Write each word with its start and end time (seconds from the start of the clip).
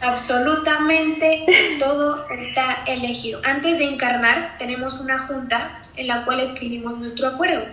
Absolutamente 0.00 1.44
todo 1.78 2.26
está 2.30 2.84
elegido. 2.86 3.40
Antes 3.44 3.78
de 3.78 3.84
encarnar, 3.84 4.56
tenemos 4.58 4.94
una 4.94 5.18
junta 5.18 5.80
en 5.96 6.06
la 6.06 6.24
cual 6.24 6.40
escribimos 6.40 6.96
nuestro 6.98 7.26
acuerdo. 7.26 7.64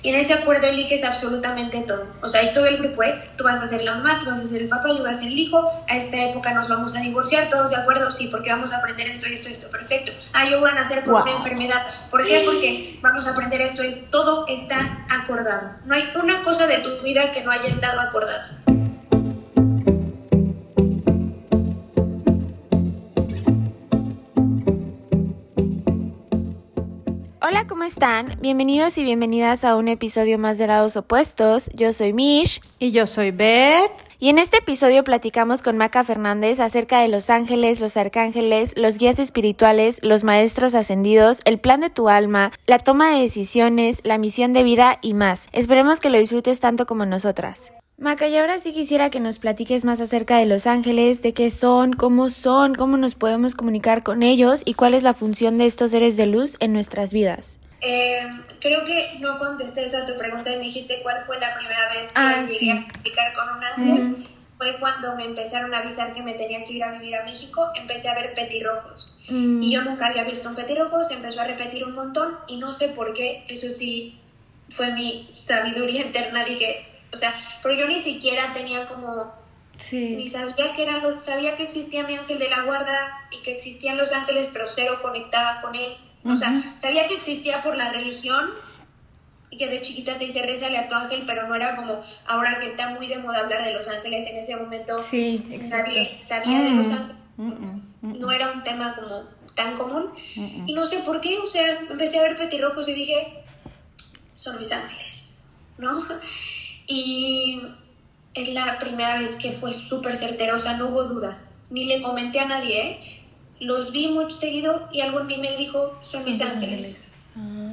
Y 0.00 0.10
en 0.10 0.14
ese 0.14 0.32
acuerdo 0.32 0.68
eliges 0.68 1.02
absolutamente 1.02 1.80
todo. 1.82 2.06
O 2.22 2.28
sea, 2.28 2.40
hay 2.40 2.52
todo 2.52 2.66
el 2.66 2.78
grupo, 2.78 3.02
¿eh? 3.02 3.30
Tú 3.36 3.44
vas 3.44 3.60
a 3.60 3.68
ser 3.68 3.82
la 3.82 3.94
mamá, 3.94 4.20
tú 4.20 4.26
vas 4.26 4.40
a 4.40 4.46
ser 4.46 4.62
el 4.62 4.68
papá, 4.68 4.88
yo 4.90 5.00
voy 5.00 5.10
a 5.10 5.14
ser 5.14 5.26
el 5.26 5.38
hijo. 5.38 5.68
A 5.88 5.96
esta 5.96 6.16
época 6.22 6.54
nos 6.54 6.68
vamos 6.68 6.94
a 6.96 7.00
divorciar, 7.00 7.48
todos 7.48 7.70
de 7.70 7.76
acuerdo, 7.76 8.10
sí, 8.10 8.28
porque 8.28 8.50
vamos 8.50 8.72
a 8.72 8.78
aprender 8.78 9.08
esto 9.08 9.26
y 9.28 9.34
esto 9.34 9.48
y 9.48 9.52
esto. 9.52 9.68
Perfecto. 9.70 10.12
Ah, 10.32 10.48
yo 10.48 10.60
voy 10.60 10.70
a 10.70 10.74
nacer 10.74 11.04
por 11.04 11.22
una 11.22 11.32
enfermedad. 11.32 11.86
¿Por 12.10 12.24
qué? 12.24 12.42
Porque 12.44 12.98
vamos 13.02 13.26
a 13.26 13.30
aprender 13.30 13.60
esto. 13.60 13.82
Es, 13.82 14.08
todo 14.10 14.46
está 14.46 15.04
acordado. 15.10 15.72
No 15.84 15.94
hay 15.94 16.08
una 16.14 16.44
cosa 16.44 16.68
de 16.68 16.78
tu 16.78 17.02
vida 17.02 17.32
que 17.32 17.42
no 17.42 17.50
haya 17.50 17.66
estado 17.66 18.00
acordada. 18.00 18.62
Hola, 27.48 27.66
¿cómo 27.66 27.84
están? 27.84 28.36
Bienvenidos 28.42 28.98
y 28.98 29.04
bienvenidas 29.04 29.64
a 29.64 29.74
un 29.76 29.88
episodio 29.88 30.38
más 30.38 30.58
de 30.58 30.66
Lados 30.66 30.98
Opuestos. 30.98 31.70
Yo 31.72 31.94
soy 31.94 32.12
Mish. 32.12 32.60
Y 32.78 32.90
yo 32.90 33.06
soy 33.06 33.30
Beth. 33.30 33.90
Y 34.18 34.28
en 34.28 34.38
este 34.38 34.58
episodio 34.58 35.02
platicamos 35.02 35.62
con 35.62 35.78
Maca 35.78 36.04
Fernández 36.04 36.60
acerca 36.60 37.00
de 37.00 37.08
los 37.08 37.30
ángeles, 37.30 37.80
los 37.80 37.96
arcángeles, 37.96 38.76
los 38.76 38.98
guías 38.98 39.18
espirituales, 39.18 39.98
los 40.02 40.24
maestros 40.24 40.74
ascendidos, 40.74 41.40
el 41.46 41.58
plan 41.58 41.80
de 41.80 41.88
tu 41.88 42.10
alma, 42.10 42.52
la 42.66 42.78
toma 42.78 43.12
de 43.12 43.22
decisiones, 43.22 44.02
la 44.04 44.18
misión 44.18 44.52
de 44.52 44.62
vida 44.62 44.98
y 45.00 45.14
más. 45.14 45.46
Esperemos 45.52 46.00
que 46.00 46.10
lo 46.10 46.18
disfrutes 46.18 46.60
tanto 46.60 46.84
como 46.84 47.06
nosotras. 47.06 47.72
Maca, 48.00 48.28
y 48.28 48.36
ahora 48.36 48.58
sí 48.58 48.72
quisiera 48.72 49.10
que 49.10 49.18
nos 49.18 49.40
platiques 49.40 49.84
más 49.84 50.00
acerca 50.00 50.38
de 50.38 50.46
los 50.46 50.68
ángeles, 50.68 51.20
de 51.20 51.34
qué 51.34 51.50
son, 51.50 51.94
cómo 51.94 52.30
son, 52.30 52.76
cómo 52.76 52.96
nos 52.96 53.16
podemos 53.16 53.56
comunicar 53.56 54.04
con 54.04 54.22
ellos 54.22 54.62
y 54.64 54.74
cuál 54.74 54.94
es 54.94 55.02
la 55.02 55.14
función 55.14 55.58
de 55.58 55.66
estos 55.66 55.90
seres 55.90 56.16
de 56.16 56.26
luz 56.26 56.56
en 56.60 56.72
nuestras 56.72 57.12
vidas. 57.12 57.58
Eh, 57.80 58.20
creo 58.60 58.84
que 58.84 59.18
no 59.18 59.36
contesté 59.38 59.84
eso 59.84 59.98
a 59.98 60.06
tu 60.06 60.16
pregunta 60.16 60.52
y 60.52 60.58
me 60.58 60.66
dijiste 60.66 61.00
cuál 61.02 61.24
fue 61.26 61.40
la 61.40 61.52
primera 61.56 61.88
vez 61.88 62.12
que 62.12 62.12
ah, 62.14 62.46
llegué 62.46 62.70
a 62.70 62.86
platicar 62.86 63.32
con 63.32 63.56
un 63.56 63.64
ángel. 63.64 64.26
Fue 64.56 64.78
cuando 64.78 65.16
me 65.16 65.24
empezaron 65.24 65.74
a 65.74 65.78
avisar 65.78 66.12
que 66.12 66.22
me 66.22 66.34
tenía 66.34 66.62
que 66.62 66.74
ir 66.74 66.84
a 66.84 66.92
vivir 66.92 67.16
a 67.16 67.24
México, 67.24 67.68
empecé 67.74 68.08
a 68.08 68.14
ver 68.14 68.32
petirrojos. 68.32 69.18
Mm. 69.28 69.60
Y 69.60 69.72
yo 69.72 69.82
nunca 69.82 70.06
había 70.06 70.22
visto 70.22 70.48
un 70.48 70.54
petirrojo, 70.54 71.02
se 71.02 71.14
empezó 71.14 71.40
a 71.40 71.48
repetir 71.48 71.84
un 71.84 71.96
montón 71.96 72.36
y 72.46 72.58
no 72.58 72.72
sé 72.72 72.90
por 72.90 73.12
qué, 73.12 73.44
eso 73.48 73.72
sí 73.72 74.20
fue 74.68 74.92
mi 74.92 75.28
sabiduría 75.32 76.02
interna, 76.06 76.44
dije, 76.44 76.86
o 77.12 77.16
sea, 77.16 77.34
pero 77.62 77.74
yo 77.74 77.86
ni 77.86 77.98
siquiera 78.00 78.52
tenía 78.52 78.86
como 78.86 79.32
Sí. 79.78 80.16
Ni 80.16 80.28
sabía 80.28 80.74
que 80.74 80.82
era 80.82 81.00
sabía 81.20 81.54
que 81.54 81.62
existía 81.62 82.02
mi 82.02 82.16
ángel 82.16 82.38
de 82.38 82.50
la 82.50 82.62
guarda 82.62 83.28
y 83.30 83.40
que 83.42 83.52
existían 83.52 83.96
los 83.96 84.12
ángeles, 84.12 84.48
pero 84.52 84.66
cero 84.66 84.98
conectaba 85.00 85.60
con 85.60 85.74
él. 85.74 85.96
O 86.24 86.34
sea, 86.34 86.62
sabía 86.74 87.06
que 87.06 87.14
existía 87.14 87.62
por 87.62 87.76
la 87.76 87.90
religión 87.90 88.50
y 89.50 89.56
que 89.56 89.68
de 89.68 89.80
chiquita 89.80 90.18
te 90.18 90.26
dice 90.26 90.42
rezale 90.42 90.76
a 90.76 90.88
tu 90.88 90.94
ángel, 90.94 91.22
pero 91.26 91.46
no 91.46 91.54
era 91.54 91.76
como 91.76 92.00
ahora 92.26 92.58
que 92.60 92.66
está 92.66 92.90
muy 92.90 93.06
de 93.06 93.18
moda 93.18 93.38
hablar 93.38 93.64
de 93.64 93.72
los 93.72 93.88
ángeles 93.88 94.26
en 94.26 94.36
ese 94.36 94.56
momento. 94.56 94.98
Sí, 94.98 95.46
Nadie 95.48 96.16
sabía 96.20 96.60
de 96.60 96.70
los 96.72 96.90
ángeles. 96.90 97.16
No 98.02 98.32
era 98.32 98.50
un 98.50 98.62
tema 98.62 98.94
como 98.94 99.22
tan 99.54 99.76
común. 99.76 100.12
Y 100.66 100.72
no 100.72 100.84
sé 100.84 100.98
por 100.98 101.20
qué, 101.20 101.38
o 101.38 101.46
sea, 101.46 101.78
empecé 101.78 102.18
a 102.18 102.22
ver 102.22 102.36
petirrojos 102.36 102.88
y 102.88 102.94
dije, 102.94 103.44
son 104.34 104.58
mis 104.58 104.70
ángeles, 104.72 105.34
¿no? 105.78 106.04
Y 106.88 107.60
es 108.34 108.48
la 108.54 108.78
primera 108.78 109.18
vez 109.18 109.36
que 109.36 109.52
fue 109.52 109.72
súper 109.72 110.16
certero, 110.16 110.56
o 110.56 110.58
sea, 110.58 110.76
no 110.76 110.88
hubo 110.88 111.04
duda. 111.04 111.38
Ni 111.70 111.84
le 111.84 112.00
comenté 112.00 112.40
a 112.40 112.46
nadie, 112.46 112.80
¿eh? 112.80 113.00
Los 113.60 113.92
vi 113.92 114.08
muy 114.08 114.30
seguido 114.30 114.88
y 114.92 115.00
algo 115.00 115.20
en 115.20 115.26
mí 115.26 115.38
me 115.38 115.56
dijo, 115.56 115.98
son 116.00 116.24
mis 116.24 116.40
ángeles. 116.40 117.08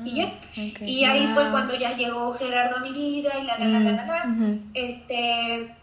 y 0.04 0.16
ya. 0.16 0.34
Ah, 0.58 0.84
y 0.86 1.06
ahí 1.06 1.28
fue 1.28 1.50
cuando 1.50 1.76
ya 1.76 1.96
llegó 1.96 2.34
Gerardo 2.34 2.78
a 2.78 2.80
mi 2.80 2.92
vida 2.92 3.40
y 3.40 3.46
la, 3.46 3.58
la, 3.58 3.68
la, 3.68 3.80
la, 3.80 4.06
la, 4.06 4.26
mm, 4.26 4.72
Este. 4.74 5.76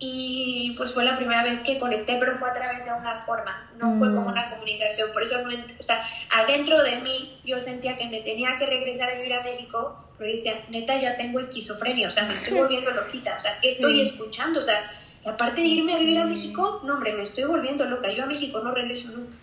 Y 0.00 0.74
pues 0.76 0.94
fue 0.94 1.04
la 1.04 1.16
primera 1.16 1.42
vez 1.42 1.60
que 1.60 1.78
conecté, 1.78 2.16
pero 2.20 2.38
fue 2.38 2.48
a 2.48 2.52
través 2.52 2.84
de 2.84 2.92
una 2.92 3.16
forma, 3.16 3.68
no 3.78 3.98
fue 3.98 4.08
como 4.14 4.28
mm. 4.28 4.32
una 4.32 4.48
comunicación. 4.48 5.10
Por 5.12 5.22
eso, 5.24 5.42
no, 5.42 5.50
o 5.50 5.82
sea, 5.82 6.00
adentro 6.30 6.82
de 6.82 7.00
mí 7.00 7.40
yo 7.44 7.60
sentía 7.60 7.96
que 7.96 8.06
me 8.08 8.20
tenía 8.20 8.56
que 8.56 8.66
regresar 8.66 9.10
a 9.10 9.14
vivir 9.16 9.34
a 9.34 9.42
México 9.42 10.07
pero 10.18 10.32
decía, 10.32 10.64
neta, 10.68 11.00
ya 11.00 11.16
tengo 11.16 11.38
esquizofrenia, 11.38 12.08
o 12.08 12.10
sea, 12.10 12.24
me 12.24 12.34
estoy 12.34 12.58
volviendo 12.58 12.90
loquita, 12.90 13.34
o 13.36 13.40
sea, 13.40 13.52
estoy 13.62 14.00
escuchando? 14.00 14.58
O 14.58 14.62
sea, 14.62 14.90
aparte 15.24 15.60
de 15.60 15.68
irme 15.68 15.94
a 15.94 15.98
vivir 15.98 16.18
a 16.18 16.24
México, 16.24 16.80
no, 16.84 16.94
hombre, 16.94 17.12
me 17.12 17.22
estoy 17.22 17.44
volviendo 17.44 17.84
loca, 17.84 18.10
yo 18.12 18.24
a 18.24 18.26
México 18.26 18.60
no 18.60 18.72
regreso 18.72 19.10
nunca. 19.12 19.36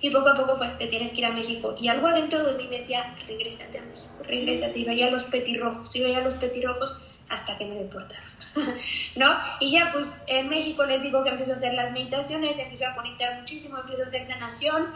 Y 0.00 0.10
poco 0.10 0.28
a 0.28 0.36
poco 0.36 0.56
fue, 0.56 0.68
te 0.78 0.86
tienes 0.86 1.10
que 1.10 1.18
ir 1.18 1.26
a 1.26 1.32
México. 1.32 1.74
Y 1.80 1.88
algo 1.88 2.06
adentro 2.06 2.44
de 2.44 2.56
mí 2.56 2.68
me 2.68 2.76
decía, 2.76 3.16
regrésate 3.26 3.78
a 3.78 3.82
México, 3.82 4.14
regrésate. 4.22 4.78
Y 4.78 4.84
veía 4.84 5.10
los 5.10 5.24
petirrojos, 5.24 5.94
y 5.94 6.00
veía 6.00 6.20
los 6.20 6.34
petirrojos 6.34 7.00
hasta 7.28 7.58
que 7.58 7.64
me 7.64 7.74
deportaron. 7.74 8.30
¿No? 9.16 9.36
Y 9.58 9.72
ya, 9.72 9.90
pues 9.92 10.22
en 10.28 10.48
México 10.48 10.84
les 10.84 11.02
digo 11.02 11.24
que 11.24 11.30
empiezo 11.30 11.52
a 11.52 11.54
hacer 11.56 11.74
las 11.74 11.90
meditaciones, 11.90 12.56
empiezo 12.58 12.86
a 12.86 12.94
conectar 12.94 13.40
muchísimo, 13.40 13.78
empiezo 13.78 14.02
a 14.02 14.06
hacer 14.06 14.24
sanación. 14.24 14.86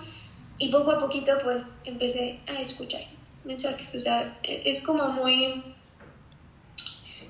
Y 0.59 0.71
poco 0.71 0.93
a 0.93 1.01
poquito, 1.01 1.33
pues 1.43 1.77
empecé 1.85 2.39
a 2.47 2.61
escuchar 2.61 3.03
mensajes, 3.45 3.95
o 3.95 4.01
sea, 4.01 4.39
es 4.43 4.81
como 4.83 5.09
muy... 5.09 5.63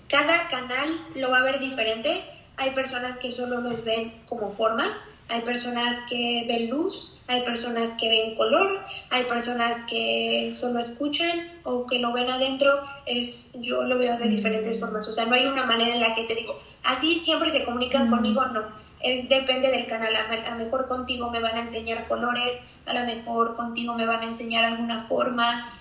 Cada 0.09 0.47
canal 0.49 0.89
lo 1.15 1.31
va 1.31 1.39
a 1.39 1.43
ver 1.43 1.59
diferente. 1.59 2.23
Hay 2.57 2.73
personas 2.73 3.17
que 3.17 3.33
solo 3.33 3.61
los 3.61 3.83
ven 3.83 4.23
como 4.27 4.51
forma, 4.51 4.99
hay 5.33 5.41
personas 5.41 5.97
que 6.09 6.45
ven 6.47 6.69
luz, 6.69 7.19
hay 7.27 7.43
personas 7.43 7.95
que 7.99 8.11
ven 8.11 8.35
color, 8.35 8.85
hay 9.09 9.25
personas 9.25 9.83
que 9.89 10.53
solo 10.55 10.79
escuchan 10.79 11.51
o 11.65 11.87
que 11.87 11.99
lo 11.99 12.13
ven 12.13 12.29
adentro, 12.29 12.83
es 13.07 13.51
yo 13.55 13.83
lo 13.85 13.97
veo 13.97 14.19
de 14.19 14.29
diferentes 14.29 14.79
formas, 14.79 15.09
o 15.09 15.13
sea, 15.13 15.25
no 15.25 15.35
hay 15.35 15.47
una 15.47 15.65
manera 15.65 15.95
en 15.95 16.01
la 16.01 16.15
que 16.15 16.25
te 16.25 16.35
digo, 16.35 16.57
así 16.85 17.21
siempre 17.25 17.51
se 17.51 17.65
comunican 17.65 18.11
conmigo, 18.11 18.45
no, 18.47 18.63
es 19.01 19.29
depende 19.29 19.71
del 19.71 19.87
canal, 19.87 20.15
a 20.15 20.51
lo 20.51 20.65
mejor 20.65 20.87
contigo 20.87 21.31
me 21.31 21.41
van 21.41 21.57
a 21.57 21.61
enseñar 21.61 22.07
colores, 22.09 22.61
a 22.85 22.93
lo 22.93 23.07
mejor 23.07 23.57
contigo 23.57 23.95
me 23.95 24.05
van 24.05 24.21
a 24.21 24.27
enseñar 24.27 24.65
alguna 24.65 25.01
forma, 25.01 25.73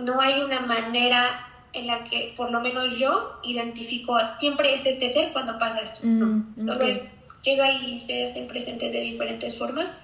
no 0.00 0.20
hay 0.20 0.42
una 0.42 0.60
manera 0.60 1.48
en 1.72 1.88
la 1.88 2.04
que 2.04 2.32
por 2.36 2.50
lo 2.50 2.60
menos 2.60 2.98
yo 2.98 3.40
identifico, 3.42 4.16
siempre 4.38 4.74
es 4.74 4.86
este 4.86 5.10
ser 5.10 5.32
cuando 5.32 5.58
pasa 5.58 5.80
esto. 5.80 6.00
no, 6.04 6.26
mm, 6.26 6.66
solo 6.66 6.86
es, 6.86 7.10
llega 7.42 7.70
y 7.72 7.98
se 7.98 8.24
hacen 8.24 8.46
presentes 8.46 8.92
de 8.92 9.00
diferentes 9.00 9.58
formas. 9.58 9.96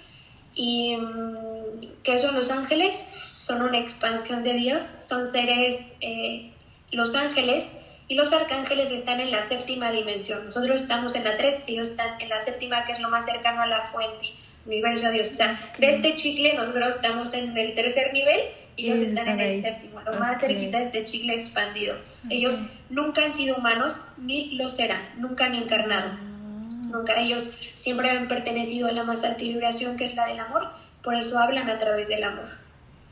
Y 0.55 0.97
mm, 0.97 2.03
¿qué 2.03 2.19
son 2.19 2.35
los 2.35 2.51
ángeles? 2.51 3.07
Son 3.15 3.63
una 3.63 3.79
expansión 3.79 4.43
de 4.43 4.55
Dios, 4.55 4.85
son 5.01 5.27
seres, 5.27 5.93
eh, 6.01 6.51
los 6.91 7.15
ángeles 7.15 7.71
y 8.09 8.15
los 8.17 8.33
arcángeles 8.33 8.91
están 8.91 9.21
en 9.21 9.31
la 9.31 9.47
séptima 9.47 9.93
dimensión. 9.93 10.45
Nosotros 10.45 10.83
estamos 10.83 11.15
en 11.15 11.25
la 11.25 11.37
tres, 11.37 11.63
ellos 11.69 11.91
están 11.91 12.21
en 12.21 12.29
la 12.29 12.43
séptima, 12.43 12.85
que 12.85 12.93
es 12.93 13.01
lo 13.01 13.09
más 13.09 13.25
cercano 13.25 13.63
a 13.63 13.67
la 13.67 13.83
fuente, 13.83 14.31
universo 14.67 15.07
a 15.07 15.11
Dios. 15.11 15.31
O 15.31 15.35
sea, 15.35 15.59
de 15.79 15.95
este 15.95 16.17
chicle 16.17 16.55
nosotros 16.55 16.97
estamos 16.97 17.33
en 17.35 17.57
el 17.57 17.75
tercer 17.77 18.13
nivel 18.13 18.41
ellos, 18.87 19.01
están, 19.01 19.29
en 19.29 19.41
el 19.41 19.63
séptimo, 19.63 20.01
lo 20.01 20.15
más 20.15 20.41
cerquita 20.41 20.79
de 20.79 20.85
este 20.85 21.05
chicle 21.05 21.35
expandido. 21.35 21.97
Ellos 22.29 22.61
nunca 22.89 23.25
han 23.25 23.35
sido 23.35 23.57
humanos 23.57 24.05
ni 24.19 24.53
lo 24.53 24.69
serán, 24.69 25.03
nunca 25.17 25.47
han 25.47 25.55
encarnado. 25.55 26.11
Ah. 26.11 26.69
Nunca 26.91 27.21
ellos 27.21 27.73
siempre 27.75 28.11
han 28.11 28.29
pertenecido 28.29 28.89
a 28.89 28.93
la 28.93 29.05
más 29.05 29.25
alta 29.25 29.43
vibración 29.43 29.97
que 29.97 30.05
es 30.05 30.15
la 30.15 30.27
del 30.27 30.41
amor, 30.41 30.69
por 31.03 31.15
eso 31.15 31.39
hablan 31.39 31.69
a 31.71 31.79
través 31.79 32.09
del 32.09 32.25
amor. 32.25 32.49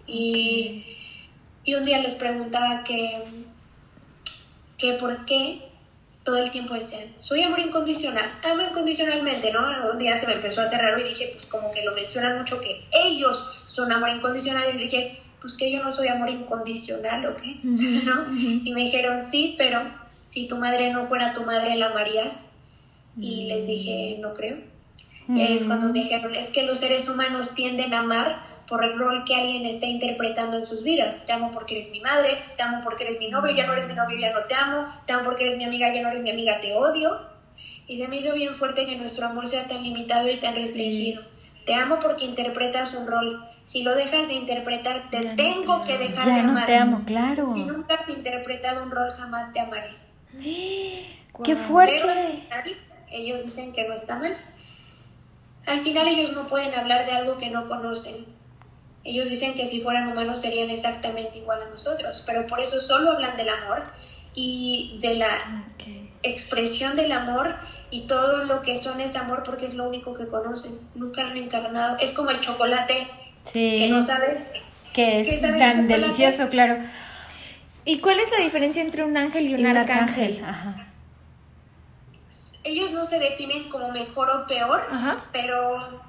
Y, 0.06 0.84
y 1.64 1.74
un 1.74 1.82
día 1.82 1.98
les 1.98 2.14
preguntaba 2.14 2.82
que, 2.84 3.22
que 4.76 4.94
por 4.94 5.24
qué 5.24 5.68
todo 6.28 6.36
el 6.36 6.50
tiempo 6.50 6.74
decían, 6.74 7.14
soy 7.18 7.42
amor 7.42 7.58
incondicional, 7.58 8.38
amo 8.44 8.62
incondicionalmente, 8.62 9.50
¿no? 9.50 9.60
Un 9.90 9.98
día 9.98 10.14
se 10.18 10.26
me 10.26 10.34
empezó 10.34 10.60
a 10.60 10.64
hacer 10.64 10.78
raro 10.78 11.00
y 11.00 11.04
dije, 11.04 11.30
pues 11.32 11.46
como 11.46 11.70
que 11.72 11.82
lo 11.82 11.94
mencionan 11.94 12.36
mucho 12.36 12.60
que 12.60 12.84
ellos 12.92 13.64
son 13.64 13.90
amor 13.90 14.10
incondicional 14.10 14.74
y 14.74 14.76
dije, 14.76 15.22
pues 15.40 15.56
que 15.56 15.70
yo 15.70 15.82
no 15.82 15.92
soy 15.92 16.08
amor 16.08 16.30
incondicional 16.30 17.26
o 17.26 17.36
qué, 17.36 17.56
¿no? 17.62 18.32
Y 18.32 18.72
me 18.72 18.82
dijeron, 18.84 19.20
sí, 19.20 19.54
pero 19.58 19.82
si 20.26 20.46
tu 20.48 20.56
madre 20.56 20.92
no 20.92 21.04
fuera 21.04 21.32
tu 21.32 21.44
madre, 21.44 21.76
¿la 21.76 21.86
amarías? 21.86 22.52
Y 23.16 23.46
les 23.46 23.66
dije, 23.66 24.18
no 24.20 24.34
creo. 24.34 24.58
Y 25.28 25.42
ahí 25.42 25.54
es 25.54 25.64
cuando 25.64 25.88
me 25.88 26.00
dijeron, 26.00 26.34
es 26.34 26.48
que 26.50 26.62
los 26.62 26.78
seres 26.78 27.08
humanos 27.08 27.54
tienden 27.54 27.92
a 27.92 27.98
amar 27.98 28.40
por 28.66 28.84
el 28.84 28.98
rol 28.98 29.24
que 29.24 29.34
alguien 29.34 29.66
está 29.66 29.86
interpretando 29.86 30.58
en 30.58 30.66
sus 30.66 30.82
vidas. 30.82 31.26
Te 31.26 31.32
amo 31.32 31.50
porque 31.50 31.74
eres 31.76 31.90
mi 31.90 32.00
madre, 32.00 32.38
te 32.56 32.62
amo 32.62 32.80
porque 32.82 33.04
eres 33.04 33.18
mi 33.18 33.28
novio, 33.28 33.54
ya 33.54 33.66
no 33.66 33.72
eres 33.72 33.86
mi 33.86 33.94
novio, 33.94 34.18
ya 34.18 34.32
no 34.32 34.44
te 34.44 34.54
amo, 34.54 34.86
te 35.06 35.12
amo 35.12 35.24
porque 35.24 35.44
eres 35.44 35.56
mi 35.56 35.64
amiga, 35.64 35.92
ya 35.92 36.02
no 36.02 36.10
eres 36.10 36.22
mi 36.22 36.30
amiga, 36.30 36.60
te 36.60 36.74
odio. 36.74 37.18
Y 37.86 37.96
se 37.96 38.08
me 38.08 38.16
hizo 38.16 38.34
bien 38.34 38.54
fuerte 38.54 38.86
que 38.86 38.96
nuestro 38.96 39.26
amor 39.26 39.48
sea 39.48 39.66
tan 39.66 39.82
limitado 39.82 40.28
y 40.28 40.36
tan 40.36 40.54
restringido. 40.54 41.22
Te 41.64 41.74
amo 41.74 41.98
porque 42.00 42.24
interpretas 42.24 42.94
un 42.94 43.06
rol 43.06 43.47
si 43.68 43.82
lo 43.82 43.94
dejas 43.94 44.28
de 44.28 44.32
interpretar, 44.32 45.10
te 45.10 45.20
tengo 45.36 45.82
que 45.84 45.98
dejar 45.98 46.24
de 46.24 46.40
amar. 46.40 46.60
No 46.60 46.64
te 46.66 46.74
amo, 46.74 47.02
claro. 47.04 47.52
Si 47.54 47.64
nunca 47.64 47.96
has 47.96 48.08
interpretado 48.08 48.82
un 48.82 48.90
rol, 48.90 49.10
jamás 49.10 49.52
te 49.52 49.60
amaré. 49.60 49.90
¡Qué 51.44 51.54
fuerte! 51.54 52.48
ellos 53.10 53.44
dicen 53.44 53.74
que 53.74 53.86
no 53.86 53.92
está 53.92 54.18
mal. 54.18 54.34
al 55.66 55.80
final 55.80 56.08
ellos 56.08 56.32
no 56.32 56.46
pueden 56.46 56.74
hablar 56.74 57.04
de 57.04 57.12
algo 57.12 57.36
que 57.36 57.50
no 57.50 57.68
conocen. 57.68 58.24
Ellos 59.04 59.28
dicen 59.28 59.52
que 59.52 59.66
si 59.66 59.82
fueran 59.82 60.08
humanos 60.08 60.40
serían 60.40 60.70
exactamente 60.70 61.36
igual 61.36 61.60
a 61.60 61.68
nosotros, 61.68 62.22
pero 62.24 62.46
por 62.46 62.60
eso 62.60 62.80
solo 62.80 63.10
hablan 63.10 63.36
del 63.36 63.50
amor 63.50 63.82
y 64.34 64.98
de 65.02 65.16
la 65.16 65.66
expresión 66.22 66.96
del 66.96 67.12
amor 67.12 67.54
y 67.90 68.06
todo 68.06 68.44
lo 68.44 68.62
que 68.62 68.78
son 68.78 69.02
ese 69.02 69.18
amor 69.18 69.42
porque 69.42 69.66
es 69.66 69.74
lo 69.74 69.86
único 69.86 70.14
que 70.14 70.26
conocen. 70.26 70.80
Nunca 70.94 71.20
han 71.20 71.36
encarnado. 71.36 71.98
Es 72.00 72.14
como 72.14 72.30
el 72.30 72.40
chocolate 72.40 73.08
que 73.52 73.88
no 73.88 74.02
sabe. 74.02 74.38
Que 74.92 75.20
es 75.20 75.40
tan 75.40 75.88
delicioso, 75.88 76.48
claro. 76.48 76.78
¿Y 77.84 78.00
cuál 78.00 78.20
es 78.20 78.30
la 78.30 78.38
diferencia 78.38 78.82
entre 78.82 79.04
un 79.04 79.16
ángel 79.16 79.48
y 79.48 79.54
un, 79.54 79.66
arcángel? 79.66 80.42
Ellos 82.64 82.90
no 82.90 83.04
se 83.06 83.18
definen 83.18 83.68
como 83.70 83.90
mejor 83.92 84.28
o 84.30 84.46
peor, 84.46 84.86
pero 85.32 86.02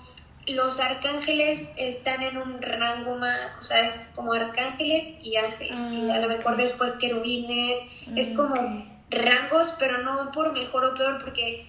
los 0.47 0.79
arcángeles 0.79 1.69
están 1.77 2.21
en 2.23 2.37
un 2.37 2.61
rango 2.61 3.15
más, 3.15 3.39
o 3.59 3.63
sea, 3.63 3.87
es 3.87 4.09
como 4.15 4.33
arcángeles 4.33 5.07
y 5.21 5.35
ángeles. 5.37 5.85
y 5.91 6.09
a 6.09 6.17
lo 6.17 6.25
ah, 6.25 6.35
mejor 6.35 6.57
después 6.57 6.95
querubines, 6.95 7.77
es 8.15 8.35
como 8.35 8.55
rangos, 9.09 9.75
pero 9.79 9.99
no 9.99 10.31
por 10.31 10.53
mejor 10.53 10.85
o 10.85 10.93
peor, 10.93 11.23
porque 11.23 11.65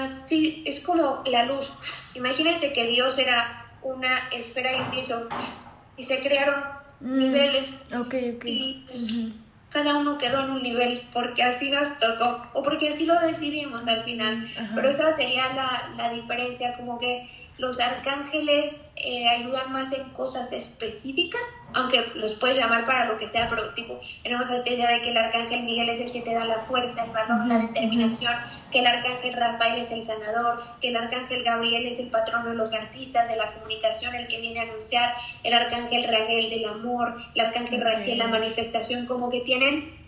así 0.00 0.62
es 0.66 0.80
como 0.80 1.22
la 1.26 1.44
luz. 1.44 1.72
Imagínense 2.14 2.72
que 2.72 2.86
Dios 2.86 3.18
era 3.18 3.61
una 3.82 4.28
esfera 4.30 4.72
y 4.72 4.80
un 4.80 5.28
y 5.96 6.02
se 6.04 6.20
crearon 6.20 6.62
mm, 7.00 7.18
niveles. 7.18 7.86
Y 8.48 8.84
pues, 8.86 9.02
cada 9.70 9.96
uno 9.96 10.18
quedó 10.18 10.44
en 10.44 10.50
un 10.50 10.62
nivel 10.62 11.02
porque 11.12 11.42
así 11.42 11.70
nos 11.70 11.98
tocó 11.98 12.46
o 12.52 12.62
porque 12.62 12.90
así 12.90 13.06
lo 13.06 13.18
decidimos 13.20 13.86
al 13.86 13.98
final. 13.98 14.46
Pero 14.74 14.90
esa 14.90 15.14
sería 15.16 15.52
la, 15.54 15.94
la 15.96 16.10
diferencia, 16.10 16.74
como 16.74 16.98
que 16.98 17.28
los 17.58 17.80
arcángeles 17.80 18.76
eh, 19.04 19.28
ayudan 19.28 19.72
más 19.72 19.92
en 19.92 20.10
cosas 20.10 20.52
específicas, 20.52 21.42
aunque 21.74 22.12
los 22.14 22.34
puedes 22.34 22.56
llamar 22.56 22.84
para 22.84 23.06
lo 23.06 23.18
que 23.18 23.28
sea, 23.28 23.48
pero 23.48 23.74
tipo, 23.74 24.00
tenemos 24.22 24.48
esta 24.48 24.70
idea 24.70 24.90
de 24.90 25.02
que 25.02 25.10
el 25.10 25.16
arcángel 25.16 25.64
Miguel 25.64 25.88
es 25.88 26.00
el 26.00 26.12
que 26.12 26.20
te 26.20 26.34
da 26.34 26.46
la 26.46 26.60
fuerza, 26.60 27.04
el 27.04 27.10
valor, 27.10 27.46
la 27.46 27.58
determinación, 27.58 28.32
que 28.70 28.78
el 28.78 28.86
arcángel 28.86 29.32
Rafael 29.32 29.80
es 29.80 29.90
el 29.90 30.02
sanador, 30.02 30.62
que 30.80 30.88
el 30.88 30.96
arcángel 30.96 31.42
Gabriel 31.42 31.86
es 31.86 31.98
el 31.98 32.10
patrono 32.10 32.50
de 32.50 32.54
los 32.54 32.72
artistas, 32.72 33.28
de 33.28 33.36
la 33.36 33.52
comunicación, 33.52 34.14
el 34.14 34.28
que 34.28 34.40
viene 34.40 34.60
a 34.60 34.62
anunciar, 34.62 35.14
el 35.42 35.52
arcángel 35.52 36.04
Raguel 36.04 36.50
del 36.50 36.66
amor, 36.66 37.16
el 37.34 37.40
arcángel 37.46 37.80
Raciel 37.80 38.18
la 38.18 38.28
manifestación, 38.28 39.06
como 39.06 39.30
que 39.30 39.40
tienen 39.40 40.00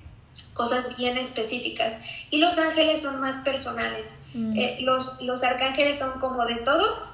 cosas 0.52 0.97
bien 0.97 1.19
específicas. 1.19 1.99
Y 2.31 2.38
los 2.38 2.58
ángeles 2.58 3.02
son 3.02 3.20
más 3.20 3.38
personales. 3.38 4.20
Mm. 4.35 4.58
Eh, 4.58 4.76
los, 4.81 5.20
los 5.20 5.43
arcángeles 5.43 5.99
son 5.99 6.20
como 6.20 6.47
de 6.47 6.56
todos, 6.56 7.13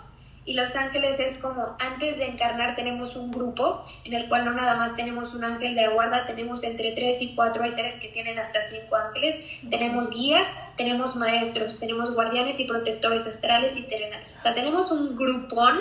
y 0.51 0.55
Los 0.55 0.75
Ángeles 0.75 1.21
es 1.21 1.37
como 1.37 1.77
antes 1.79 2.19
de 2.19 2.27
encarnar 2.27 2.75
tenemos 2.75 3.15
un 3.15 3.31
grupo 3.31 3.85
en 4.05 4.15
el 4.15 4.29
cual 4.29 4.45
no 4.45 4.53
nada 4.53 4.75
más 4.75 4.97
tenemos 4.97 5.33
un 5.33 5.45
ángel 5.45 5.77
de 5.77 5.87
guarda, 5.87 6.27
tenemos 6.27 6.65
entre 6.65 6.91
tres 6.91 7.23
y 7.23 7.37
cuatro, 7.37 7.63
hay 7.63 7.71
seres 7.71 8.01
que 8.01 8.09
tienen 8.09 8.37
hasta 8.37 8.61
cinco 8.61 8.97
ángeles, 8.97 9.37
tenemos 9.71 10.11
guías, 10.11 10.49
tenemos 10.77 11.15
maestros, 11.15 11.79
tenemos 11.79 12.13
guardianes 12.15 12.59
y 12.59 12.65
protectores 12.65 13.29
astrales 13.29 13.77
y 13.77 13.83
terrenales. 13.83 14.35
O 14.35 14.39
sea, 14.41 14.53
tenemos 14.53 14.91
un 14.91 15.15
grupón 15.15 15.79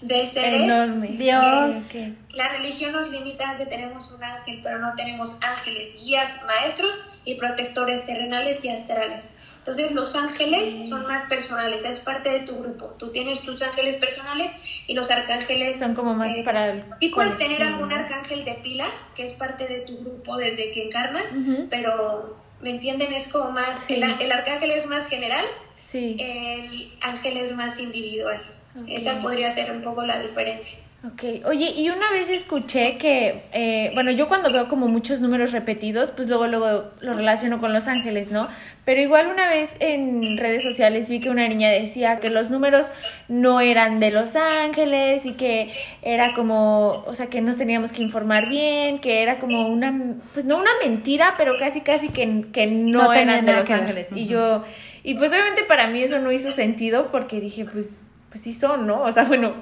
de 0.00 0.24
seres. 0.28 0.62
Enorme. 0.62 1.08
Dios. 1.08 1.96
La 2.30 2.48
religión 2.48 2.92
nos 2.92 3.10
limita 3.10 3.50
a 3.50 3.56
que 3.56 3.66
tenemos 3.66 4.12
un 4.12 4.22
ángel, 4.22 4.60
pero 4.62 4.78
no 4.78 4.94
tenemos 4.94 5.36
ángeles, 5.42 6.00
guías, 6.00 6.30
maestros 6.46 7.20
y 7.24 7.34
protectores 7.34 8.04
terrenales 8.04 8.64
y 8.64 8.68
astrales. 8.68 9.34
Entonces 9.62 9.92
los 9.92 10.16
ángeles 10.16 10.88
son 10.88 11.06
más 11.06 11.22
personales, 11.28 11.84
es 11.84 12.00
parte 12.00 12.30
de 12.30 12.40
tu 12.40 12.58
grupo. 12.58 12.96
Tú 12.98 13.12
tienes 13.12 13.42
tus 13.42 13.62
ángeles 13.62 13.94
personales 13.94 14.50
y 14.88 14.94
los 14.94 15.08
arcángeles 15.08 15.78
son 15.78 15.94
como 15.94 16.14
más 16.14 16.36
eh, 16.36 16.42
para 16.44 16.72
el 16.72 16.84
Y 16.98 17.10
puedes 17.10 17.38
tener 17.38 17.62
algún 17.62 17.92
arcángel 17.92 18.44
de 18.44 18.54
pila 18.54 18.86
que 19.14 19.22
es 19.22 19.32
parte 19.34 19.68
de 19.68 19.82
tu 19.82 19.98
grupo 19.98 20.36
desde 20.36 20.72
que 20.72 20.86
encarnas, 20.86 21.32
pero 21.70 22.36
¿me 22.60 22.70
entienden? 22.70 23.12
Es 23.12 23.28
como 23.28 23.52
más 23.52 23.88
el, 23.88 24.02
arcángel 24.02 24.72
es 24.72 24.86
más 24.86 25.06
general, 25.06 25.44
sí. 25.78 26.16
el 26.18 26.92
ángel 27.00 27.36
es 27.36 27.54
más 27.54 27.78
individual. 27.78 28.42
Esa 28.88 29.20
podría 29.20 29.48
ser 29.50 29.70
un 29.70 29.82
poco 29.82 30.04
la 30.04 30.18
diferencia. 30.18 30.76
Ok, 31.04 31.44
oye, 31.46 31.72
y 31.76 31.90
una 31.90 32.12
vez 32.12 32.30
escuché 32.30 32.96
que, 32.96 33.42
eh, 33.50 33.90
bueno, 33.94 34.12
yo 34.12 34.28
cuando 34.28 34.52
veo 34.52 34.68
como 34.68 34.86
muchos 34.86 35.18
números 35.18 35.50
repetidos, 35.50 36.12
pues 36.12 36.28
luego, 36.28 36.46
luego 36.46 36.92
lo 37.00 37.12
relaciono 37.12 37.58
con 37.58 37.72
los 37.72 37.88
ángeles, 37.88 38.30
¿no? 38.30 38.46
Pero 38.84 39.00
igual 39.00 39.26
una 39.26 39.48
vez 39.48 39.74
en 39.80 40.38
redes 40.38 40.62
sociales 40.62 41.08
vi 41.08 41.18
que 41.18 41.28
una 41.28 41.48
niña 41.48 41.70
decía 41.70 42.20
que 42.20 42.30
los 42.30 42.50
números 42.50 42.86
no 43.26 43.60
eran 43.60 43.98
de 43.98 44.12
los 44.12 44.36
ángeles 44.36 45.26
y 45.26 45.32
que 45.32 45.72
era 46.02 46.34
como, 46.34 47.02
o 47.04 47.14
sea, 47.16 47.26
que 47.26 47.40
nos 47.40 47.56
teníamos 47.56 47.90
que 47.90 48.02
informar 48.02 48.48
bien, 48.48 49.00
que 49.00 49.24
era 49.24 49.40
como 49.40 49.66
una, 49.66 50.14
pues 50.34 50.44
no 50.44 50.56
una 50.56 50.70
mentira, 50.84 51.34
pero 51.36 51.58
casi, 51.58 51.80
casi 51.80 52.10
que, 52.10 52.44
que 52.52 52.68
no, 52.68 53.12
eran 53.12 53.44
de 53.44 53.54
los 53.54 53.68
ángeles. 53.72 54.10
Y 54.14 54.26
yo, 54.26 54.62
y 55.02 55.14
pues 55.14 55.32
obviamente 55.32 55.64
para 55.64 55.88
mí 55.88 56.00
eso 56.00 56.20
no 56.20 56.30
hizo 56.30 56.52
sentido 56.52 57.08
porque 57.10 57.40
dije, 57.40 57.64
pues, 57.64 58.06
pues 58.28 58.40
sí 58.40 58.52
son, 58.52 58.86
¿no? 58.86 59.02
O 59.02 59.10
sea, 59.10 59.24
bueno, 59.24 59.54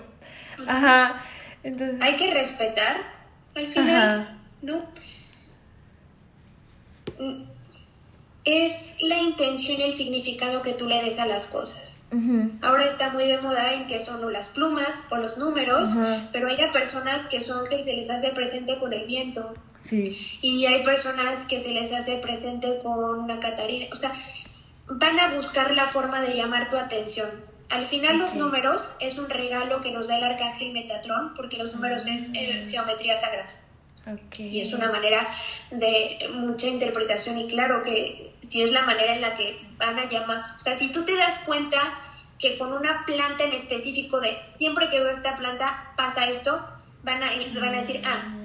ajá. 0.66 1.24
Hay 1.62 2.16
que 2.16 2.32
respetar 2.32 2.96
al 3.54 3.66
final, 3.66 4.38
¿no? 4.62 4.84
Es 8.44 8.96
la 9.02 9.18
intención 9.18 9.80
y 9.80 9.82
el 9.82 9.92
significado 9.92 10.62
que 10.62 10.72
tú 10.72 10.88
le 10.88 11.02
des 11.02 11.18
a 11.18 11.26
las 11.26 11.44
cosas. 11.46 12.02
Ahora 12.62 12.86
está 12.86 13.10
muy 13.10 13.26
de 13.26 13.40
moda 13.40 13.74
en 13.74 13.86
que 13.86 14.00
son 14.00 14.32
las 14.32 14.48
plumas 14.48 15.04
o 15.10 15.16
los 15.16 15.38
números, 15.38 15.90
pero 16.32 16.48
hay 16.48 16.56
personas 16.72 17.26
que 17.26 17.40
son 17.40 17.68
que 17.68 17.82
se 17.82 17.94
les 17.94 18.10
hace 18.10 18.30
presente 18.30 18.78
con 18.78 18.92
el 18.92 19.06
viento. 19.06 19.54
Y 20.42 20.66
hay 20.66 20.82
personas 20.82 21.46
que 21.46 21.60
se 21.60 21.72
les 21.72 21.92
hace 21.92 22.16
presente 22.18 22.80
con 22.82 23.20
una 23.20 23.38
catarina. 23.38 23.86
O 23.92 23.96
sea, 23.96 24.12
van 24.88 25.20
a 25.20 25.34
buscar 25.34 25.74
la 25.74 25.86
forma 25.86 26.20
de 26.20 26.34
llamar 26.34 26.68
tu 26.68 26.76
atención. 26.76 27.30
Al 27.70 27.84
final 27.84 28.18
los 28.18 28.34
números 28.34 28.94
es 28.98 29.16
un 29.16 29.30
regalo 29.30 29.80
que 29.80 29.92
nos 29.92 30.08
da 30.08 30.18
el 30.18 30.24
arcángel 30.24 30.72
Metatrón, 30.72 31.34
porque 31.34 31.56
los 31.56 31.72
números 31.72 32.06
es 32.06 32.30
eh, 32.34 32.66
geometría 32.68 33.16
sagrada. 33.16 33.48
Y 34.38 34.60
es 34.60 34.72
una 34.72 34.90
manera 34.90 35.26
de 35.70 36.18
mucha 36.32 36.66
interpretación 36.66 37.38
y 37.38 37.46
claro 37.46 37.82
que 37.82 38.32
si 38.40 38.62
es 38.62 38.72
la 38.72 38.82
manera 38.82 39.14
en 39.14 39.20
la 39.20 39.34
que 39.34 39.60
van 39.76 39.98
a 39.98 40.08
llamar, 40.08 40.56
o 40.56 40.58
sea, 40.58 40.74
si 40.74 40.90
tú 40.90 41.04
te 41.04 41.14
das 41.14 41.38
cuenta 41.46 41.78
que 42.38 42.56
con 42.58 42.72
una 42.72 43.04
planta 43.04 43.44
en 43.44 43.52
específico 43.52 44.20
de 44.20 44.38
siempre 44.44 44.88
que 44.88 44.98
veo 44.98 45.10
esta 45.10 45.36
planta 45.36 45.92
pasa 45.96 46.28
esto, 46.28 46.66
van 47.02 47.22
a, 47.22 47.30
van 47.60 47.74
a 47.74 47.80
decir, 47.80 48.00
ah, 48.04 48.39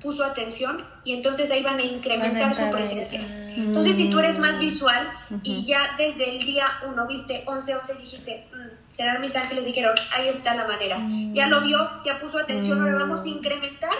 puso 0.00 0.24
atención 0.24 0.84
y 1.04 1.12
entonces 1.12 1.50
ahí 1.50 1.62
van 1.62 1.78
a 1.78 1.84
incrementar 1.84 2.54
su 2.54 2.68
presencia. 2.70 3.20
Entonces, 3.56 3.96
si 3.96 4.10
tú 4.10 4.18
eres 4.18 4.38
más 4.38 4.58
visual 4.58 5.10
y 5.42 5.64
ya 5.64 5.94
desde 5.98 6.36
el 6.36 6.44
día 6.44 6.66
uno 6.88 7.06
viste 7.06 7.42
11, 7.46 7.76
11 7.76 7.94
dijiste, 7.98 8.46
mm, 8.52 8.90
serán 8.90 9.20
mis 9.20 9.34
ángeles, 9.36 9.64
dijeron, 9.64 9.94
ahí 10.16 10.28
está 10.28 10.54
la 10.54 10.66
manera. 10.66 10.98
Mm. 10.98 11.34
Ya 11.34 11.46
lo 11.46 11.60
vio, 11.60 11.78
ya 12.04 12.18
puso 12.18 12.38
atención, 12.38 12.80
ahora 12.80 12.96
vamos 12.96 13.24
a 13.24 13.28
incrementar 13.28 13.94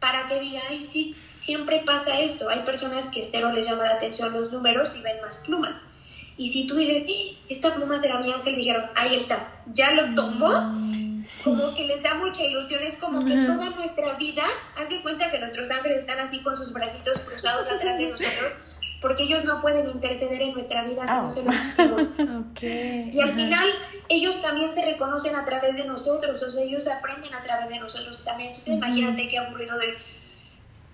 para 0.00 0.26
que 0.26 0.40
diga, 0.40 0.60
ay, 0.68 0.80
sí, 0.80 1.14
siempre 1.14 1.82
pasa 1.86 2.18
esto. 2.18 2.48
Hay 2.48 2.60
personas 2.60 3.06
que 3.06 3.22
cero 3.22 3.52
les 3.52 3.66
llama 3.66 3.84
la 3.84 3.94
atención 3.94 4.32
los 4.32 4.50
números 4.50 4.96
y 4.96 5.02
ven 5.02 5.20
más 5.20 5.36
plumas. 5.38 5.88
Y 6.36 6.48
si 6.48 6.66
tú 6.66 6.76
dices, 6.76 7.04
esta 7.48 7.74
pluma 7.74 8.00
será 8.00 8.18
mi 8.18 8.32
ángel, 8.32 8.56
dijeron, 8.56 8.84
ahí 8.96 9.14
está, 9.14 9.48
ya 9.72 9.92
lo 9.92 10.14
tomó. 10.14 10.48
Como 11.44 11.74
que 11.74 11.86
les 11.86 12.02
da 12.02 12.14
mucha 12.14 12.42
ilusión, 12.42 12.82
es 12.82 12.96
como 12.96 13.24
que 13.24 13.34
toda 13.46 13.70
nuestra 13.70 14.14
vida, 14.14 14.44
haz 14.76 14.88
de 14.88 15.02
cuenta 15.02 15.30
que 15.30 15.38
nuestros 15.38 15.70
ángeles 15.70 16.00
están 16.00 16.18
así 16.18 16.40
con 16.42 16.56
sus 16.56 16.72
bracitos 16.72 17.18
cruzados 17.20 17.66
atrás 17.66 17.98
de 17.98 18.08
nosotros, 18.10 18.54
porque 19.00 19.24
ellos 19.24 19.44
no 19.44 19.60
pueden 19.60 19.88
interceder 19.90 20.40
en 20.42 20.52
nuestra 20.52 20.84
vida 20.84 21.04
si 21.06 21.42
no 21.42 21.52
se 21.52 21.86
los 21.88 22.08
okay. 22.50 23.10
Y 23.12 23.20
al 23.20 23.34
final 23.34 23.66
ellos 24.08 24.40
también 24.40 24.72
se 24.72 24.84
reconocen 24.84 25.34
a 25.34 25.44
través 25.44 25.76
de 25.76 25.84
nosotros, 25.84 26.42
o 26.42 26.50
sea, 26.50 26.62
ellos 26.62 26.86
aprenden 26.86 27.34
a 27.34 27.42
través 27.42 27.68
de 27.68 27.78
nosotros 27.78 28.22
también. 28.24 28.48
Entonces 28.48 28.74
imagínate 28.74 29.28
qué 29.28 29.38
aburrido 29.38 29.78
de 29.78 29.94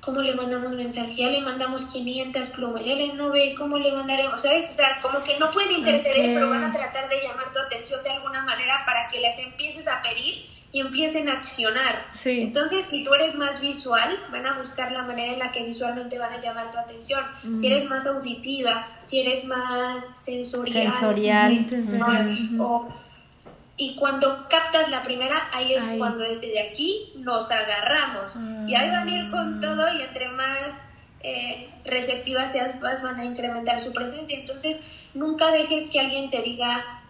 cómo 0.09 0.23
le 0.23 0.35
mandamos 0.35 0.73
mensaje, 0.73 1.15
ya 1.15 1.29
le 1.29 1.43
mandamos 1.43 1.85
500 1.85 2.49
plumas, 2.49 2.87
ya 2.87 2.95
le 2.95 3.13
no 3.13 3.29
ve 3.29 3.55
cómo 3.55 3.77
le 3.77 3.93
mandaremos, 3.93 4.35
o 4.35 4.39
sea, 4.39 4.57
o 4.57 4.61
sea, 4.61 4.99
como 5.03 5.23
que 5.23 5.39
no 5.39 5.51
pueden 5.51 5.73
interceder, 5.73 6.33
pero 6.33 6.49
van 6.49 6.65
a 6.65 6.73
tratar 6.73 7.11
de 7.11 7.21
llamar 7.21 7.53
tu 7.53 7.59
atención 7.59 8.03
de 8.03 8.09
alguna 8.09 8.43
manera 8.43 8.85
para 8.87 9.07
que 9.09 9.21
les 9.21 9.39
empieces 9.39 9.87
a 9.87 10.01
pedir 10.01 10.47
y 10.73 10.81
empiecen 10.81 11.29
a 11.29 11.35
accionar. 11.35 12.07
Sí. 12.11 12.41
Entonces, 12.41 12.87
si 12.87 13.05
tú 13.05 13.13
eres 13.13 13.35
más 13.35 13.61
visual, 13.61 14.19
van 14.33 14.47
a 14.47 14.57
buscar 14.57 14.93
la 14.93 15.03
manera 15.03 15.35
en 15.35 15.41
la 15.41 15.53
que 15.53 15.63
visualmente 15.65 16.19
van 16.19 16.33
a 16.33 16.41
llamar 16.41 16.71
tu 16.71 16.79
atención. 16.79 17.23
Si 17.61 17.67
eres 17.67 17.85
más 17.85 18.07
auditiva, 18.07 18.89
si 19.01 19.21
eres 19.21 19.45
más 19.45 20.19
sensorial, 20.19 20.91
sensorial, 20.91 22.49
o 22.59 22.89
y 23.81 23.95
cuando 23.95 24.49
captas 24.49 24.91
la 24.91 25.05
primera, 25.05 25.49
ahí 25.53 25.73
es 25.73 25.85
cuando 25.97 26.25
desde 26.25 26.61
aquí 26.69 27.13
nos 27.17 27.49
agarramos. 27.49 28.37
Y 28.67 28.75
ahí 28.75 28.91
van 28.91 29.09
a 29.09 29.17
ir 29.17 29.31
con 29.31 29.59
ah. 29.59 29.61
todo 29.61 29.95
y 29.97 30.03
entre 30.03 30.29
más 30.31 30.81
eh, 31.21 31.71
receptivas 31.85 32.51
seas, 32.51 32.81
más 32.81 33.05
van 33.05 33.21
a 33.21 33.25
incrementar 33.25 33.81
su 33.81 33.93
presencia. 33.93 34.37
Entonces, 34.37 34.83
nunca 35.15 35.53
dejes 35.53 35.91
que 35.91 36.01
alguien 36.01 36.29
te 36.29 36.43
diga, 36.43 37.03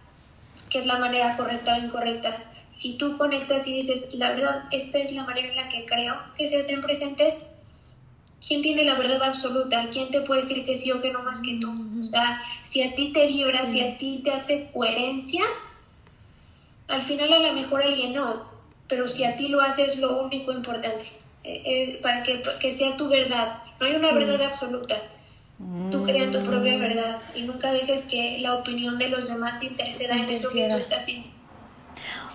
qué 0.69 0.79
es 0.79 0.85
la 0.85 0.99
manera 0.99 1.35
correcta 1.35 1.75
o 1.75 1.79
incorrecta. 1.79 2.37
Si 2.67 2.97
tú 2.97 3.17
conectas 3.17 3.65
y 3.65 3.73
dices, 3.73 4.13
la 4.13 4.29
verdad, 4.29 4.65
esta 4.69 4.99
es 4.99 5.11
la 5.11 5.23
manera 5.23 5.47
en 5.47 5.55
la 5.55 5.69
que 5.69 5.87
creo 5.87 6.15
que 6.37 6.45
se 6.45 6.59
hacen 6.59 6.81
presentes, 6.81 7.47
¿quién 8.47 8.61
tiene 8.61 8.83
la 8.83 8.93
verdad 8.93 9.23
absoluta? 9.23 9.89
¿Quién 9.91 10.11
te 10.11 10.21
puede 10.21 10.43
decir 10.43 10.63
que 10.65 10.77
sí 10.77 10.91
o 10.91 11.01
que 11.01 11.11
no 11.11 11.23
más 11.23 11.41
que 11.41 11.57
tú? 11.59 11.73
O 11.99 12.03
sea, 12.03 12.43
si 12.61 12.83
a 12.83 12.93
ti 12.93 13.11
te 13.11 13.25
vibra, 13.25 13.65
si 13.65 13.81
a 13.81 13.97
ti 13.97 14.21
te 14.23 14.29
hace 14.29 14.69
coherencia, 14.71 15.41
al 16.89 17.01
final 17.01 17.31
a 17.33 17.39
lo 17.39 17.53
mejor 17.53 17.83
alguien 17.83 18.13
no, 18.13 18.43
pero 18.87 19.07
si 19.07 19.23
a 19.23 19.35
ti 19.35 19.47
lo 19.47 19.61
haces 19.61 19.97
lo 19.97 20.23
único 20.23 20.51
importante, 20.51 21.05
eh, 21.43 21.61
eh, 21.65 21.99
para 22.01 22.23
que, 22.23 22.41
que, 22.59 22.73
sea 22.73 22.97
tu 22.97 23.07
verdad. 23.07 23.63
No 23.79 23.85
hay 23.85 23.95
una 23.95 24.11
verdad 24.11 24.41
absoluta. 24.41 24.95
Tú 25.91 26.03
creas 26.03 26.31
tu 26.31 26.41
propia 26.45 26.77
mm. 26.77 26.79
verdad 26.79 27.17
y 27.35 27.41
nunca 27.41 27.73
dejes 27.73 28.03
que 28.03 28.37
la 28.39 28.55
opinión 28.55 28.97
de 28.97 29.09
los 29.09 29.27
demás 29.27 29.61
interceda 29.61 30.15
en 30.15 30.29
eso 30.29 30.49
que 30.51 30.67
tú 30.69 30.75
estás 30.75 31.05
sintiendo. 31.05 31.37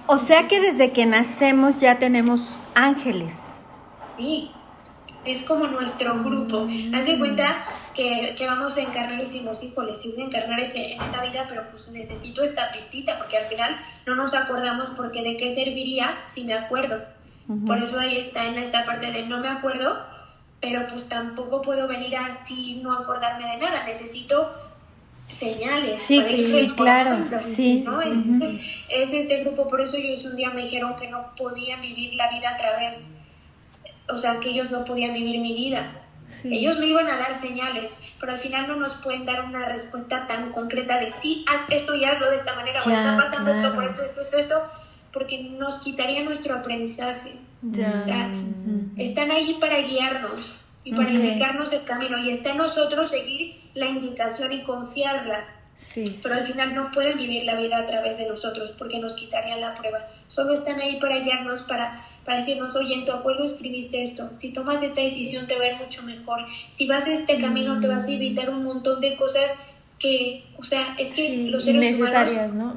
O 0.06 0.18
sea 0.18 0.46
que 0.46 0.60
desde 0.60 0.92
que 0.92 1.06
nacemos 1.06 1.80
ya 1.80 1.98
tenemos 1.98 2.56
ángeles. 2.74 3.32
Sí, 4.18 4.50
es 5.24 5.42
como 5.42 5.66
nuestro 5.66 6.22
grupo. 6.22 6.66
Haz 6.94 7.06
de 7.06 7.18
cuenta 7.18 7.64
que, 7.94 8.34
que, 8.36 8.46
vamos 8.46 8.76
a 8.76 8.82
encarnar 8.82 9.20
y 9.20 9.24
decimos, 9.24 9.62
híjole, 9.62 9.94
sí 9.94 10.12
voy 10.12 10.22
a 10.22 10.26
encarnar 10.26 10.60
ese, 10.60 10.94
en 10.94 11.02
esa 11.02 11.24
vida, 11.24 11.46
pero 11.48 11.64
pues 11.70 11.88
necesito 11.88 12.42
esta 12.42 12.70
pistita, 12.72 13.18
porque 13.18 13.38
al 13.38 13.46
final 13.46 13.76
no 14.06 14.14
nos 14.14 14.34
acordamos 14.34 14.90
porque 14.96 15.22
de 15.22 15.36
qué 15.36 15.54
serviría 15.54 16.22
si 16.26 16.44
me 16.44 16.54
acuerdo. 16.54 17.02
Por 17.66 17.76
eso 17.78 18.00
ahí 18.00 18.16
está 18.16 18.46
en 18.46 18.56
esta 18.56 18.86
parte 18.86 19.12
de 19.12 19.26
no 19.26 19.38
me 19.38 19.48
acuerdo, 19.48 20.02
pero 20.60 20.86
pues 20.86 21.08
tampoco 21.08 21.60
puedo 21.60 21.86
venir 21.86 22.16
así 22.16 22.80
no 22.82 22.92
acordarme 22.94 23.46
de 23.46 23.58
nada, 23.58 23.84
necesito 23.84 24.50
señales. 25.28 26.00
Sí, 26.00 26.22
sí, 26.26 26.72
claro. 26.74 27.22
Sí, 27.38 27.84
¿no? 27.84 28.00
es, 28.00 28.24
es, 28.88 29.12
este 29.12 29.40
grupo, 29.44 29.66
por 29.66 29.82
eso 29.82 29.96
ellos 29.96 30.24
un 30.24 30.36
día 30.36 30.50
me 30.50 30.62
dijeron 30.62 30.96
que 30.96 31.10
no 31.10 31.34
podían 31.36 31.82
vivir 31.82 32.14
la 32.14 32.30
vida 32.30 32.50
a 32.50 32.56
través 32.56 33.10
o 34.08 34.16
sea, 34.16 34.40
que 34.40 34.50
ellos 34.50 34.70
no 34.70 34.84
podían 34.84 35.14
vivir 35.14 35.40
mi 35.40 35.54
vida. 35.54 36.03
Ellos 36.42 36.78
me 36.78 36.86
iban 36.86 37.08
a 37.08 37.16
dar 37.16 37.38
señales, 37.38 37.98
pero 38.18 38.32
al 38.32 38.38
final 38.38 38.66
no 38.66 38.76
nos 38.76 38.94
pueden 38.94 39.24
dar 39.24 39.44
una 39.44 39.66
respuesta 39.66 40.26
tan 40.26 40.52
concreta 40.52 40.98
de 40.98 41.12
sí, 41.12 41.44
haz 41.48 41.60
esto 41.70 41.94
y 41.94 42.04
hazlo 42.04 42.30
de 42.30 42.36
esta 42.36 42.54
manera, 42.54 42.82
o 42.82 42.90
está 42.90 43.16
pasando 43.16 43.52
esto 43.52 43.74
por 43.74 43.84
esto, 43.84 44.02
esto, 44.04 44.20
esto, 44.20 44.38
esto, 44.38 44.62
porque 45.12 45.42
nos 45.42 45.78
quitaría 45.78 46.24
nuestro 46.24 46.54
aprendizaje. 46.54 47.38
Están 48.96 49.30
allí 49.30 49.54
para 49.54 49.80
guiarnos 49.80 50.66
y 50.84 50.94
para 50.94 51.10
indicarnos 51.10 51.72
el 51.72 51.84
camino, 51.84 52.18
y 52.18 52.30
está 52.30 52.50
en 52.50 52.58
nosotros 52.58 53.10
seguir 53.10 53.60
la 53.74 53.86
indicación 53.86 54.52
y 54.52 54.62
confiarla. 54.62 55.44
Sí. 55.76 56.20
Pero 56.22 56.36
al 56.36 56.44
final 56.44 56.74
no 56.74 56.90
pueden 56.92 57.18
vivir 57.18 57.44
la 57.44 57.56
vida 57.56 57.78
a 57.78 57.86
través 57.86 58.18
de 58.18 58.28
nosotros 58.28 58.72
porque 58.78 59.00
nos 59.00 59.14
quitarían 59.14 59.60
la 59.60 59.74
prueba. 59.74 60.06
Solo 60.28 60.54
están 60.54 60.78
ahí 60.80 61.00
para 61.00 61.18
guiarnos, 61.18 61.62
para, 61.62 62.00
para 62.24 62.38
decirnos, 62.38 62.74
oye, 62.76 62.94
en 62.94 63.04
tu 63.04 63.12
acuerdo 63.12 63.44
escribiste 63.44 64.02
esto. 64.02 64.30
Si 64.36 64.52
tomas 64.52 64.82
esta 64.82 65.00
decisión 65.00 65.46
te 65.46 65.56
va 65.58 65.64
a 65.64 65.68
ir 65.68 65.76
mucho 65.76 66.02
mejor. 66.02 66.46
Si 66.70 66.86
vas 66.86 67.04
a 67.04 67.12
este 67.12 67.38
camino 67.38 67.80
te 67.80 67.88
vas 67.88 68.06
a 68.06 68.12
evitar 68.12 68.50
un 68.50 68.64
montón 68.64 69.00
de 69.00 69.14
cosas 69.16 69.50
que, 69.98 70.44
o 70.58 70.62
sea, 70.62 70.96
es 70.98 71.12
que 71.12 71.48
los 71.48 71.64
seres 71.64 71.98
necesarias, 71.98 72.52
¿no? 72.52 72.74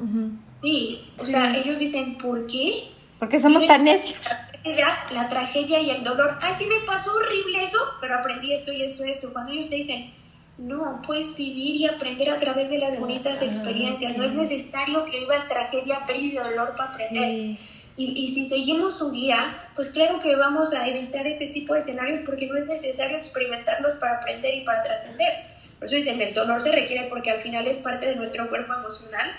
Sí, 0.62 1.00
o 1.18 1.24
sea, 1.24 1.56
ellos 1.56 1.78
dicen, 1.78 2.16
¿por 2.18 2.46
qué? 2.46 2.88
Porque 3.18 3.40
somos 3.40 3.66
tan 3.66 3.84
necios. 3.84 4.26
La 5.14 5.28
tragedia 5.28 5.80
y 5.80 5.90
el 5.90 6.02
dolor. 6.02 6.36
Ay, 6.42 6.54
sí 6.58 6.66
me 6.66 6.84
pasó 6.84 7.14
horrible 7.14 7.62
eso, 7.62 7.78
pero 8.02 8.18
aprendí 8.18 8.52
esto 8.52 8.70
y 8.70 8.82
esto 8.82 9.04
y 9.04 9.10
esto. 9.10 9.32
Cuando 9.32 9.52
ellos 9.52 9.68
te 9.68 9.76
dicen, 9.76 10.12
no, 10.58 11.00
puedes 11.06 11.34
vivir 11.36 11.76
y 11.76 11.86
aprender 11.86 12.28
a 12.28 12.38
través 12.38 12.68
de 12.68 12.78
las 12.78 12.98
bonitas 12.98 13.40
experiencias. 13.40 14.16
No 14.18 14.24
es 14.24 14.32
necesario 14.32 15.04
que 15.04 15.20
vivas 15.20 15.48
tragedia, 15.48 16.04
pérdida 16.04 16.42
y 16.42 16.50
dolor 16.50 16.68
para 16.76 16.92
aprender. 16.92 17.56
Y, 17.98 18.12
y, 18.16 18.32
si 18.32 18.48
seguimos 18.48 18.96
su 18.96 19.10
guía, 19.10 19.58
pues 19.74 19.88
claro 19.88 20.20
que 20.20 20.36
vamos 20.36 20.72
a 20.72 20.86
evitar 20.86 21.26
ese 21.26 21.48
tipo 21.48 21.74
de 21.74 21.80
escenarios 21.80 22.20
porque 22.24 22.46
no 22.46 22.56
es 22.56 22.66
necesario 22.66 23.16
experimentarlos 23.16 23.96
para 23.96 24.18
aprender 24.18 24.54
y 24.54 24.60
para 24.64 24.80
trascender. 24.80 25.32
Por 25.78 25.86
eso 25.86 25.96
dicen, 25.96 26.20
el 26.20 26.32
dolor 26.32 26.60
se 26.60 26.72
requiere 26.72 27.08
porque 27.08 27.32
al 27.32 27.40
final 27.40 27.66
es 27.66 27.78
parte 27.78 28.06
de 28.06 28.14
nuestro 28.14 28.48
cuerpo 28.48 28.72
emocional, 28.72 29.30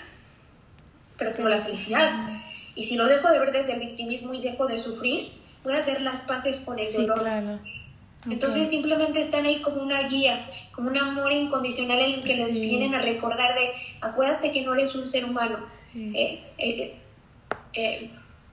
pero 1.16 1.34
como 1.34 1.48
la 1.48 1.62
felicidad. 1.62 2.12
Y 2.74 2.84
si 2.84 2.96
lo 2.96 3.06
dejo 3.06 3.30
de 3.30 3.38
ver 3.38 3.52
desde 3.52 3.72
el 3.72 3.80
victimismo 3.80 4.34
y 4.34 4.42
dejo 4.42 4.66
de 4.66 4.78
sufrir, 4.78 5.32
voy 5.64 5.74
a 5.74 5.78
hacer 5.78 6.00
las 6.02 6.20
paces 6.20 6.60
con 6.60 6.78
el 6.78 6.92
dolor. 6.92 7.18
Claro. 7.18 7.60
Entonces 8.28 8.68
simplemente 8.68 9.22
están 9.22 9.46
ahí 9.46 9.62
como 9.62 9.82
una 9.82 10.02
guía, 10.02 10.46
como 10.72 10.90
un 10.90 10.98
amor 10.98 11.32
incondicional 11.32 11.98
en 11.98 12.14
el 12.14 12.24
que 12.24 12.36
nos 12.36 12.52
vienen 12.52 12.94
a 12.94 13.00
recordar 13.00 13.54
de, 13.54 13.70
acuérdate 14.02 14.52
que 14.52 14.62
no 14.62 14.74
eres 14.74 14.94
un 14.94 15.08
ser 15.08 15.24
humano. 15.24 15.64
Eh, 15.94 16.42
eh, 16.58 16.96
eh, 17.72 18.10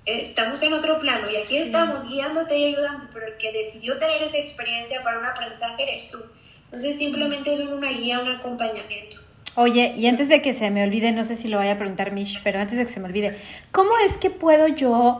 estamos 0.07 0.61
en 0.63 0.73
otro 0.73 0.97
plano 0.97 1.29
y 1.29 1.35
aquí 1.35 1.57
estamos 1.57 2.07
guiándote 2.07 2.57
y 2.57 2.65
ayudándote, 2.65 3.09
pero 3.13 3.27
el 3.27 3.37
que 3.37 3.51
decidió 3.51 3.97
tener 3.97 4.21
esa 4.23 4.37
experiencia 4.37 5.01
para 5.03 5.19
un 5.19 5.25
aprendizaje 5.25 5.83
eres 5.83 6.09
tú. 6.09 6.17
Entonces 6.65 6.97
simplemente 6.97 7.53
es 7.53 7.59
una 7.59 7.91
guía, 7.91 8.19
un 8.19 8.31
acompañamiento. 8.31 9.17
Oye, 9.55 9.93
y 9.97 10.07
antes 10.07 10.29
de 10.29 10.41
que 10.41 10.53
se 10.53 10.69
me 10.69 10.83
olvide, 10.83 11.11
no 11.11 11.23
sé 11.23 11.35
si 11.35 11.47
lo 11.47 11.57
vaya 11.57 11.73
a 11.73 11.77
preguntar 11.77 12.11
Mish, 12.11 12.41
pero 12.43 12.59
antes 12.59 12.77
de 12.77 12.85
que 12.85 12.91
se 12.91 12.99
me 12.99 13.07
olvide, 13.07 13.37
¿cómo 13.71 13.97
es 13.97 14.17
que 14.17 14.29
puedo 14.29 14.67
yo... 14.67 15.19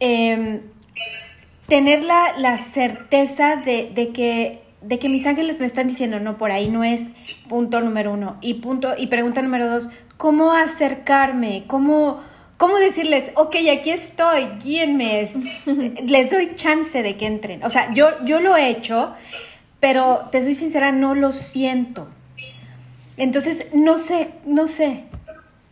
Eh, 0.00 0.60
tener 1.72 2.02
la, 2.04 2.36
la 2.38 2.58
certeza 2.58 3.56
de, 3.56 3.90
de, 3.94 4.10
que, 4.10 4.62
de 4.82 4.98
que 4.98 5.08
mis 5.08 5.24
ángeles 5.24 5.58
me 5.58 5.64
están 5.64 5.88
diciendo, 5.88 6.20
no, 6.20 6.36
por 6.36 6.50
ahí 6.50 6.68
no 6.68 6.84
es 6.84 7.04
punto 7.48 7.80
número 7.80 8.12
uno. 8.12 8.36
Y, 8.42 8.54
punto, 8.54 8.92
y 8.96 9.06
pregunta 9.06 9.40
número 9.40 9.68
dos, 9.68 9.88
¿cómo 10.18 10.52
acercarme? 10.52 11.64
¿Cómo, 11.66 12.22
cómo 12.62 12.78
decirles, 12.78 13.32
ok, 13.34 13.56
aquí 13.76 13.90
estoy, 13.90 14.44
guíenme? 14.62 15.28
Les 16.06 16.30
doy 16.30 16.52
chance 16.54 17.02
de 17.02 17.16
que 17.16 17.26
entren. 17.26 17.64
O 17.64 17.70
sea, 17.70 17.92
yo, 17.92 18.24
yo 18.24 18.38
lo 18.38 18.56
he 18.56 18.68
hecho, 18.68 19.12
pero 19.80 20.28
te 20.30 20.44
soy 20.44 20.54
sincera, 20.54 20.92
no 20.92 21.16
lo 21.16 21.32
siento. 21.32 22.06
Entonces, 23.16 23.66
no 23.74 23.98
sé, 23.98 24.28
no 24.46 24.68
sé 24.68 25.02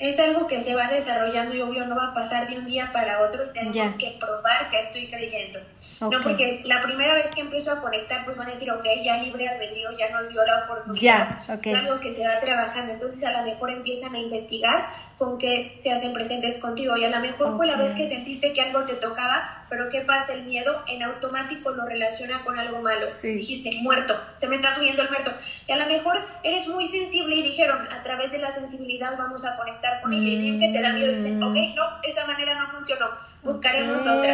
es 0.00 0.18
algo 0.18 0.46
que 0.46 0.60
se 0.62 0.74
va 0.74 0.88
desarrollando 0.88 1.54
y 1.54 1.60
obvio 1.60 1.86
no 1.86 1.94
va 1.94 2.06
a 2.06 2.14
pasar 2.14 2.48
de 2.48 2.58
un 2.58 2.64
día 2.64 2.90
para 2.90 3.20
otro 3.20 3.44
y 3.44 3.52
tenemos 3.52 3.94
que 3.96 4.16
probar 4.18 4.70
que 4.70 4.78
estoy 4.78 5.06
creyendo. 5.08 5.60
No, 6.00 6.08
porque 6.22 6.62
la 6.64 6.80
primera 6.80 7.12
vez 7.12 7.30
que 7.34 7.42
empiezo 7.42 7.70
a 7.70 7.82
conectar, 7.82 8.24
pues 8.24 8.34
van 8.34 8.48
a 8.48 8.52
decir, 8.52 8.70
ok, 8.72 8.84
ya 9.04 9.18
libre 9.18 9.46
albedrío, 9.46 9.90
ya 9.98 10.08
nos 10.08 10.30
dio 10.30 10.42
la 10.46 10.64
oportunidad. 10.64 11.40
Es 11.62 11.74
algo 11.74 12.00
que 12.00 12.14
se 12.14 12.26
va 12.26 12.40
trabajando. 12.40 12.94
Entonces 12.94 13.22
a 13.24 13.32
lo 13.32 13.42
mejor 13.44 13.70
empiezan 13.70 14.14
a 14.14 14.18
investigar 14.18 14.88
con 15.18 15.36
qué 15.36 15.78
se 15.82 15.92
hacen 15.92 16.14
presentes 16.14 16.56
contigo. 16.56 16.96
Y 16.96 17.04
a 17.04 17.10
lo 17.10 17.20
mejor 17.20 17.58
fue 17.58 17.66
la 17.66 17.76
vez 17.76 17.92
que 17.92 18.08
sentiste 18.08 18.54
que 18.54 18.62
algo 18.62 18.86
te 18.86 18.94
tocaba, 18.94 19.59
pero 19.70 19.88
¿qué 19.88 20.00
pasa? 20.00 20.34
El 20.34 20.42
miedo 20.42 20.82
en 20.88 21.02
automático 21.04 21.70
lo 21.70 21.86
relaciona 21.86 22.42
con 22.44 22.58
algo 22.58 22.82
malo. 22.82 23.06
Dijiste, 23.22 23.70
muerto, 23.82 24.20
se 24.34 24.48
me 24.48 24.56
está 24.56 24.74
subiendo 24.74 25.02
el 25.02 25.08
muerto. 25.08 25.30
Y 25.66 25.72
a 25.72 25.76
lo 25.76 25.86
mejor 25.86 26.18
eres 26.42 26.66
muy 26.66 26.88
sensible 26.88 27.36
y 27.36 27.42
dijeron, 27.42 27.86
a 27.90 28.02
través 28.02 28.32
de 28.32 28.38
la 28.38 28.50
sensibilidad 28.50 29.16
vamos 29.16 29.44
a 29.44 29.56
conectar 29.56 30.02
con 30.02 30.12
ella 30.12 30.28
y 30.28 30.38
bien 30.40 30.58
que 30.58 30.72
te 30.72 30.82
da 30.82 30.92
miedo, 30.92 31.12
dicen, 31.12 31.40
ok, 31.42 31.56
no, 31.76 31.84
esa 32.02 32.26
manera 32.26 32.60
no 32.60 32.68
funcionó, 32.68 33.10
buscaremos 33.44 34.00
otra. 34.00 34.32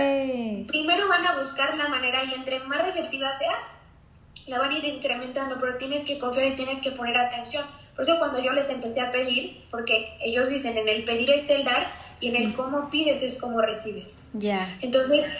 Primero 0.66 1.06
van 1.06 1.26
a 1.26 1.38
buscar 1.38 1.76
la 1.76 1.88
manera 1.88 2.24
y 2.24 2.32
entre 2.32 2.60
más 2.60 2.80
receptiva 2.80 3.36
seas, 3.38 3.78
la 4.46 4.58
van 4.58 4.70
a 4.70 4.78
ir 4.78 4.84
incrementando, 4.84 5.56
pero 5.60 5.76
tienes 5.76 6.04
que 6.04 6.18
confiar 6.18 6.46
y 6.46 6.56
tienes 6.56 6.80
que 6.80 6.92
poner 6.92 7.16
atención. 7.18 7.66
Por 7.94 8.04
eso 8.04 8.18
cuando 8.18 8.38
yo 8.38 8.52
les 8.52 8.70
empecé 8.70 9.00
a 9.00 9.10
pedir, 9.10 9.64
porque 9.70 10.16
ellos 10.20 10.48
dicen, 10.48 10.78
en 10.78 10.88
el 10.88 11.04
pedir 11.04 11.30
está 11.30 11.54
el 11.54 11.64
dar 11.64 11.86
y 12.20 12.28
en 12.28 12.36
el 12.36 12.54
cómo 12.54 12.90
pides 12.90 13.22
es 13.22 13.36
cómo 13.40 13.60
recibes. 13.60 14.22
Ya. 14.32 14.76
Entonces, 14.80 15.30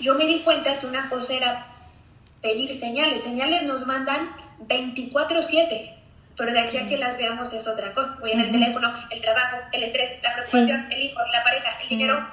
yo 0.00 0.14
me 0.14 0.26
di 0.26 0.40
cuenta 0.40 0.78
que 0.78 0.86
una 0.86 1.08
cosa 1.08 1.34
era 1.34 1.66
pedir 2.42 2.74
señales. 2.74 3.22
Señales 3.22 3.62
nos 3.64 3.86
mandan 3.86 4.30
24/7 4.68 5.96
pero 6.36 6.52
de 6.52 6.60
aquí 6.60 6.76
a 6.76 6.86
que 6.86 6.98
las 6.98 7.16
veamos 7.16 7.52
es 7.52 7.66
otra 7.66 7.92
cosa. 7.94 8.16
Voy 8.20 8.32
en 8.32 8.40
el 8.40 8.50
teléfono, 8.50 8.92
el 9.10 9.20
trabajo, 9.20 9.56
el 9.72 9.84
estrés, 9.84 10.12
la 10.22 10.34
preocupación, 10.34 10.86
el 10.90 11.02
hijo, 11.02 11.20
la 11.32 11.42
pareja, 11.42 11.78
el 11.82 11.88
dinero, 11.88 12.26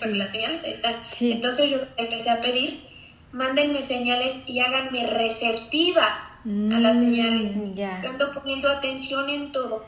pero 0.00 0.14
las 0.14 0.30
señales 0.30 0.64
ahí 0.64 0.72
están. 0.72 0.96
Entonces 1.20 1.70
yo 1.70 1.78
empecé 1.96 2.30
a 2.30 2.40
pedir, 2.40 2.84
mándenme 3.32 3.78
señales 3.78 4.36
y 4.46 4.58
háganme 4.58 5.06
receptiva 5.06 6.40
a 6.44 6.78
las 6.78 6.96
mm, 6.96 7.00
señales. 7.00 7.74
Yeah. 7.74 8.02
Ando 8.08 8.32
poniendo 8.32 8.68
atención 8.68 9.30
en 9.30 9.52
todo. 9.52 9.84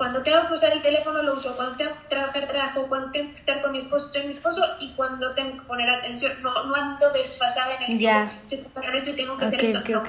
Cuando 0.00 0.22
tengo 0.22 0.46
que 0.48 0.54
usar 0.54 0.72
el 0.72 0.80
teléfono 0.80 1.22
lo 1.22 1.34
uso, 1.34 1.54
cuando 1.54 1.76
tengo 1.76 1.92
que 2.00 2.08
trabajar 2.08 2.48
trabajo, 2.48 2.86
cuando 2.88 3.10
tengo 3.10 3.28
que 3.32 3.36
estar 3.36 3.60
con 3.60 3.70
mi 3.70 3.80
esposo 3.80 4.06
estoy 4.06 4.22
con 4.22 4.30
mi 4.30 4.34
esposo 4.34 4.62
y 4.80 4.92
cuando 4.92 5.34
tengo 5.34 5.58
que 5.58 5.62
poner 5.64 5.90
atención. 5.90 6.40
No, 6.40 6.64
no 6.64 6.74
ando 6.74 7.12
desfasada 7.12 7.74
en 7.74 7.82
el 7.82 7.98
tiempo. 7.98 8.32
Estoy 8.40 8.58
que 8.60 8.96
esto 8.96 9.10
y 9.10 9.12
tengo 9.12 9.36
que 9.36 9.44
hacer 9.44 9.62
esto. 9.62 9.80
no, 9.90 10.02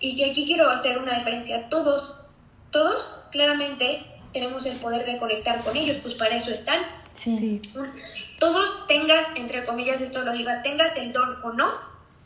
y, 0.00 0.08
y 0.12 0.24
aquí 0.24 0.46
quiero 0.46 0.70
hacer 0.70 0.96
una 0.96 1.16
diferencia. 1.16 1.68
Todos, 1.68 2.24
todos 2.70 3.14
claramente 3.32 4.06
tenemos 4.32 4.64
el 4.64 4.74
poder 4.76 5.04
de 5.04 5.18
conectar 5.18 5.62
con 5.62 5.76
ellos, 5.76 5.98
pues 5.98 6.14
para 6.14 6.36
eso 6.36 6.50
están. 6.50 6.80
Sí. 7.12 7.60
Todos 8.38 8.86
tengas, 8.86 9.26
entre 9.34 9.66
comillas, 9.66 10.00
esto 10.00 10.22
lo 10.22 10.32
diga, 10.32 10.62
tengas 10.62 10.96
el 10.96 11.12
don 11.12 11.44
o 11.44 11.52
no, 11.52 11.74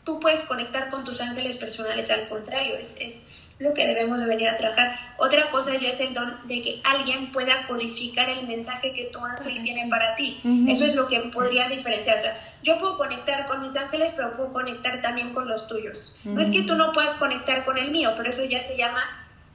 tú 0.05 0.21
puedes 0.21 0.39
conectar 0.43 0.89
con 0.89 1.03
tus 1.03 1.19
ángeles 1.19 1.57
personales, 1.57 2.09
al 2.11 2.29
contrario, 2.29 2.75
es, 2.77 2.95
es 3.01 3.23
lo 3.63 3.73
que 3.73 3.87
debemos 3.87 4.19
de 4.19 4.27
venir 4.27 4.49
a 4.49 4.57
trabajar. 4.57 4.95
Otra 5.17 5.49
cosa 5.49 5.75
ya 5.77 5.89
es 5.89 5.99
el 6.01 6.13
don 6.13 6.37
de 6.47 6.61
que 6.61 6.81
alguien 6.83 7.31
pueda 7.31 7.65
codificar 7.65 8.29
el 8.29 8.45
mensaje 8.45 8.91
que 8.91 9.05
tu 9.05 9.23
ángel 9.23 9.63
tiene 9.63 9.87
para 9.89 10.15
ti. 10.15 10.41
Eso 10.67 10.85
es 10.85 10.95
lo 10.95 11.07
que 11.07 11.19
podría 11.33 11.69
diferenciar. 11.69 12.17
O 12.17 12.21
sea, 12.21 12.37
yo 12.61 12.77
puedo 12.77 12.97
conectar 12.97 13.47
con 13.47 13.61
mis 13.61 13.75
ángeles, 13.77 14.11
pero 14.15 14.35
puedo 14.35 14.51
conectar 14.51 14.99
también 15.01 15.33
con 15.33 15.47
los 15.47 15.65
tuyos. 15.67 16.17
No 16.25 16.41
es 16.41 16.49
que 16.49 16.63
tú 16.63 16.75
no 16.75 16.91
puedas 16.91 17.15
conectar 17.15 17.63
con 17.63 17.77
el 17.77 17.89
mío, 17.91 18.11
pero 18.17 18.29
eso 18.29 18.43
ya 18.43 18.61
se 18.61 18.75
llama 18.75 19.01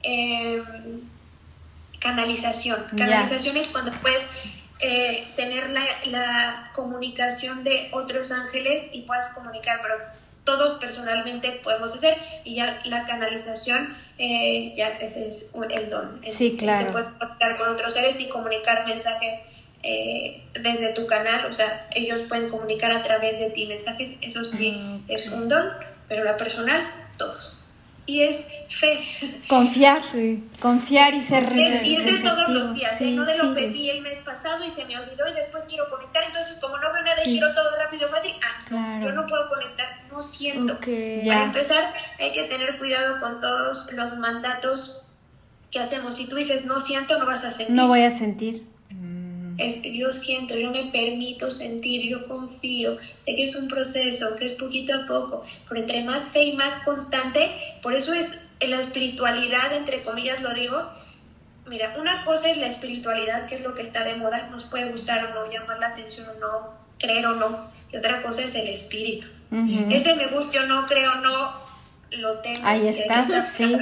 em, 0.01 1.01
canalización. 1.99 2.85
Canalización 2.97 3.57
es 3.57 3.67
cuando 3.67 3.91
puedes 4.01 4.25
eh, 4.79 5.27
tener 5.35 5.69
la, 5.69 5.83
la, 6.05 6.71
comunicación 6.73 7.63
de 7.63 7.89
otros 7.91 8.31
ángeles 8.31 8.87
y 8.91 9.01
puedas 9.01 9.27
comunicar, 9.29 9.81
pero 9.83 9.95
todos 10.49 10.79
personalmente 10.79 11.51
podemos 11.63 11.93
hacer 11.93 12.17
y 12.43 12.55
ya 12.55 12.81
la 12.85 13.05
canalización 13.05 13.95
eh, 14.17 14.73
ya 14.75 14.87
ese 14.87 15.27
es 15.27 15.51
el 15.53 15.89
don. 15.91 16.19
Sí, 16.25 16.57
claro. 16.57 16.91
puedes 16.91 17.09
conectar 17.19 17.55
con 17.55 17.69
otros 17.69 17.93
seres 17.93 18.19
y 18.19 18.27
comunicar 18.29 18.87
mensajes 18.87 19.37
eh, 19.83 20.43
desde 20.59 20.91
tu 20.93 21.05
canal, 21.05 21.45
o 21.45 21.53
sea, 21.53 21.87
ellos 21.91 22.23
pueden 22.23 22.49
comunicar 22.49 22.91
a 22.91 23.03
través 23.03 23.37
de 23.37 23.51
ti 23.51 23.67
mensajes, 23.67 24.15
eso 24.21 24.43
sí 24.43 24.75
ah, 24.75 24.97
es 25.07 25.27
un 25.27 25.47
don, 25.47 25.69
pero 26.07 26.23
la 26.23 26.35
personal, 26.35 26.89
todos 27.15 27.58
y 28.09 28.23
es 28.23 28.47
fe. 28.67 28.99
Confiar, 29.47 30.01
confiar 30.59 31.13
y 31.13 31.23
ser 31.23 31.43
es, 31.43 31.85
Y 31.85 31.95
es 31.95 32.05
de 32.05 32.19
todos 32.27 32.49
los 32.49 32.73
días, 32.73 32.99
¿eh? 33.01 33.11
no 33.11 33.23
de 33.23 33.37
lo 33.37 33.53
pedí 33.53 33.89
el 33.91 34.01
mes 34.01 34.19
pasado 34.19 34.65
y 34.65 34.69
se 34.71 34.83
me 34.85 34.97
olvidó 34.97 35.27
y 35.27 35.33
después 35.33 35.65
quiero 35.65 35.87
conectar, 35.89 36.23
entonces 36.23 36.57
como 36.59 36.77
no 36.77 36.91
veo 36.91 37.03
nada 37.03 37.21
y 37.23 37.37
quiero 37.37 37.53
todo 37.53 37.75
rápido, 37.77 38.07
fácil, 38.07 38.33
ah, 38.41 38.99
yo 39.01 39.11
no 39.11 39.27
puedo 39.27 39.47
conectar, 39.47 40.01
no 40.11 40.21
siento. 40.23 40.79
Para 40.79 41.43
empezar, 41.43 41.93
hay 42.17 42.31
que 42.31 42.45
tener 42.45 42.79
cuidado 42.79 43.19
con 43.19 43.39
todos 43.39 43.85
los 43.91 44.17
mandatos 44.17 45.03
que 45.69 45.79
hacemos. 45.79 46.15
Si 46.15 46.27
tú 46.27 46.35
dices 46.35 46.65
no 46.65 46.81
siento, 46.81 47.19
no 47.19 47.27
vas 47.27 47.45
a 47.45 47.51
sentir. 47.51 47.75
No 47.75 47.87
voy 47.87 48.01
a 48.01 48.11
sentir 48.11 48.65
es 49.59 49.81
yo 49.83 50.13
siento, 50.13 50.57
yo 50.57 50.71
me 50.71 50.85
permito 50.85 51.51
sentir, 51.51 52.09
yo 52.09 52.27
confío, 52.27 52.97
sé 53.17 53.35
que 53.35 53.43
es 53.43 53.55
un 53.55 53.67
proceso, 53.67 54.35
que 54.35 54.45
es 54.45 54.53
poquito 54.53 54.93
a 54.95 55.05
poco, 55.05 55.43
pero 55.67 55.81
entre 55.81 56.03
más 56.03 56.27
fe 56.27 56.43
y 56.43 56.53
más 56.53 56.77
constante, 56.83 57.49
por 57.81 57.93
eso 57.93 58.13
es 58.13 58.41
la 58.61 58.81
espiritualidad, 58.81 59.75
entre 59.75 60.01
comillas 60.01 60.41
lo 60.41 60.53
digo, 60.53 60.89
mira, 61.67 61.95
una 61.99 62.25
cosa 62.25 62.49
es 62.49 62.57
la 62.57 62.67
espiritualidad, 62.67 63.47
que 63.47 63.55
es 63.55 63.61
lo 63.61 63.75
que 63.75 63.81
está 63.81 64.03
de 64.03 64.15
moda, 64.15 64.47
nos 64.49 64.65
puede 64.65 64.91
gustar 64.91 65.25
o 65.25 65.33
no, 65.33 65.51
llamar 65.51 65.79
la 65.79 65.87
atención 65.87 66.27
o 66.29 66.39
no, 66.39 66.73
creer 66.97 67.25
o 67.27 67.35
no, 67.35 67.67
y 67.91 67.97
otra 67.97 68.21
cosa 68.21 68.43
es 68.43 68.55
el 68.55 68.67
espíritu. 68.67 69.27
Ese 69.89 70.15
me 70.15 70.27
guste 70.27 70.59
o 70.59 70.65
no, 70.65 70.85
creo 70.85 71.13
o 71.13 71.15
no, 71.15 71.69
lo 72.11 72.39
tengo. 72.39 72.61
Ahí 72.63 72.87
está, 72.87 73.43
sí. 73.43 73.75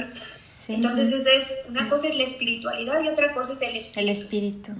Entonces, 0.68 1.14
es, 1.26 1.60
una 1.68 1.88
cosa 1.88 2.08
es 2.08 2.16
la 2.16 2.24
espiritualidad 2.24 3.02
y 3.02 3.08
otra 3.08 3.32
cosa 3.32 3.52
es 3.52 3.62
el 3.62 3.76
espíritu. 3.76 4.00
El 4.00 4.08
espíritu. 4.10 4.72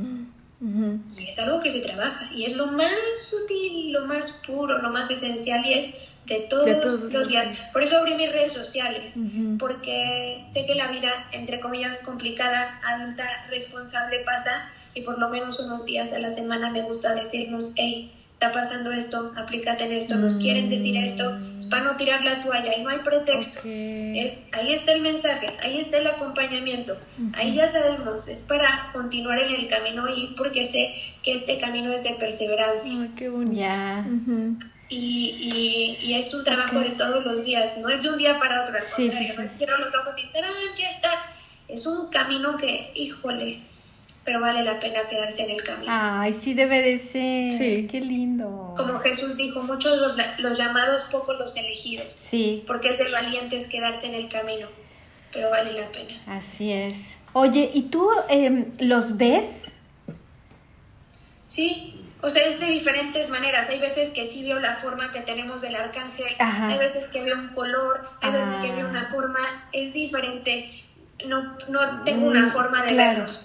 Y 0.61 1.29
es 1.29 1.39
algo 1.39 1.61
que 1.61 1.71
se 1.71 1.81
trabaja 1.81 2.29
y 2.33 2.45
es 2.45 2.57
lo 2.57 2.67
más 2.67 2.93
sutil, 3.31 3.93
lo 3.93 4.07
más 4.07 4.33
puro, 4.45 4.79
lo 4.79 4.91
más 4.91 5.11
esencial 5.11 5.65
y 5.65 5.75
es 5.75 5.95
de 6.27 6.41
todos, 6.41 7.01
los 7.13 7.29
días. 7.29 7.59
Por 7.73 7.83
eso 7.83 7.97
abrí 7.97 8.15
mis 8.15 8.31
redes 8.31 8.53
sociales, 8.53 9.15
porque 9.59 10.45
sé 10.53 10.67
que 10.67 10.75
la 10.75 10.89
vida, 10.89 11.29
entre 11.33 11.61
comillas, 11.61 12.01
complicada, 12.01 12.81
adulta, 12.85 13.47
responsable 13.49 14.21
pasa 14.25 14.71
y 14.95 15.03
por 15.03 15.19
lo 15.19 15.29
menos 15.29 15.59
unos 15.61 15.85
días 15.85 16.13
a 16.13 16.19
la 16.19 16.31
semana 16.31 16.71
me 16.71 16.83
gusta 16.83 17.15
decirnos, 17.15 17.73
hey, 17.77 18.13
está 18.39 18.53
pasando 18.53 18.93
esto, 18.93 19.33
aplícate 19.37 19.83
en 19.83 19.93
esto, 19.95 20.15
nos 20.15 20.37
quieren 20.37 20.71
decir 20.71 20.97
esto, 20.97 21.37
es 21.59 21.67
para 21.67 21.83
no 21.83 21.97
tirar 21.97 22.25
la 22.25 22.41
toalla 22.41 22.73
y 22.77 22.85
no 22.85 22.91
hay 22.91 22.99
pretexto. 22.99 23.59
Es, 23.65 24.45
ahí 24.53 24.75
está 24.75 24.93
el 24.93 25.01
mensaje, 25.01 25.49
ahí 25.61 25.81
está 25.81 25.99
el 25.99 26.07
acompañamiento, 26.07 26.97
ahí 27.33 27.57
ya 27.57 27.73
sabemos, 27.73 28.29
es 28.29 28.43
para 28.43 28.91
continuar 28.93 29.41
en 29.41 29.57
el 29.57 29.67
camino 29.67 30.07
y 30.09 30.37
porque 30.37 30.69
sé 30.69 30.95
que 31.25 31.35
este 31.35 31.59
camino 31.59 31.91
es 31.93 32.05
de 32.05 32.11
perseverancia. 32.11 32.93
Ay, 33.03 33.11
qué 33.17 33.29
bonito. 33.29 33.61
Y, 34.89 35.99
y, 36.01 36.15
es 36.15 36.33
un 36.33 36.45
trabajo 36.45 36.79
de 36.79 36.91
todos 36.91 37.25
los 37.25 37.45
días, 37.45 37.77
no 37.79 37.89
es 37.89 38.05
de 38.05 38.11
un 38.11 38.19
día 38.19 38.39
para 38.39 38.63
otro, 38.63 38.77
al 38.79 38.85
contrario, 38.85 39.35
no 39.37 39.47
cierro 39.49 39.79
los 39.79 39.93
ojos 39.97 40.15
y 40.17 40.81
ya 40.81 40.89
está. 40.89 41.11
Es 41.67 41.87
un 41.87 42.09
camino 42.09 42.57
que, 42.57 42.93
híjole, 42.95 43.63
pero 44.29 44.43
vale 44.43 44.63
la 44.63 44.79
pena 44.79 45.07
quedarse 45.09 45.43
en 45.45 45.53
el 45.53 45.63
camino. 45.63 45.87
Ay, 45.91 46.35
sí 46.35 46.53
debe 46.53 46.83
de 46.83 46.99
ser. 46.99 47.55
Sí. 47.55 47.89
Qué 47.91 48.03
lindo. 48.03 48.75
Como 48.77 48.99
Jesús 48.99 49.39
dijo, 49.39 49.63
muchos 49.63 49.99
los, 49.99 50.17
los 50.37 50.59
llamados, 50.59 51.01
pocos 51.11 51.39
los 51.39 51.57
elegidos. 51.57 52.13
Sí. 52.13 52.63
Porque 52.67 52.91
es 52.91 52.99
de 52.99 53.11
valientes 53.11 53.67
quedarse 53.69 54.07
en 54.07 54.15
el 54.15 54.29
camino, 54.29 54.69
pero 55.33 55.49
vale 55.49 55.73
la 55.73 55.89
pena. 55.89 56.15
Así 56.27 56.71
es. 56.71 57.15
Oye, 57.33 57.71
¿y 57.73 57.85
tú 57.85 58.11
em, 58.29 58.67
los 58.81 59.17
ves? 59.17 59.73
Sí, 61.43 62.05
o 62.21 62.29
sea, 62.29 62.45
es 62.45 62.61
de 62.61 62.67
diferentes 62.67 63.31
maneras. 63.31 63.71
Hay 63.71 63.81
veces 63.81 64.11
que 64.11 64.27
sí 64.27 64.45
veo 64.45 64.61
la 64.61 64.75
forma 64.75 65.11
que 65.11 65.21
tenemos 65.21 65.63
del 65.63 65.75
arcángel, 65.75 66.37
hay 66.39 66.77
veces 66.77 67.07
que 67.07 67.23
veo 67.23 67.39
un 67.39 67.49
color, 67.55 68.07
hay 68.21 68.33
veces 68.33 68.57
que 68.61 68.73
veo 68.73 68.91
una 68.91 69.05
forma, 69.05 69.71
es 69.73 69.95
diferente 69.95 70.69
no, 71.27 71.57
no 71.69 72.03
tengo 72.05 72.27
una 72.27 72.47
mm, 72.47 72.51
forma 72.51 72.85
de 72.85 72.95
verlos. 72.95 73.45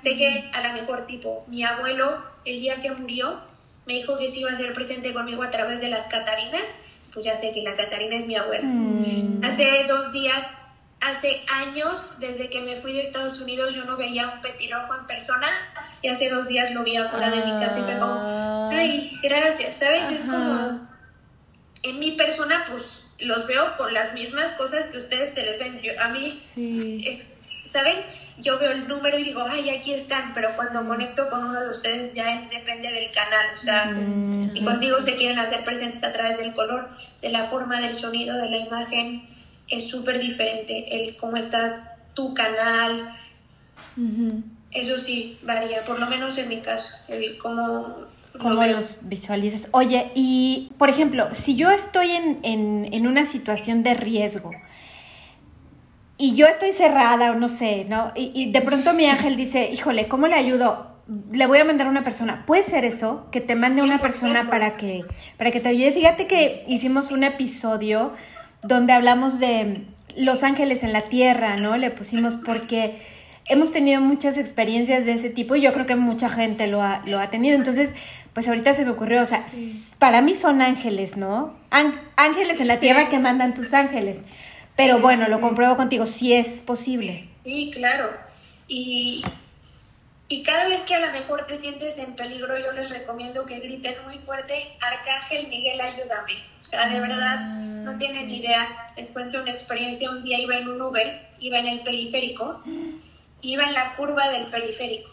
sé 0.00 0.16
que 0.16 0.50
a 0.52 0.66
lo 0.66 0.74
mejor 0.74 1.06
tipo, 1.06 1.44
mi 1.48 1.64
abuelo, 1.64 2.22
el 2.44 2.60
día 2.60 2.80
que 2.80 2.90
murió, 2.90 3.40
me 3.86 3.94
dijo 3.94 4.18
que 4.18 4.30
sí 4.30 4.40
iba 4.40 4.52
a 4.52 4.56
ser 4.56 4.74
presente 4.74 5.12
conmigo 5.12 5.42
a 5.42 5.50
través 5.50 5.80
de 5.80 5.88
las 5.88 6.06
Catarinas, 6.06 6.76
pues 7.12 7.24
ya 7.24 7.36
sé 7.36 7.52
que 7.52 7.62
la 7.62 7.76
Catarina 7.76 8.16
es 8.16 8.26
mi 8.26 8.36
abuela. 8.36 8.66
Mm. 8.66 9.42
Hace 9.42 9.84
dos 9.88 10.12
días, 10.12 10.44
hace 11.00 11.42
años, 11.50 12.18
desde 12.18 12.50
que 12.50 12.60
me 12.60 12.76
fui 12.76 12.92
de 12.92 13.02
Estados 13.02 13.40
Unidos, 13.40 13.74
yo 13.74 13.84
no 13.84 13.96
veía 13.96 14.28
un 14.28 14.40
petirojo 14.40 14.94
en 14.94 15.06
persona, 15.06 15.48
y 16.02 16.08
hace 16.08 16.28
dos 16.28 16.48
días 16.48 16.72
lo 16.72 16.84
vi 16.84 16.96
afuera 16.96 17.30
de 17.30 17.36
mi 17.38 17.52
casa 17.52 17.78
y 17.78 17.82
fue 17.82 17.98
como, 17.98 18.20
ah. 18.20 18.70
ay, 18.72 19.18
gracias, 19.22 19.76
¿sabes? 19.76 20.10
Es 20.10 20.20
como, 20.22 20.86
en 21.82 21.98
mi 21.98 22.12
persona, 22.12 22.64
pues 22.70 23.05
los 23.18 23.46
veo 23.46 23.76
con 23.76 23.92
las 23.94 24.14
mismas 24.14 24.52
cosas 24.52 24.86
que 24.86 24.98
ustedes 24.98 25.34
se 25.34 25.42
les 25.42 25.58
ven. 25.58 25.80
a 25.98 26.08
mí, 26.08 26.38
es, 27.04 27.26
¿saben? 27.64 27.96
Yo 28.38 28.58
veo 28.58 28.72
el 28.72 28.86
número 28.86 29.18
y 29.18 29.24
digo, 29.24 29.44
ay, 29.48 29.70
aquí 29.70 29.94
están, 29.94 30.32
pero 30.34 30.48
cuando 30.56 30.86
conecto 30.86 31.30
con 31.30 31.44
uno 31.44 31.60
de 31.60 31.70
ustedes 31.70 32.14
ya 32.14 32.38
es, 32.38 32.50
depende 32.50 32.90
del 32.90 33.10
canal, 33.10 33.46
o 33.54 33.56
sea, 33.56 33.96
y 34.54 34.62
contigo 34.62 35.00
se 35.00 35.16
quieren 35.16 35.38
hacer 35.38 35.64
presentes 35.64 36.04
a 36.04 36.12
través 36.12 36.36
del 36.38 36.54
color, 36.54 36.90
de 37.22 37.30
la 37.30 37.44
forma, 37.44 37.80
del 37.80 37.94
sonido, 37.94 38.36
de 38.36 38.50
la 38.50 38.58
imagen, 38.58 39.26
es 39.68 39.88
súper 39.88 40.18
diferente 40.18 41.02
el 41.02 41.16
cómo 41.16 41.36
está 41.36 41.96
tu 42.14 42.34
canal. 42.34 43.16
Eso 44.70 44.98
sí 44.98 45.38
varía, 45.42 45.84
por 45.84 45.98
lo 45.98 46.06
menos 46.06 46.36
en 46.36 46.48
mi 46.48 46.60
caso, 46.60 46.94
el 47.08 47.38
cómo 47.38 48.06
cómo 48.38 48.64
los 48.64 48.96
visualizas. 49.02 49.68
Oye, 49.72 50.10
y 50.14 50.72
por 50.78 50.90
ejemplo, 50.90 51.28
si 51.34 51.56
yo 51.56 51.70
estoy 51.70 52.10
en, 52.12 53.06
una 53.06 53.26
situación 53.26 53.82
de 53.82 53.94
riesgo 53.94 54.50
y 56.18 56.34
yo 56.34 56.46
estoy 56.46 56.72
cerrada 56.72 57.32
o 57.32 57.34
no 57.34 57.48
sé, 57.48 57.86
¿no? 57.88 58.12
Y, 58.14 58.50
de 58.50 58.60
pronto 58.62 58.94
mi 58.94 59.06
ángel 59.06 59.36
dice, 59.36 59.70
híjole, 59.70 60.08
¿cómo 60.08 60.26
le 60.26 60.34
ayudo? 60.34 60.96
Le 61.30 61.46
voy 61.46 61.58
a 61.58 61.64
mandar 61.64 61.86
a 61.86 61.90
una 61.90 62.04
persona. 62.04 62.44
¿Puede 62.46 62.64
ser 62.64 62.84
eso? 62.84 63.28
Que 63.30 63.40
te 63.40 63.54
mande 63.54 63.82
una 63.82 64.00
persona 64.00 64.48
para 64.50 64.76
que, 64.76 65.04
para 65.36 65.50
que 65.50 65.60
te 65.60 65.68
ayude. 65.68 65.92
Fíjate 65.92 66.26
que 66.26 66.64
hicimos 66.68 67.10
un 67.12 67.22
episodio 67.22 68.12
donde 68.62 68.92
hablamos 68.92 69.38
de 69.38 69.86
los 70.16 70.42
ángeles 70.42 70.82
en 70.82 70.92
la 70.92 71.02
tierra, 71.02 71.56
¿no? 71.56 71.76
Le 71.76 71.90
pusimos 71.90 72.36
porque 72.36 72.98
hemos 73.48 73.72
tenido 73.72 74.00
muchas 74.00 74.38
experiencias 74.38 75.04
de 75.04 75.12
ese 75.12 75.30
tipo 75.30 75.56
y 75.56 75.62
yo 75.62 75.72
creo 75.72 75.86
que 75.86 75.96
mucha 75.96 76.28
gente 76.28 76.66
lo 76.66 76.82
ha, 76.82 77.02
lo 77.06 77.20
ha 77.20 77.30
tenido. 77.30 77.56
Entonces, 77.56 77.94
pues 78.32 78.48
ahorita 78.48 78.74
se 78.74 78.84
me 78.84 78.90
ocurrió, 78.90 79.22
o 79.22 79.26
sea, 79.26 79.42
para 79.98 80.20
mí 80.20 80.34
son 80.34 80.60
ángeles, 80.60 81.16
¿no? 81.16 81.56
ángeles 82.16 82.60
en 82.60 82.68
la 82.68 82.78
tierra 82.78 83.08
que 83.08 83.18
mandan 83.18 83.54
tus 83.54 83.72
ángeles. 83.72 84.24
Pero 84.76 84.98
bueno, 84.98 85.26
lo 85.28 85.40
compruebo 85.40 85.76
contigo, 85.76 86.06
si 86.06 86.34
es 86.34 86.60
posible. 86.60 87.28
Sí, 87.44 87.70
claro. 87.72 88.10
Y, 88.68 89.24
y 90.28 90.42
cada 90.42 90.68
vez 90.68 90.82
que 90.82 90.94
a 90.94 91.00
lo 91.00 91.12
mejor 91.12 91.46
te 91.46 91.58
sientes 91.58 91.96
en 91.96 92.14
peligro, 92.14 92.58
yo 92.58 92.72
les 92.72 92.90
recomiendo 92.90 93.46
que 93.46 93.58
griten 93.60 93.94
muy 94.04 94.18
fuerte, 94.18 94.76
Arcángel 94.80 95.48
Miguel, 95.48 95.80
ayúdame. 95.80 96.34
O 96.60 96.64
sea, 96.64 96.88
de 96.88 97.00
verdad, 97.00 97.40
no 97.40 97.92
ah, 97.92 97.98
tienen 97.98 98.28
idea. 98.28 98.92
Les 98.96 99.10
cuento 99.12 99.40
una 99.40 99.52
experiencia, 99.52 100.10
un 100.10 100.24
día 100.24 100.38
iba 100.38 100.58
en 100.58 100.68
un 100.68 100.82
Uber, 100.82 101.26
iba 101.38 101.58
en 101.58 101.68
el 101.68 101.80
periférico, 101.80 102.62
iba 103.52 103.64
en 103.64 103.74
la 103.74 103.96
curva 103.96 104.28
del 104.28 104.46
periférico. 104.46 105.10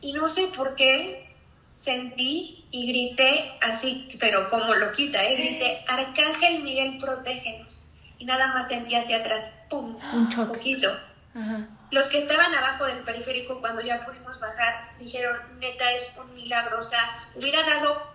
Y 0.00 0.12
no 0.12 0.28
sé 0.28 0.48
por 0.54 0.74
qué, 0.74 1.34
sentí 1.74 2.64
y 2.70 2.86
grité 2.86 3.52
así, 3.60 4.08
pero 4.18 4.50
como 4.50 4.74
loquita, 4.74 5.24
¿eh? 5.24 5.36
grité, 5.36 5.84
Arcángel 5.88 6.62
Miguel, 6.62 6.98
protégenos. 6.98 7.92
Y 8.18 8.24
nada 8.24 8.48
más 8.48 8.68
sentí 8.68 8.94
hacia 8.94 9.18
atrás, 9.18 9.52
¡pum! 9.68 9.96
Un 10.12 10.28
poquito. 10.28 10.88
Los 11.90 12.06
que 12.06 12.18
estaban 12.18 12.54
abajo 12.54 12.86
del 12.86 12.98
periférico 12.98 13.60
cuando 13.60 13.80
ya 13.80 14.04
pudimos 14.04 14.38
bajar 14.38 14.90
dijeron, 14.98 15.36
neta, 15.58 15.92
es 15.92 16.06
un 16.16 16.34
milagro. 16.34 16.78
O 16.78 16.82
sea, 16.82 17.26
hubiera 17.34 17.62
dado 17.62 18.12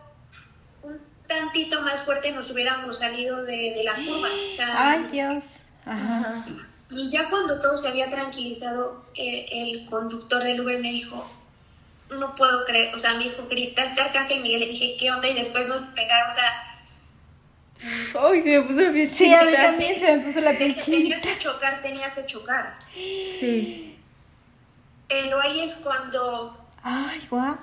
tantito 1.27 1.81
más 1.81 1.99
fuerte 2.01 2.31
nos 2.31 2.49
hubiéramos 2.49 2.99
salido 2.99 3.43
de, 3.43 3.81
la 3.83 3.95
curva. 3.95 4.29
Ay, 4.75 5.07
Dios. 5.11 5.57
Ajá. 5.85 6.45
Y 6.89 7.09
ya 7.09 7.29
cuando 7.29 7.59
todo 7.59 7.75
se 7.75 7.87
había 7.87 8.09
tranquilizado, 8.09 9.03
eh, 9.13 9.45
el 9.51 9.85
conductor 9.85 10.41
del 10.43 10.61
Uber 10.61 10.79
me 10.79 10.91
dijo, 10.91 11.29
no 12.09 12.33
puedo 12.35 12.63
creer, 12.65 12.95
o 12.95 12.99
sea, 12.99 13.15
me 13.15 13.25
dijo, 13.25 13.45
gritaste 13.49 13.99
Arcángel 13.99 14.41
Miguel, 14.41 14.61
le 14.61 14.67
dije, 14.67 14.95
¿qué 14.97 15.11
onda? 15.11 15.27
Y 15.27 15.33
después 15.33 15.67
nos 15.67 15.81
pegaron, 15.81 16.31
o 16.31 16.33
sea... 16.33 16.63
Ay, 18.19 18.41
se 18.41 18.57
me 18.57 18.65
puso 18.65 18.81
la 18.81 18.91
piel 18.91 19.07
Sí, 19.07 19.31
a 19.33 19.43
mí 19.43 19.51
también 19.53 19.99
se 19.99 20.17
me 20.17 20.23
puso 20.23 20.41
la 20.41 20.57
piel 20.57 20.75
Tenía 20.83 21.21
que 21.21 21.37
chocar, 21.37 21.81
tenía 21.81 22.13
que 22.13 22.25
chocar. 22.25 22.79
Sí. 22.93 23.97
Pero 25.07 25.41
ahí 25.41 25.59
es 25.59 25.73
cuando... 25.75 26.57
Ay, 26.81 27.21
guau. 27.29 27.57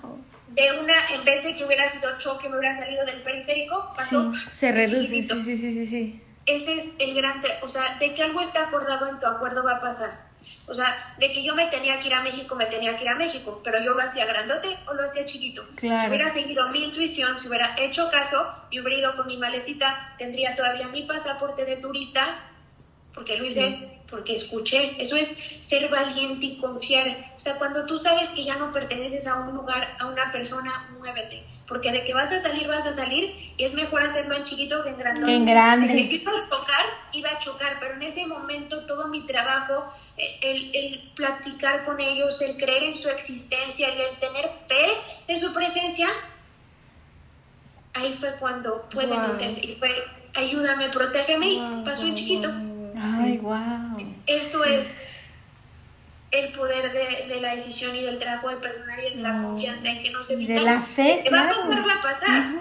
De 0.50 0.78
una, 0.78 0.94
en 1.12 1.24
vez 1.24 1.42
de 1.42 1.56
que 1.56 1.64
hubiera 1.64 1.90
sido 1.90 2.16
choque, 2.18 2.48
me 2.48 2.58
hubiera 2.58 2.78
salido 2.78 3.04
del 3.06 3.22
periférico, 3.22 3.92
pasó... 3.96 4.32
Sí, 4.32 4.40
se 4.50 4.70
reduce, 4.72 5.22
sí, 5.22 5.22
sí, 5.22 5.56
sí, 5.56 5.72
sí, 5.72 5.87
sí. 5.87 6.23
Ese 6.46 6.74
es 6.74 6.92
el 6.98 7.14
gran... 7.14 7.42
O 7.62 7.68
sea, 7.68 7.96
de 7.98 8.14
que 8.14 8.22
algo 8.22 8.40
está 8.40 8.68
acordado 8.68 9.09
en 9.09 9.18
tu 9.18 9.26
acuerdo 9.26 9.64
va 9.64 9.76
a 9.76 9.80
pasar. 9.80 10.24
O 10.66 10.74
sea, 10.74 11.14
de 11.18 11.33
que 11.33 11.42
yo 11.42 11.54
me 11.54 11.66
tenía 11.66 12.00
que 12.00 12.09
ir 12.09 12.14
a 12.14 12.22
México, 12.22 12.54
me 12.54 12.66
tenía 12.66 12.96
que 12.96 13.04
ir 13.04 13.09
a 13.09 13.14
México, 13.14 13.61
pero 13.62 13.83
yo 13.83 13.94
lo 13.94 14.02
hacía 14.02 14.24
grandote 14.24 14.76
o 14.87 14.94
lo 14.94 15.04
hacía 15.04 15.24
chiquito. 15.24 15.64
Si 15.78 15.87
hubiera 15.87 16.28
seguido 16.28 16.68
mi 16.68 16.85
intuición, 16.85 17.38
si 17.38 17.48
hubiera 17.48 17.76
hecho 17.78 18.09
caso, 18.11 18.46
y 18.70 18.80
hubiera 18.80 18.98
ido 18.98 19.16
con 19.16 19.26
mi 19.26 19.37
maletita, 19.37 20.14
tendría 20.18 20.54
todavía 20.54 20.88
mi 20.88 21.02
pasaporte 21.02 21.64
de 21.64 21.76
turista, 21.76 22.38
porque 23.14 23.38
lo 23.38 23.44
hice, 23.44 24.00
porque 24.11 24.35
escuché. 24.35 25.00
Eso 25.00 25.16
es 25.16 25.35
ser 25.61 25.88
valiente 25.88 26.46
y 26.46 26.57
confiar. 26.57 27.33
O 27.37 27.40
sea, 27.40 27.59
cuando 27.59 27.87
tú 27.87 27.98
sabes 27.98 28.29
que 28.31 28.44
ya 28.44 28.57
no 28.57 28.72
perteneces 28.72 29.27
a 29.27 29.37
un 29.37 29.55
lugar, 29.55 29.96
a 29.98 30.07
una 30.07 30.31
persona, 30.31 30.88
muévete. 30.98 31.44
Porque 31.66 31.92
de 31.92 32.05
que 32.05 32.12
vas 32.12 32.31
a 32.31 32.40
salir, 32.40 32.68
vas 32.68 32.87
a 32.87 32.94
salir, 32.94 33.55
y 33.57 33.64
es 33.64 33.72
mejor 33.74 34.03
hacerlo 34.03 34.37
en 34.37 34.44
chiquito 34.44 34.83
que 34.83 34.90
en 34.90 34.98
grandote. 34.98 35.35
En 35.35 35.46
grande. 35.46 35.94
Si 36.14 36.20
iba 36.20 36.33
a 36.33 36.48
chocar, 36.48 36.85
iba 37.12 37.31
a 37.31 37.38
chocar, 37.38 37.77
pero 37.81 37.94
en 37.94 38.03
ese 38.03 38.27
momento 38.27 38.85
todo 38.87 39.09
mi 39.09 39.24
trabajo 39.24 39.92
el, 40.16 41.11
platicar 41.14 41.85
con 41.85 42.00
ellos, 42.00 42.40
el 42.42 42.57
creer 42.57 42.85
en 42.85 42.96
su 42.96 43.09
existencia, 43.09 43.88
el, 43.88 44.00
el 44.00 44.16
tener 44.18 44.50
fe 44.68 44.87
en 45.27 45.40
su 45.40 45.53
presencia, 45.53 46.09
ahí 47.94 48.12
fue 48.12 48.35
cuando 48.38 48.83
pueden 48.90 49.20
meterse. 49.33 49.61
Y 49.64 49.77
fue, 49.77 49.90
ayúdame, 50.35 50.88
protégeme, 50.90 51.53
y 51.53 51.83
pasó 51.85 52.03
un 52.03 52.14
chiquito. 52.14 52.50
Ay, 53.00 53.38
wow. 53.38 53.98
Esto 54.26 54.64
es 54.64 54.94
el 56.30 56.52
poder 56.52 56.92
de, 56.92 57.40
la 57.40 57.54
decisión 57.54 57.94
y 57.94 58.02
del 58.02 58.18
trabajo 58.18 58.48
de 58.48 58.57
personal 58.57 58.98
y 59.00 59.16
de 59.16 59.22
la 59.22 59.42
confianza 59.42 59.88
en 59.88 60.02
que 60.02 60.11
no 60.11 60.22
se 60.22 60.37
De 60.37 60.61
la 60.61 60.80
fe, 60.80 61.24
Va 61.33 61.44
a 61.44 61.48
pasar, 61.48 61.88
va 61.88 61.94
a 61.94 62.00
pasar. 62.02 62.54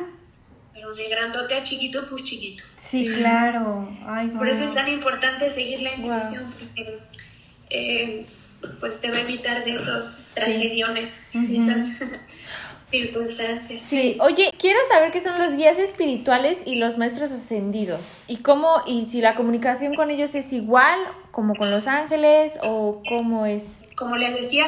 Pero 0.73 0.93
de 0.93 1.09
grandote 1.09 1.55
a 1.55 1.63
chiquito, 1.63 2.07
pues 2.09 2.23
chiquito. 2.23 2.63
Sí, 2.79 3.07
claro. 3.07 3.87
Por 4.37 4.47
eso 4.47 4.63
es 4.63 4.73
tan 4.73 4.87
importante 4.87 5.49
seguir 5.49 5.81
la 5.81 5.95
intuición 5.95 6.51
eh, 7.73 8.25
pues 8.79 9.01
te 9.01 9.11
va 9.11 9.17
a 9.17 9.21
evitar 9.21 9.63
de 9.65 9.73
esos 9.73 10.23
tragediones, 10.33 11.33
circunstancias. 12.93 13.79
Sí, 13.79 14.17
oye, 14.19 14.51
quiero 14.59 14.79
saber 14.87 15.11
qué 15.11 15.19
son 15.19 15.39
los 15.39 15.55
guías 15.55 15.79
espirituales 15.79 16.61
y 16.63 16.75
los 16.75 16.99
maestros 16.99 17.31
ascendidos 17.31 18.19
y 18.27 18.37
cómo 18.37 18.83
y 18.85 19.05
si 19.05 19.19
la 19.19 19.33
comunicación 19.33 19.95
con 19.95 20.11
ellos 20.11 20.35
es 20.35 20.53
igual 20.53 20.99
como 21.31 21.55
con 21.55 21.71
los 21.71 21.87
ángeles 21.87 22.53
o 22.61 23.01
cómo 23.09 23.47
es. 23.47 23.83
Como 23.95 24.15
les 24.15 24.35
decía, 24.35 24.67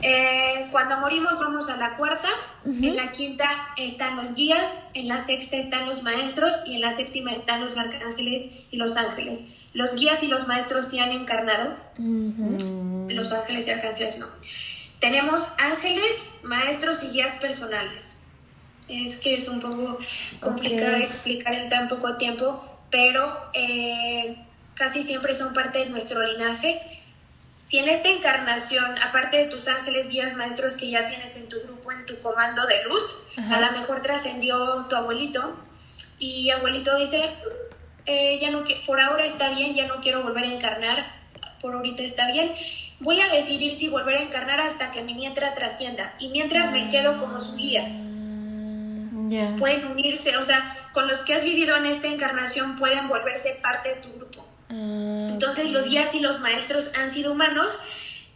eh, 0.00 0.64
cuando 0.70 0.96
morimos 0.96 1.38
vamos 1.38 1.68
a 1.68 1.76
la 1.76 1.96
cuarta, 1.96 2.30
en 2.64 2.96
la 2.96 3.12
quinta 3.12 3.46
están 3.76 4.16
los 4.16 4.34
guías, 4.34 4.82
en 4.94 5.08
la 5.08 5.22
sexta 5.26 5.58
están 5.58 5.86
los 5.86 6.02
maestros 6.02 6.62
y 6.66 6.76
en 6.76 6.80
la 6.80 6.94
séptima 6.94 7.32
están 7.32 7.62
los 7.62 7.76
arcángeles 7.76 8.48
y 8.70 8.76
los 8.78 8.96
ángeles. 8.96 9.44
Los 9.74 9.94
guías 9.96 10.22
y 10.22 10.28
los 10.28 10.48
maestros 10.48 10.88
sí 10.88 10.98
han 10.98 11.12
encarnado, 11.12 11.76
los 11.98 13.32
ángeles 13.32 13.68
y 13.68 13.70
arcángeles 13.70 14.18
no. 14.18 14.26
Tenemos 15.00 15.46
ángeles, 15.58 16.30
maestros 16.42 17.02
y 17.02 17.08
guías 17.08 17.36
personales. 17.36 18.22
Es 18.88 19.16
que 19.16 19.34
es 19.34 19.48
un 19.48 19.60
poco 19.60 19.98
complicado 20.40 20.96
explicar 20.96 21.54
en 21.54 21.68
tan 21.68 21.88
poco 21.88 22.16
tiempo, 22.16 22.64
pero 22.90 23.50
eh, 23.54 24.36
casi 24.74 25.02
siempre 25.02 25.34
son 25.34 25.54
parte 25.54 25.78
de 25.78 25.86
nuestro 25.86 26.22
linaje. 26.22 27.02
Si 27.64 27.78
en 27.78 27.88
esta 27.88 28.08
encarnación, 28.08 28.98
aparte 28.98 29.36
de 29.38 29.44
tus 29.44 29.68
ángeles, 29.68 30.08
guías, 30.08 30.36
maestros 30.36 30.74
que 30.74 30.90
ya 30.90 31.06
tienes 31.06 31.36
en 31.36 31.48
tu 31.48 31.60
grupo, 31.60 31.92
en 31.92 32.04
tu 32.04 32.20
comando 32.20 32.66
de 32.66 32.84
luz, 32.84 33.22
a 33.36 33.60
lo 33.60 33.72
mejor 33.72 34.02
trascendió 34.02 34.86
tu 34.88 34.96
abuelito 34.96 35.56
y 36.18 36.50
abuelito 36.50 36.96
dice, 36.96 37.30
eh, 38.06 38.38
ya 38.40 38.50
no 38.50 38.64
por 38.86 39.00
ahora 39.00 39.24
está 39.24 39.50
bien, 39.54 39.72
ya 39.72 39.86
no 39.86 40.00
quiero 40.00 40.22
volver 40.22 40.44
a 40.44 40.48
encarnar, 40.48 41.19
por 41.60 41.74
ahorita 41.74 42.02
está 42.02 42.30
bien. 42.30 42.52
Voy 43.00 43.20
a 43.20 43.28
decidir 43.28 43.74
si 43.74 43.88
volver 43.88 44.16
a 44.16 44.22
encarnar 44.22 44.60
hasta 44.60 44.90
que 44.90 45.02
mi 45.02 45.14
nietra 45.14 45.54
trascienda 45.54 46.14
y 46.18 46.28
mientras 46.28 46.72
me 46.72 46.88
quedo 46.88 47.18
como 47.18 47.40
su 47.40 47.54
guía. 47.56 47.88
Pueden 49.58 49.86
unirse, 49.86 50.36
o 50.36 50.44
sea, 50.44 50.76
con 50.92 51.06
los 51.06 51.20
que 51.20 51.34
has 51.34 51.44
vivido 51.44 51.76
en 51.76 51.86
esta 51.86 52.08
encarnación 52.08 52.76
pueden 52.76 53.08
volverse 53.08 53.58
parte 53.62 53.90
de 53.90 53.94
tu 53.96 54.12
grupo. 54.14 54.44
Ah, 54.68 55.28
Entonces 55.30 55.70
los 55.70 55.88
guías 55.88 56.14
y 56.14 56.20
los 56.20 56.40
maestros 56.40 56.92
han 56.98 57.10
sido 57.10 57.32
humanos 57.32 57.78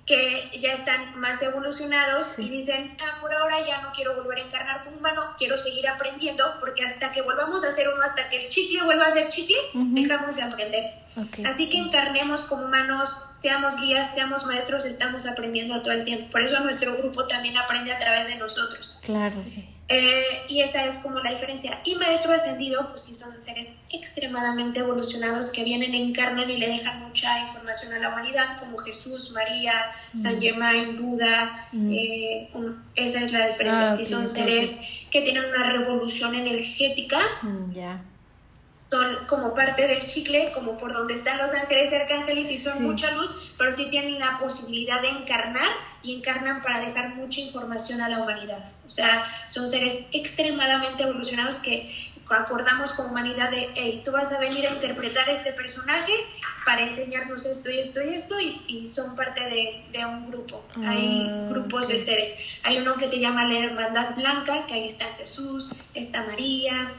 que 0.06 0.50
ya 0.60 0.72
están 0.72 1.18
más 1.18 1.40
evolucionados 1.42 2.38
y 2.38 2.48
dicen, 2.48 2.96
ah, 3.00 3.18
por 3.20 3.32
ahora 3.32 3.66
ya 3.66 3.80
no 3.80 3.92
quiero 3.92 4.14
volver 4.16 4.38
a 4.38 4.42
encarnar 4.42 4.84
como 4.84 4.98
humano, 4.98 5.34
quiero 5.38 5.56
seguir 5.56 5.88
aprendiendo, 5.88 6.44
porque 6.60 6.84
hasta 6.84 7.10
que 7.10 7.22
volvamos 7.22 7.64
a 7.64 7.70
ser 7.70 7.88
uno, 7.88 8.02
hasta 8.02 8.28
que 8.28 8.44
el 8.44 8.48
chicle 8.50 8.82
vuelva 8.82 9.06
a 9.06 9.10
ser 9.10 9.28
chicle, 9.30 9.56
dejamos 9.72 10.36
de 10.36 10.42
aprender. 10.42 11.04
Así 11.46 11.68
que 11.68 11.78
encarnemos 11.78 12.42
como 12.42 12.64
humanos, 12.64 13.16
seamos 13.34 13.80
guías, 13.80 14.12
seamos 14.12 14.44
maestros, 14.46 14.84
estamos 14.84 15.26
aprendiendo 15.26 15.80
todo 15.80 15.92
el 15.92 16.04
tiempo. 16.04 16.30
Por 16.30 16.42
eso 16.42 16.58
nuestro 16.60 16.96
grupo 16.96 17.26
también 17.26 17.56
aprende 17.56 17.92
a 17.92 17.98
través 17.98 18.26
de 18.26 18.36
nosotros. 18.36 19.00
Claro. 19.04 19.36
Eh, 19.88 20.44
y 20.48 20.60
esa 20.60 20.86
es 20.86 20.98
como 20.98 21.18
la 21.20 21.30
diferencia. 21.30 21.80
Y 21.84 21.94
maestro 21.96 22.32
ascendido, 22.32 22.88
pues 22.90 23.02
sí 23.02 23.14
son 23.14 23.38
seres 23.40 23.68
extremadamente 23.90 24.80
evolucionados 24.80 25.50
que 25.50 25.62
vienen, 25.62 25.94
encarnan 25.94 26.50
y 26.50 26.56
le 26.56 26.68
dejan 26.68 27.00
mucha 27.00 27.40
información 27.40 27.92
a 27.92 27.98
la 27.98 28.08
humanidad, 28.08 28.58
como 28.58 28.78
Jesús, 28.78 29.30
María, 29.32 29.74
San 30.16 30.40
Germain, 30.40 30.96
Buda. 30.96 31.68
Eh, 31.72 32.48
esa 32.94 33.22
es 33.22 33.32
la 33.32 33.48
diferencia. 33.48 33.88
Ah, 33.88 33.96
sí 33.96 34.06
son 34.06 34.26
seres 34.26 34.78
que 35.10 35.20
tienen 35.20 35.44
una 35.44 35.70
revolución 35.70 36.34
energética. 36.34 37.20
Mm, 37.42 37.72
ya 37.72 38.02
son 38.90 39.26
como 39.26 39.54
parte 39.54 39.88
del 39.88 40.06
chicle, 40.06 40.52
como 40.52 40.76
por 40.76 40.92
donde 40.92 41.14
están 41.14 41.38
los 41.38 41.52
ángeles 41.52 41.90
y 41.90 41.94
arcángeles 41.96 42.50
y 42.50 42.58
son 42.58 42.82
mucha 42.82 43.10
luz, 43.12 43.52
pero 43.58 43.72
sí 43.72 43.88
tienen 43.90 44.18
la 44.18 44.38
posibilidad 44.38 45.00
de 45.00 45.08
encarnar 45.08 45.68
y 46.02 46.14
encarnan 46.14 46.60
para 46.62 46.80
dejar 46.80 47.14
mucha 47.16 47.40
información 47.40 48.00
a 48.00 48.08
la 48.08 48.18
humanidad. 48.18 48.64
O 48.86 48.90
sea, 48.90 49.24
son 49.48 49.68
seres 49.68 50.04
extremadamente 50.12 51.02
evolucionados 51.02 51.56
que 51.58 52.12
acordamos 52.30 52.92
como 52.92 53.08
humanidad 53.08 53.50
de, 53.50 53.70
hey, 53.74 54.02
tú 54.04 54.12
vas 54.12 54.32
a 54.32 54.38
venir 54.38 54.66
a 54.66 54.70
interpretar 54.70 55.28
este 55.28 55.52
personaje 55.52 56.12
para 56.64 56.82
enseñarnos 56.82 57.44
esto 57.44 57.70
y 57.70 57.78
esto 57.78 58.02
y 58.02 58.14
esto 58.14 58.40
y, 58.40 58.88
son 58.88 59.14
parte 59.14 59.44
de, 59.44 59.84
de, 59.92 60.06
un 60.06 60.30
grupo. 60.30 60.64
Hay 60.82 61.28
ah, 61.30 61.46
grupos 61.50 61.88
de 61.88 61.98
seres. 61.98 62.34
Hay 62.62 62.78
uno 62.78 62.96
que 62.96 63.06
se 63.06 63.18
llama 63.18 63.44
la 63.44 63.58
Hermandad 63.58 64.14
Blanca, 64.14 64.64
que 64.66 64.74
ahí 64.74 64.86
está 64.86 65.06
Jesús, 65.16 65.70
está 65.94 66.22
María, 66.22 66.92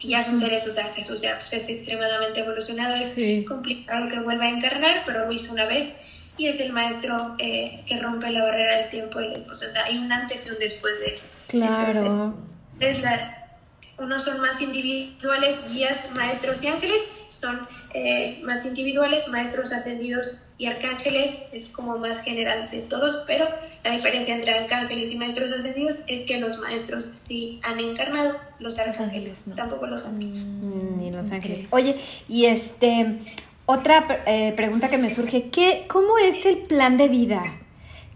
y 0.00 0.08
ya 0.10 0.22
son 0.22 0.38
seres, 0.38 0.66
o 0.66 0.72
sea, 0.72 0.92
pues, 0.94 1.52
es 1.52 1.68
extremadamente 1.68 2.40
evolucionado, 2.40 2.94
es 2.94 3.14
complicado 3.46 4.08
que 4.08 4.20
vuelva 4.20 4.44
a 4.44 4.50
encarnar, 4.50 5.02
pero 5.04 5.26
lo 5.26 5.32
hizo 5.32 5.52
una 5.52 5.66
vez 5.66 5.96
y 6.36 6.46
es 6.46 6.60
el 6.60 6.72
maestro 6.72 7.34
eh, 7.38 7.82
que 7.84 7.98
rompe 7.98 8.30
la 8.30 8.44
barrera 8.44 8.78
del 8.78 8.88
tiempo 8.88 9.20
y 9.20 9.44
O 9.50 9.54
sea, 9.54 9.84
hay 9.84 9.98
un 9.98 10.10
antes 10.12 10.46
y 10.46 10.50
un 10.50 10.58
después 10.58 11.00
de 11.00 11.18
Claro. 11.48 12.34
es 12.78 13.02
la, 13.02 13.47
unos 13.98 14.22
son 14.22 14.40
más 14.40 14.60
individuales, 14.60 15.58
guías, 15.70 16.08
maestros 16.14 16.62
y 16.62 16.68
ángeles, 16.68 17.00
son 17.28 17.58
eh, 17.94 18.40
más 18.44 18.64
individuales, 18.64 19.28
maestros 19.28 19.72
ascendidos 19.72 20.42
y 20.56 20.66
arcángeles, 20.66 21.38
es 21.52 21.68
como 21.68 21.98
más 21.98 22.22
general 22.22 22.70
de 22.70 22.80
todos, 22.80 23.24
pero 23.26 23.48
la 23.84 23.90
diferencia 23.90 24.34
entre 24.34 24.52
arcángeles 24.52 25.10
y 25.10 25.16
maestros 25.16 25.52
ascendidos 25.52 26.00
es 26.06 26.22
que 26.22 26.38
los 26.38 26.58
maestros 26.58 27.10
sí 27.14 27.60
han 27.62 27.78
encarnado, 27.78 28.36
los 28.58 28.78
arcángeles, 28.78 29.44
tampoco 29.54 29.86
los 29.86 30.06
ángeles. 30.06 30.38
Mm, 30.38 30.98
ni 30.98 31.12
los 31.12 31.30
ángeles. 31.30 31.66
Oye, 31.70 31.96
y 32.28 32.46
este, 32.46 33.18
otra 33.66 34.22
eh, 34.26 34.52
pregunta 34.56 34.88
que 34.88 34.98
me 34.98 35.10
surge, 35.10 35.50
¿qué, 35.50 35.86
¿cómo 35.88 36.18
es 36.18 36.46
el 36.46 36.58
plan 36.58 36.96
de 36.96 37.08
vida? 37.08 37.42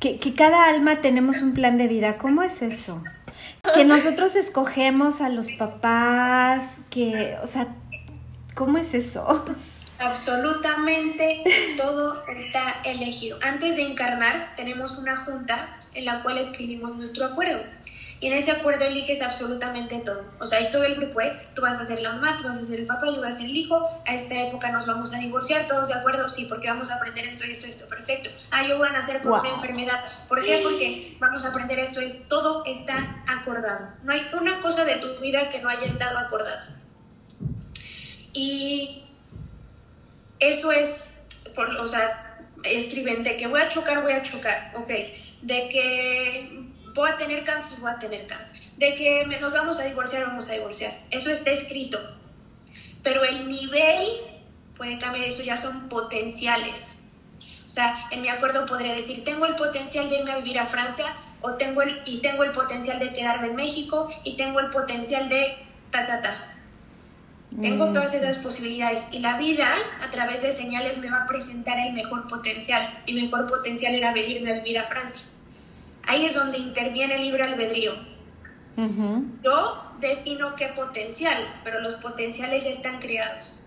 Que, 0.01 0.19
que 0.19 0.35
cada 0.35 0.65
alma 0.65 1.01
tenemos 1.01 1.43
un 1.43 1.55
plan 1.55 1.79
de 1.79 1.87
vida, 1.87 2.19
¿cómo 2.19 2.43
es 2.43 2.63
eso? 2.63 3.03
Que 3.75 3.85
nosotros 3.85 4.35
escogemos 4.35 5.21
a 5.21 5.29
los 5.29 5.53
papás, 5.53 6.81
que, 6.91 7.37
o 7.43 7.47
sea, 7.47 7.69
¿cómo 8.57 8.79
es 8.79 8.93
eso? 8.93 9.45
Absolutamente 10.01 11.45
todo 11.77 12.27
está 12.27 12.81
elegido. 12.85 13.39
Antes 13.41 13.77
de 13.77 13.83
encarnar 13.83 14.55
tenemos 14.57 14.99
una 14.99 15.17
junta 15.17 15.79
en 15.95 16.07
la 16.07 16.25
cual 16.25 16.39
escribimos 16.39 16.97
nuestro 16.97 17.25
acuerdo. 17.25 17.61
Y 18.23 18.29
en 18.29 18.35
ese 18.35 18.53
acuerdo 18.53 18.85
eliges 18.85 19.21
absolutamente 19.21 19.99
todo. 19.99 20.25
O 20.39 20.47
sea, 20.47 20.61
hay 20.61 20.71
todo 20.71 20.85
el 20.85 20.95
grupo, 20.95 21.21
¿eh? 21.21 21.49
Tú 21.57 21.63
vas 21.63 21.81
a 21.81 21.87
ser 21.87 22.01
la 22.01 22.13
mamá, 22.13 22.37
tú 22.37 22.45
vas 22.45 22.57
a 22.57 22.65
ser 22.65 22.79
el 22.79 22.87
papá, 22.87 23.07
yo 23.07 23.17
voy 23.17 23.27
a 23.27 23.33
ser 23.33 23.47
el 23.47 23.57
hijo. 23.57 23.91
A 24.07 24.15
esta 24.15 24.47
época 24.47 24.71
nos 24.71 24.87
vamos 24.87 25.13
a 25.13 25.19
divorciar, 25.19 25.67
todos 25.67 25.89
de 25.89 25.95
acuerdo, 25.95 26.29
sí, 26.29 26.45
porque 26.45 26.69
vamos 26.69 26.89
a 26.93 26.95
aprender 26.95 27.27
esto 27.27 27.45
y 27.45 27.51
esto 27.51 27.67
y 27.67 27.71
esto. 27.71 27.89
Perfecto. 27.89 28.31
Ah, 28.53 28.65
yo 28.65 28.79
voy 28.79 28.87
a 28.87 28.93
nacer 28.93 29.23
con 29.23 29.41
una 29.41 29.49
enfermedad. 29.49 30.05
¿Por 30.29 30.41
qué? 30.45 30.61
Porque 30.63 31.17
vamos 31.19 31.45
a 31.45 31.49
aprender 31.49 31.81
esto 31.81 32.01
y 32.01 32.05
esto. 32.05 32.23
Todo 32.29 32.65
está 32.65 33.25
acordado. 33.27 33.89
No 34.05 34.13
hay 34.13 34.23
una 34.41 34.61
cosa 34.61 34.85
de 34.85 34.99
tu 34.99 35.19
vida 35.19 35.49
que 35.49 35.61
no 35.61 35.69
haya 35.69 35.87
estado 35.87 36.17
acordada. 36.17 36.81
Y 38.33 39.05
eso 40.39 40.71
es, 40.71 41.11
por, 41.57 41.69
o 41.71 41.89
sea, 41.89 42.39
escriben 42.63 43.25
de 43.25 43.37
que 43.37 43.49
voy 43.49 43.61
a 43.61 43.67
chocar, 43.67 44.01
voy 44.01 44.13
a 44.13 44.23
chocar, 44.23 44.71
ok. 44.77 44.91
De 45.43 45.69
que 45.69 46.62
voy 46.95 47.11
a 47.11 47.17
tener 47.17 47.45
cáncer, 47.45 47.79
voy 47.81 47.91
a 47.91 47.99
tener 47.99 48.27
cáncer. 48.27 48.61
De 48.77 48.95
que 48.95 49.25
nos 49.41 49.53
vamos 49.53 49.79
a 49.81 49.85
divorciar, 49.85 50.27
vamos 50.27 50.49
a 50.49 50.53
divorciar. 50.53 50.99
Eso 51.11 51.31
está 51.31 51.51
escrito. 51.51 51.99
Pero 53.03 53.25
el 53.25 53.49
nivel 53.49 54.07
puede 54.77 54.99
cambiar, 54.99 55.27
eso 55.27 55.43
ya 55.43 55.57
son 55.57 55.89
potenciales. 55.89 57.05
O 57.67 57.71
sea, 57.71 58.07
en 58.11 58.21
mi 58.21 58.29
acuerdo 58.29 58.67
podría 58.67 58.95
decir, 58.95 59.25
tengo 59.25 59.47
el 59.47 59.55
potencial 59.57 60.09
de 60.11 60.17
irme 60.17 60.33
a 60.33 60.37
vivir 60.37 60.59
a 60.59 60.67
Francia, 60.67 61.07
o 61.41 61.55
tengo 61.55 61.83
el, 61.83 62.03
y 62.05 62.21
tengo 62.21 62.45
el 62.45 62.53
potencial 62.53 62.99
de 62.99 63.13
quedarme 63.13 63.49
en 63.49 63.57
México, 63.57 64.09
y 64.25 64.37
tengo 64.37 64.61
el 64.61 64.71
potencial 64.71 65.29
de 65.29 65.57
ta, 65.91 66.07
ta, 66.07 66.21
ta. 66.21 66.53
Tengo 67.61 67.89
mm. 67.89 67.93
todas 67.93 68.15
esas 68.15 68.39
posibilidades 68.39 69.05
y 69.11 69.19
la 69.19 69.37
vida 69.37 69.69
a 70.03 70.11
través 70.11 70.41
de 70.41 70.53
señales 70.53 70.97
me 70.99 71.11
va 71.11 71.25
a 71.25 71.27
presentar 71.27 71.79
el 71.79 71.93
mejor 71.93 72.27
potencial. 72.27 73.03
Mi 73.07 73.15
mejor 73.15 73.47
potencial 73.47 73.95
era 73.95 74.13
venirme 74.13 74.53
a 74.53 74.55
vivir 74.55 74.79
a 74.79 74.85
Francia. 74.85 75.27
Ahí 76.13 76.27
es 76.27 76.35
donde 76.35 76.59
interviene 76.59 77.15
el 77.15 77.23
libre 77.23 77.43
albedrío. 77.43 77.95
Yo 78.77 79.95
defino 79.99 80.55
qué 80.57 80.67
potencial, 80.67 81.61
pero 81.65 81.81
los 81.81 81.95
potenciales 82.03 82.65
ya 82.65 82.71
están 82.71 83.01
creados. 83.01 83.67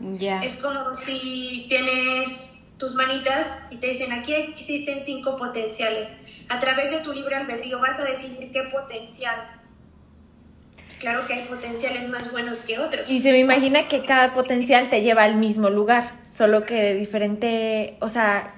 Ya. 0.00 0.42
Es 0.42 0.56
como 0.56 0.94
si 0.94 1.66
tienes 1.68 2.64
tus 2.78 2.94
manitas 2.94 3.60
y 3.70 3.76
te 3.76 3.88
dicen 3.88 4.14
aquí 4.14 4.32
existen 4.32 5.04
cinco 5.04 5.36
potenciales. 5.36 6.16
A 6.48 6.58
través 6.58 6.92
de 6.92 7.00
tu 7.00 7.12
libre 7.12 7.36
albedrío 7.36 7.78
vas 7.78 8.00
a 8.00 8.04
decidir 8.04 8.50
qué 8.52 8.62
potencial. 8.72 9.36
Claro 10.98 11.26
que 11.26 11.34
hay 11.34 11.44
potenciales 11.44 12.08
más 12.08 12.32
buenos 12.32 12.60
que 12.60 12.78
otros. 12.78 13.10
Y 13.10 13.20
se 13.20 13.32
me 13.32 13.38
imagina 13.38 13.86
que 13.86 14.02
cada 14.06 14.32
potencial 14.32 14.88
te 14.88 15.02
lleva 15.02 15.24
al 15.24 15.36
mismo 15.36 15.68
lugar, 15.68 16.14
solo 16.24 16.64
que 16.64 16.76
de 16.76 16.94
diferente, 16.94 17.98
o 18.00 18.08
sea, 18.08 18.55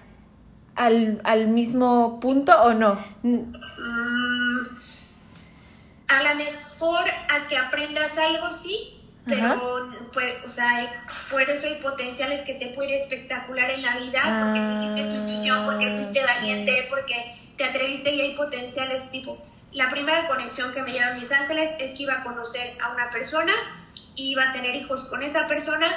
al, 0.78 1.20
al 1.24 1.48
mismo 1.48 2.20
punto 2.20 2.54
o 2.62 2.72
no? 2.72 2.98
Mm, 3.22 3.52
a 6.08 6.22
lo 6.22 6.34
mejor 6.36 7.04
a 7.28 7.46
que 7.46 7.56
aprendas 7.56 8.16
algo, 8.16 8.50
sí, 8.62 8.94
pero 9.26 9.90
pues, 10.12 10.32
o 10.46 10.48
sea, 10.48 11.04
por 11.30 11.42
eso 11.42 11.66
hay 11.66 11.74
potenciales 11.82 12.40
que 12.42 12.54
te 12.54 12.68
puede 12.68 12.90
ir 12.90 12.94
espectacular 12.96 13.70
en 13.70 13.82
la 13.82 13.98
vida, 13.98 14.22
porque 14.42 14.60
seguiste 14.60 15.02
tu 15.02 15.14
intuición, 15.16 15.66
porque 15.66 15.90
fuiste 15.96 16.20
ah, 16.20 16.34
valiente, 16.34 16.86
porque 16.88 17.34
te 17.56 17.64
atreviste 17.64 18.14
y 18.14 18.20
hay 18.22 18.34
potenciales 18.36 19.10
tipo, 19.10 19.36
la 19.72 19.90
primera 19.90 20.26
conexión 20.26 20.72
que 20.72 20.80
me 20.82 20.90
dieron 20.90 21.18
mis 21.18 21.30
ángeles 21.30 21.72
es 21.78 21.92
que 21.92 22.04
iba 22.04 22.14
a 22.14 22.22
conocer 22.22 22.78
a 22.80 22.90
una 22.92 23.10
persona, 23.10 23.52
iba 24.14 24.48
a 24.48 24.52
tener 24.52 24.74
hijos 24.76 25.04
con 25.04 25.22
esa 25.22 25.46
persona 25.46 25.88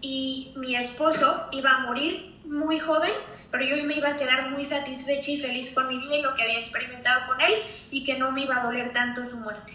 y 0.00 0.52
mi 0.56 0.76
esposo 0.76 1.48
iba 1.50 1.70
a 1.70 1.78
morir 1.80 2.36
muy 2.44 2.78
joven 2.78 3.12
pero 3.58 3.74
yo 3.74 3.82
me 3.84 3.94
iba 3.94 4.10
a 4.10 4.16
quedar 4.16 4.50
muy 4.50 4.64
satisfecha 4.64 5.30
y 5.30 5.40
feliz 5.40 5.70
con 5.70 5.88
mi 5.88 5.98
vida 5.98 6.16
y 6.16 6.22
lo 6.22 6.34
que 6.34 6.42
había 6.42 6.58
experimentado 6.58 7.26
con 7.26 7.40
él 7.40 7.54
y 7.90 8.04
que 8.04 8.18
no 8.18 8.30
me 8.30 8.42
iba 8.42 8.56
a 8.56 8.64
doler 8.64 8.92
tanto 8.92 9.24
su 9.24 9.36
muerte. 9.36 9.72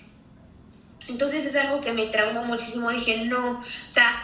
Entonces 1.08 1.46
es 1.46 1.56
algo 1.56 1.82
que 1.82 1.91
me 1.91 2.06
traumó 2.08 2.44
muchísimo, 2.44 2.91
dije, 2.91 3.26
no, 3.26 3.60
o 3.62 3.65
sea, 3.88 4.22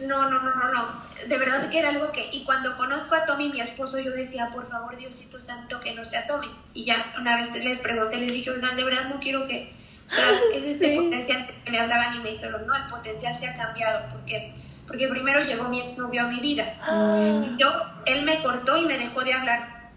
no, 0.00 0.30
no, 0.30 0.40
no, 0.40 0.54
no, 0.54 0.72
no, 0.72 0.88
de 1.28 1.36
verdad 1.38 1.68
que 1.68 1.78
era 1.78 1.90
algo 1.90 2.10
que, 2.10 2.26
y 2.32 2.44
cuando 2.44 2.74
conozco 2.78 3.14
a 3.14 3.26
Tommy, 3.26 3.50
mi 3.50 3.60
esposo, 3.60 3.98
yo 3.98 4.12
decía, 4.12 4.48
por 4.48 4.66
favor, 4.66 4.96
Diosito 4.96 5.38
Santo, 5.38 5.78
que 5.80 5.92
no 5.92 6.02
sea 6.02 6.26
Tommy. 6.26 6.48
Y 6.72 6.86
ya 6.86 7.14
una 7.20 7.36
vez 7.36 7.54
les 7.54 7.80
pregunté, 7.80 8.16
les 8.16 8.32
dije, 8.32 8.50
oigan, 8.50 8.76
de 8.76 8.84
verdad 8.84 9.10
no 9.10 9.20
quiero 9.20 9.46
que, 9.46 9.74
o 10.06 10.10
sea, 10.10 10.30
es 10.54 10.64
ese 10.64 10.96
potencial 10.96 11.46
que 11.46 11.70
me 11.70 11.78
hablaban 11.78 12.14
y 12.14 12.20
me 12.20 12.30
dijeron, 12.30 12.66
no, 12.66 12.74
el 12.74 12.86
potencial 12.86 13.34
se 13.34 13.46
ha 13.46 13.54
cambiado, 13.54 14.08
porque 14.08 14.54
porque 14.86 15.08
primero 15.08 15.42
llegó 15.42 15.68
mi 15.68 15.80
exnovio 15.80 16.22
a 16.22 16.28
mi 16.28 16.40
vida. 16.40 16.78
Ah. 16.80 17.44
Y 17.50 17.56
yo, 17.56 17.70
él 18.06 18.24
me 18.24 18.42
cortó 18.42 18.76
y 18.76 18.84
me 18.84 18.98
dejó 18.98 19.24
de 19.24 19.34
hablar. 19.34 19.90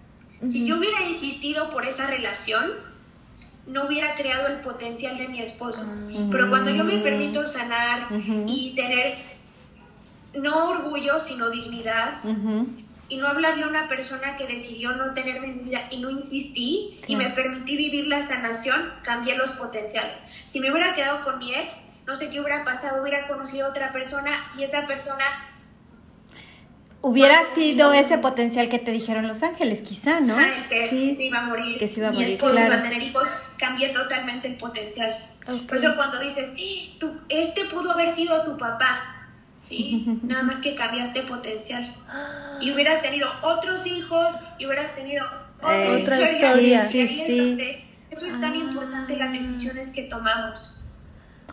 Si 0.48 0.66
yo 0.66 0.78
hubiera 0.78 1.04
insistido 1.04 1.70
por 1.70 1.86
esa 1.86 2.08
relación, 2.08 2.72
no 3.68 3.86
hubiera 3.86 4.16
creado 4.16 4.48
el 4.48 4.62
potencial 4.62 5.18
de 5.18 5.28
mi 5.28 5.42
esposo. 5.42 5.86
Ah. 5.86 6.28
Pero 6.32 6.50
cuando 6.50 6.72
yo 6.72 6.84
me 6.84 6.98
permito 6.98 7.46
sanar 7.46 8.08
y 8.48 8.74
tener 8.76 9.18
no 10.34 10.70
orgullo, 10.70 11.20
sino 11.20 11.50
dignidad, 11.50 12.16
y 13.10 13.18
no 13.18 13.28
hablarle 13.28 13.64
a 13.64 13.68
una 13.68 13.88
persona 13.88 14.38
que 14.38 14.46
decidió 14.46 14.92
no 14.92 15.14
tenerme 15.14 15.48
en 15.48 15.58
mi 15.58 15.64
vida 15.64 15.88
y 15.90 16.00
no 16.00 16.12
insistí 16.12 17.00
y 17.08 17.16
me 17.16 17.32
permití 17.32 17.76
vivir 17.76 18.08
la 18.08 18.22
sanación, 18.22 18.94
cambié 19.04 19.36
los 19.36 19.52
potenciales. 19.52 20.24
Si 20.46 20.60
me 20.60 20.72
hubiera 20.72 20.94
quedado 20.94 21.24
con 21.24 21.40
mi 21.40 21.54
ex, 21.54 21.82
no 22.10 22.16
sé 22.16 22.32
qué 22.32 22.42
hubiera 22.42 22.64
pasado, 22.64 23.04
hubiera 23.04 23.28
conocido 23.28 23.68
a 23.68 23.70
otra 23.70 23.92
persona 23.92 24.32
y 24.58 24.64
esa 24.64 24.88
persona... 24.88 25.24
Hubiera 27.02 27.46
sido 27.54 27.94
ese 27.94 28.18
potencial 28.18 28.68
que 28.68 28.80
te 28.80 28.92
dijeron 28.92 29.28
Los 29.28 29.44
Ángeles, 29.44 29.82
quizá, 29.82 30.20
¿no? 30.20 30.36
que 30.68 30.88
sí. 30.90 31.14
se 31.14 31.26
iba 31.26 31.40
a 31.40 31.44
morir. 31.44 31.78
Que 31.78 31.88
se 31.88 32.00
iba 32.00 32.10
a 32.10 32.12
morir. 32.12 32.28
Mi 32.28 32.34
esposo 32.34 32.60
iba 32.60 32.76
a 32.76 32.82
tener 32.82 33.02
hijos, 33.04 33.32
cambió 33.58 33.92
totalmente 33.92 34.48
el 34.48 34.56
potencial. 34.56 35.18
Por 35.68 35.78
eso 35.78 35.96
cuando 35.96 36.20
dices, 36.20 36.50
¡Eh, 36.58 36.96
tú, 37.00 37.16
este 37.30 37.66
pudo 37.66 37.92
haber 37.92 38.10
sido 38.10 38.44
tu 38.44 38.58
papá, 38.58 39.30
¿sí? 39.54 40.20
Nada 40.24 40.44
más 40.44 40.60
que 40.60 40.74
cambiaste 40.76 41.22
potencial. 41.22 41.86
Y 42.62 42.72
hubieras 42.72 43.02
tenido 43.02 43.30
otros 43.42 43.86
hijos 43.86 44.36
y 44.58 44.66
hubieras 44.66 44.94
tenido 44.94 45.26
eh, 45.72 46.02
otra 46.02 46.30
historia. 46.30 46.86
Sí, 46.90 47.08
sí, 47.08 47.24
sí. 47.26 47.86
Eso 48.12 48.26
es 48.26 48.42
tan 48.42 48.54
importante 48.54 49.16
las 49.16 49.32
decisiones 49.32 49.92
que 49.92 50.04
tomamos 50.04 50.79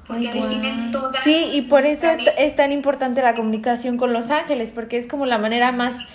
porque 0.07 0.33
definen 0.33 0.91
todas. 0.91 1.23
Sí, 1.23 1.51
y 1.53 1.63
por 1.63 1.85
eso 1.85 2.09
es, 2.37 2.57
tan 2.57 2.73
importante 2.73 3.23
la 3.23 3.35
comunicación 3.35 3.97
con 3.97 4.13
los 4.13 4.31
ángeles, 4.31 4.71
porque 4.71 4.97
es 4.97 5.07
como 5.07 5.27
la 5.27 5.39
manera 5.39 5.73
más 5.73 6.07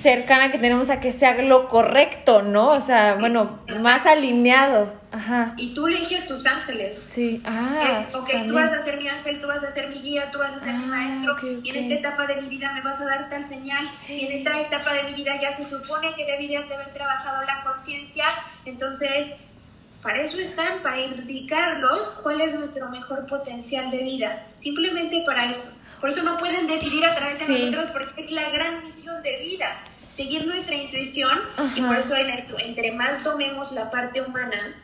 cercana 0.00 0.50
que 0.50 0.58
tenemos 0.58 0.88
a 0.90 1.00
que 1.00 1.12
sea 1.12 1.42
lo 1.42 1.68
correcto, 1.68 2.42
¿no? 2.42 2.68
O 2.68 2.80
sea, 2.80 3.16
bueno, 3.16 3.60
más 3.80 4.06
alineado. 4.06 4.98
Ajá. 5.12 5.54
Y 5.56 5.74
tú 5.74 5.88
eliges 5.88 6.26
tus 6.28 6.46
ángeles. 6.46 6.96
Sí. 6.96 7.42
Ah. 7.44 8.06
Es, 8.08 8.14
ok, 8.14 8.46
tú 8.46 8.54
vas 8.54 8.72
a 8.72 8.82
ser 8.84 8.98
mi 8.98 9.08
ángel, 9.08 9.40
tú 9.40 9.48
vas 9.48 9.64
a 9.64 9.70
ser 9.72 9.88
mi 9.88 9.96
guía, 9.96 10.30
tú 10.30 10.38
vas 10.38 10.52
a 10.54 10.60
ser 10.60 10.72
mi 10.74 10.84
ah, 10.84 10.86
maestro, 10.86 11.36
y 11.62 11.68
en 11.68 11.76
esta 11.76 11.94
etapa 11.94 12.26
de 12.26 12.40
mi 12.40 12.48
vida 12.48 12.72
me 12.72 12.80
vas 12.80 13.00
a 13.00 13.06
dar 13.06 13.28
tal 13.28 13.42
señal, 13.42 13.84
y 14.08 14.26
en 14.26 14.38
esta 14.38 14.60
etapa 14.60 14.94
de 14.94 15.02
mi 15.04 15.14
vida 15.14 15.38
ya 15.42 15.50
se 15.50 15.64
supone 15.64 16.14
que 16.14 16.24
deberías 16.24 16.68
de 16.68 16.76
haber 16.76 16.92
trabajado 16.92 17.42
la 17.44 17.64
conciencia, 17.64 18.24
entonces 18.64 19.26
para 20.02 20.22
eso 20.22 20.38
están, 20.38 20.82
para 20.82 21.00
indicarlos 21.00 22.20
cuál 22.22 22.40
es 22.40 22.54
nuestro 22.54 22.88
mejor 22.88 23.26
potencial 23.26 23.90
de 23.90 24.02
vida. 24.02 24.46
Simplemente 24.52 25.22
para 25.26 25.50
eso. 25.50 25.72
Por 26.00 26.08
eso 26.08 26.22
no 26.22 26.38
pueden 26.38 26.66
decidir 26.66 27.04
a 27.04 27.14
través 27.14 27.46
de 27.46 27.52
nosotros 27.52 27.90
porque 27.92 28.22
es 28.22 28.30
la 28.30 28.48
gran 28.50 28.80
misión 28.82 29.22
de 29.22 29.38
vida. 29.38 29.82
Seguir 30.10 30.46
nuestra 30.46 30.74
intuición 30.74 31.38
y 31.76 31.82
por 31.82 31.96
eso 31.96 32.14
entre 32.16 32.92
más 32.92 33.22
tomemos 33.22 33.72
la 33.72 33.90
parte 33.90 34.22
humana, 34.22 34.74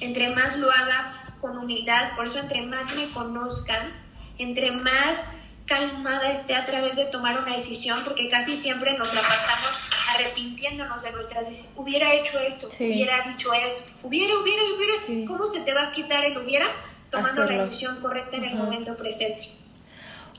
entre 0.00 0.30
más 0.30 0.56
lo 0.56 0.70
haga 0.70 1.34
con 1.40 1.58
humildad, 1.58 2.14
por 2.14 2.26
eso 2.26 2.38
entre 2.38 2.62
más 2.62 2.94
me 2.94 3.08
conozcan, 3.08 3.92
entre 4.38 4.70
más 4.70 5.24
calmada 5.66 6.30
esté 6.30 6.54
a 6.54 6.64
través 6.64 6.96
de 6.96 7.06
tomar 7.06 7.38
una 7.38 7.56
decisión, 7.56 8.02
porque 8.04 8.28
casi 8.28 8.56
siempre 8.56 8.96
nos 8.96 9.12
la 9.12 9.20
pasamos 9.20 9.72
arrepintiéndonos 10.14 11.02
de 11.02 11.12
nuestras 11.12 11.48
decisiones. 11.48 11.76
Hubiera 11.76 12.14
hecho 12.14 12.38
esto, 12.38 12.68
hubiera 12.68 13.28
dicho 13.28 13.52
esto, 13.52 13.82
hubiera, 14.02 14.38
hubiera, 14.38 14.62
hubiera. 14.74 15.26
¿Cómo 15.26 15.46
se 15.46 15.60
te 15.60 15.74
va 15.74 15.88
a 15.88 15.92
quitar 15.92 16.24
el 16.24 16.38
hubiera? 16.38 16.66
Tomando 17.10 17.44
la 17.44 17.64
decisión 17.64 18.00
correcta 18.00 18.36
en 18.36 18.44
el 18.44 18.54
momento 18.54 18.96
presente. 18.96 19.44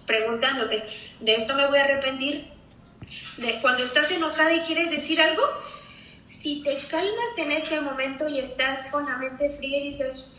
Preguntándote, 0.05 0.83
¿de 1.19 1.35
esto 1.35 1.55
me 1.55 1.67
voy 1.67 1.77
a 1.79 1.83
arrepentir? 1.83 2.47
De 3.37 3.61
cuando 3.61 3.83
estás 3.83 4.11
enojada 4.11 4.53
y 4.53 4.59
quieres 4.61 4.89
decir 4.89 5.21
algo, 5.21 5.43
si 6.27 6.61
te 6.61 6.77
calmas 6.87 7.37
en 7.37 7.51
este 7.51 7.79
momento 7.81 8.27
y 8.27 8.39
estás 8.39 8.87
con 8.87 9.05
la 9.05 9.17
mente 9.17 9.49
fría 9.49 9.79
y 9.79 9.87
dices, 9.89 10.31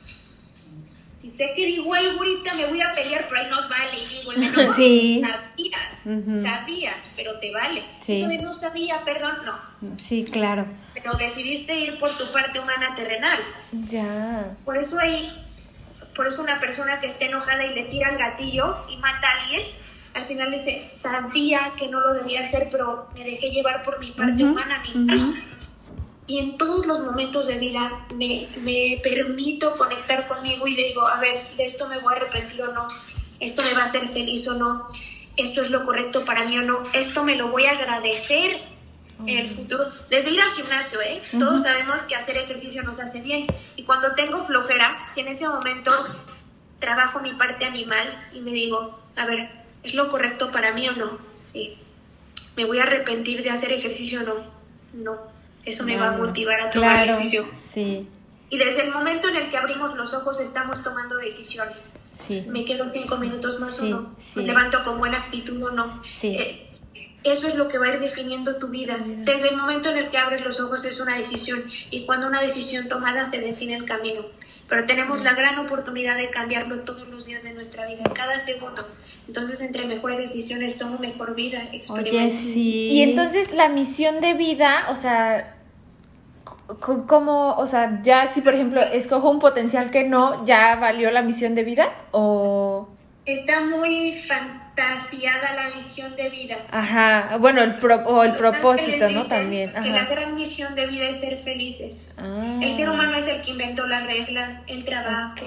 si 1.21 1.31
sé 1.31 1.53
que 1.57 1.67
digo 1.67 1.93
algo 1.93 2.19
ahorita 2.19 2.55
me 2.55 2.67
voy 2.67 2.81
a 2.81 2.95
pelear, 2.95 3.27
pero 3.29 3.41
ahí 3.41 3.51
nos 3.51 3.69
vale, 3.69 4.05
y 4.05 4.07
digo, 4.07 4.33
no, 4.35 4.73
sí. 4.73 5.21
sabías, 5.21 6.45
sabías, 6.45 7.09
pero 7.17 7.39
te 7.41 7.51
vale. 7.51 7.85
Eso 8.07 8.29
de 8.29 8.39
no 8.39 8.53
sabía, 8.53 9.01
perdón, 9.01 9.39
no. 9.45 9.99
Sí, 9.99 10.25
claro. 10.25 10.67
Pero 10.95 11.15
decidiste 11.15 11.75
ir 11.75 11.99
por 11.99 12.17
tu 12.17 12.31
parte 12.33 12.61
humana 12.61 12.95
terrenal. 12.95 13.39
Ya. 13.73 14.57
Por 14.65 14.79
eso 14.79 14.99
hay, 14.99 15.33
por 16.15 16.29
eso 16.29 16.41
una 16.41 16.61
persona 16.61 17.01
que 17.01 17.09
esté 17.09 17.27
enojada 17.27 17.65
y 17.67 17.75
le 17.75 17.85
tira 17.85 18.11
el 18.11 18.19
gatillo 18.19 18.77
y 18.89 18.97
mata 18.99 19.29
a 19.29 19.43
alguien, 19.43 19.63
al 20.15 20.25
final 20.25 20.53
dice, 20.53 20.89
sabía 20.93 21.73
que 21.77 21.89
no 21.89 21.99
lo 22.01 22.15
debía 22.15 22.41
hacer, 22.41 22.69
pero 22.71 23.09
me 23.15 23.25
dejé 23.25 23.51
llevar 23.51 23.83
por 23.83 23.99
mi 23.99 24.13
parte 24.13 24.45
humana, 24.45 24.83
mi 24.83 25.05
y 26.29 26.39
en 26.39 26.59
todos 26.59 26.87
los 26.87 27.01
momentos 27.01 27.47
de 27.47 27.59
vida 27.59 28.07
me, 28.15 28.47
me 28.61 29.01
permito 29.03 29.75
conectar 29.75 30.29
conmigo 30.29 30.67
y 30.67 30.77
digo, 30.77 31.07
a 31.07 31.19
ver, 31.19 31.49
de 31.57 31.65
esto 31.65 31.89
me 31.89 31.99
voy 31.99 32.13
a 32.13 32.17
arrepentir 32.17 32.63
o 32.63 32.73
no, 32.73 32.87
esto 33.41 33.63
me 33.63 33.73
va 33.73 33.81
a 33.81 33.85
hacer 33.85 34.07
feliz 34.09 34.47
o 34.47 34.55
no, 34.55 34.89
esto 35.39 35.63
es 35.63 35.71
lo 35.71 35.87
correcto 35.87 36.27
para 36.27 36.45
mí 36.45 36.59
o 36.59 36.63
no, 36.63 36.83
esto 36.93 37.25
me 37.25 37.35
lo 37.35 37.49
voy 37.49 37.65
a 37.65 37.73
agradecer 37.73 38.59
en 39.27 39.39
el 39.39 39.57
futuro. 39.57 39.85
Desde 40.11 40.31
ir 40.31 40.41
al 40.41 40.51
gimnasio, 40.51 41.01
¿eh? 41.01 41.21
Todos 41.39 41.63
sabemos 41.63 42.03
que 42.03 42.15
hacer 42.15 42.37
ejercicio 42.37 42.85
nos 42.85 43.01
hace 43.01 43.21
bien. 43.21 43.47
Y 43.75 43.83
cuando 43.83 44.15
tengo 44.15 44.45
flojera, 44.45 45.09
si 45.13 45.23
en 45.23 45.29
ese 45.29 45.49
momento 45.49 45.91
trabajo 46.79 47.19
mi 47.19 47.33
parte 47.33 47.65
animal 47.65 48.29
y 48.33 48.41
me 48.41 48.53
digo, 48.53 48.97
a 49.17 49.27
ver, 49.27 49.51
¿es 49.83 49.95
lo 49.95 50.09
correcto 50.09 50.53
para 50.53 50.73
mí 50.73 50.89
o 50.89 50.93
no? 50.93 51.19
Sí. 51.35 51.77
¿Me 52.57 52.65
voy 52.65 52.79
a 52.79 52.85
arrepentir 52.85 53.43
de 53.43 53.51
hacer 53.51 53.73
ejercicio 53.73 54.21
o 54.21 54.23
no? 54.23 54.35
No 54.93 55.38
eso 55.65 55.85
me 55.85 55.97
va 55.97 56.09
a 56.09 56.13
motivar 56.13 56.61
a 56.61 56.71
tomar 56.71 57.07
decisión. 57.07 57.47
Sí. 57.53 58.09
Y 58.51 58.57
desde 58.57 58.85
el 58.85 58.93
momento 58.93 59.29
en 59.29 59.37
el 59.37 59.49
que 59.49 59.57
abrimos 59.57 59.95
los 59.95 60.15
ojos 60.15 60.41
estamos 60.41 60.83
tomando 60.83 61.17
decisiones. 61.17 61.95
Sí. 62.27 62.47
Me 62.49 62.65
quedo 62.65 62.89
cinco 62.89 63.19
minutos 63.19 63.61
más 63.61 63.79
o 63.81 63.85
no. 63.85 64.17
Me 64.35 64.43
levanto 64.43 64.83
con 64.85 64.99
buena 64.99 65.19
actitud 65.19 65.63
o 65.63 65.71
no. 65.71 66.03
Sí. 66.03 66.29
Eh, 66.29 66.69
eso 67.25 67.47
es 67.49 67.57
lo 67.57 67.69
que 67.69 67.79
va 67.79 67.87
a 67.87 67.95
ir 67.95 68.01
definiendo 68.01 68.57
tu 68.57 68.69
vida. 68.69 68.97
Desde 69.05 69.51
el 69.51 69.57
momento 69.57 69.91
en 69.91 69.99
el 69.99 70.09
que 70.09 70.19
abres 70.19 70.45
los 70.45 70.61
ojos 70.61 70.85
es 70.85 71.01
una 71.01 71.17
decisión 71.19 71.65
y 71.91 72.05
cuando 72.07 72.27
una 72.27 72.41
decisión 72.41 72.89
tomada 72.89 73.27
se 73.27 73.41
define 73.41 73.77
el 73.77 73.85
camino. 73.85 74.23
Pero 74.69 74.85
tenemos 74.85 75.23
la 75.23 75.35
gran 75.35 75.59
oportunidad 75.59 76.17
de 76.17 76.29
cambiarlo 76.31 76.81
todos 76.81 77.09
los 77.09 77.27
días 77.27 77.43
de 77.43 77.55
nuestra 77.55 77.87
vida, 77.87 78.03
cada 78.15 78.39
segundo. 78.39 78.87
Entonces, 79.27 79.61
entre 79.63 79.87
mejores 79.87 80.19
decisiones, 80.19 80.77
tomo 80.77 80.99
mejor 80.99 81.35
vida, 81.35 81.65
experimento. 81.73 82.37
sí. 82.37 82.89
Y 82.91 83.03
entonces 83.03 83.53
la 83.53 83.69
misión 83.69 84.21
de 84.21 84.35
vida, 84.35 84.87
o 84.91 84.97
sea, 84.97 85.55
¿Cómo, 86.81 87.55
o 87.55 87.67
sea, 87.67 88.01
ya 88.03 88.27
si 88.27 88.43
por 88.43 88.53
ejemplo 88.53 88.83
escojo 88.83 89.31
un 89.31 89.39
potencial 89.39 89.91
que 89.91 90.05
no, 90.05 90.45
ya 90.45 90.77
valió 90.77 91.11
la 91.11 91.23
misión 91.23 91.55
de 91.55 91.65
vida 91.65 91.95
o... 92.11 92.91
Está 93.25 93.63
muy 93.63 94.13
fantasiada 94.79 95.55
la 95.55 95.75
misión 95.75 96.15
de 96.17 96.29
vida. 96.29 96.59
Ajá, 96.71 97.37
bueno, 97.39 97.63
el, 97.63 97.77
o 98.07 98.25
el 98.25 98.37
propósito, 98.37 99.09
¿no? 99.09 99.25
También. 99.25 99.73
Que 99.73 99.91
la 99.91 100.05
gran 100.05 100.35
misión 100.35 100.75
de 100.75 100.87
vida 100.87 101.09
es 101.09 101.21
ser 101.21 101.39
felices. 101.39 102.17
Ah. 102.19 102.59
El 102.63 102.73
ser 102.73 102.89
humano 102.89 103.17
es 103.17 103.27
el 103.27 103.41
que 103.41 103.51
inventó 103.51 103.87
las 103.87 104.07
reglas, 104.07 104.63
el 104.67 104.85
trabajo. 104.85 105.47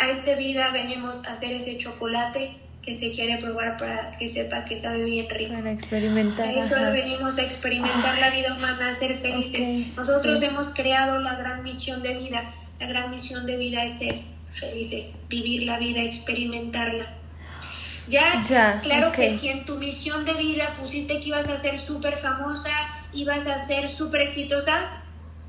A 0.00 0.08
esta 0.10 0.34
vida 0.36 0.70
venimos 0.70 1.24
a 1.26 1.32
hacer 1.32 1.52
ese 1.52 1.76
chocolate 1.76 2.56
que 2.82 2.94
se 2.94 3.10
quiere 3.10 3.38
probar 3.38 3.76
para 3.76 4.12
que 4.16 4.28
sepa 4.28 4.64
que 4.64 4.76
sabe 4.76 5.04
bien 5.04 5.28
rico. 5.28 5.54
Para 5.54 5.72
experimentar. 5.72 6.56
Eso 6.56 6.76
venimos 6.92 7.38
a 7.38 7.42
experimentar 7.42 8.18
la 8.18 8.30
vida 8.30 8.54
humana, 8.54 8.90
a 8.90 8.94
ser 8.94 9.16
felices. 9.16 9.94
Nosotros 9.96 10.40
hemos 10.42 10.70
creado 10.70 11.18
la 11.18 11.34
gran 11.34 11.62
misión 11.62 12.02
de 12.02 12.14
vida. 12.14 12.54
La 12.78 12.86
gran 12.86 13.10
misión 13.10 13.44
de 13.44 13.56
vida 13.56 13.84
es 13.84 13.98
ser 13.98 14.20
felices, 14.52 15.14
vivir 15.28 15.64
la 15.64 15.78
vida, 15.78 16.02
experimentarla. 16.02 17.17
Ya, 18.08 18.42
ya 18.48 18.80
claro 18.80 19.12
que 19.12 19.36
si 19.36 19.48
en 19.48 19.64
tu 19.64 19.76
misión 19.76 20.24
de 20.24 20.34
vida 20.34 20.74
pusiste 20.80 21.20
que 21.20 21.26
ibas 21.26 21.48
a 21.48 21.58
ser 21.58 21.78
súper 21.78 22.16
famosa, 22.16 22.70
ibas 23.12 23.46
a 23.46 23.60
ser 23.60 23.88
súper 23.88 24.22
exitosa, 24.22 25.02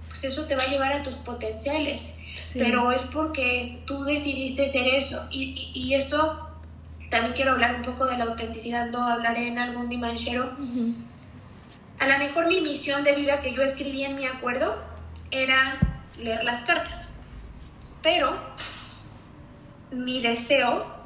pues 0.07 0.23
eso 0.25 0.45
te 0.45 0.55
va 0.55 0.63
a 0.63 0.67
llevar 0.67 0.91
a 0.91 1.03
tus 1.03 1.15
potenciales. 1.15 2.15
Pero 2.53 2.91
es 2.91 3.03
porque 3.03 3.81
tú 3.85 4.03
decidiste 4.03 4.69
ser 4.69 4.87
eso. 4.87 5.27
Y, 5.29 5.71
y, 5.73 5.87
y 5.87 5.93
esto 5.93 6.49
también 7.09 7.33
quiero 7.33 7.51
hablar 7.51 7.75
un 7.75 7.81
poco 7.81 8.05
de 8.05 8.17
la 8.17 8.25
autenticidad, 8.25 8.89
lo 8.89 9.01
hablaré 9.01 9.47
en 9.47 9.59
algún 9.59 9.89
dimanchero. 9.89 10.51
A 11.99 12.07
lo 12.07 12.17
mejor 12.17 12.47
mi 12.47 12.61
misión 12.61 13.03
de 13.03 13.13
vida 13.13 13.39
que 13.39 13.53
yo 13.53 13.61
escribí 13.61 14.03
en 14.03 14.15
mi 14.15 14.25
acuerdo 14.25 14.77
era 15.31 15.75
leer 16.17 16.43
las 16.43 16.61
cartas, 16.61 17.09
pero 18.01 18.39
mi 19.91 20.21
deseo 20.21 20.98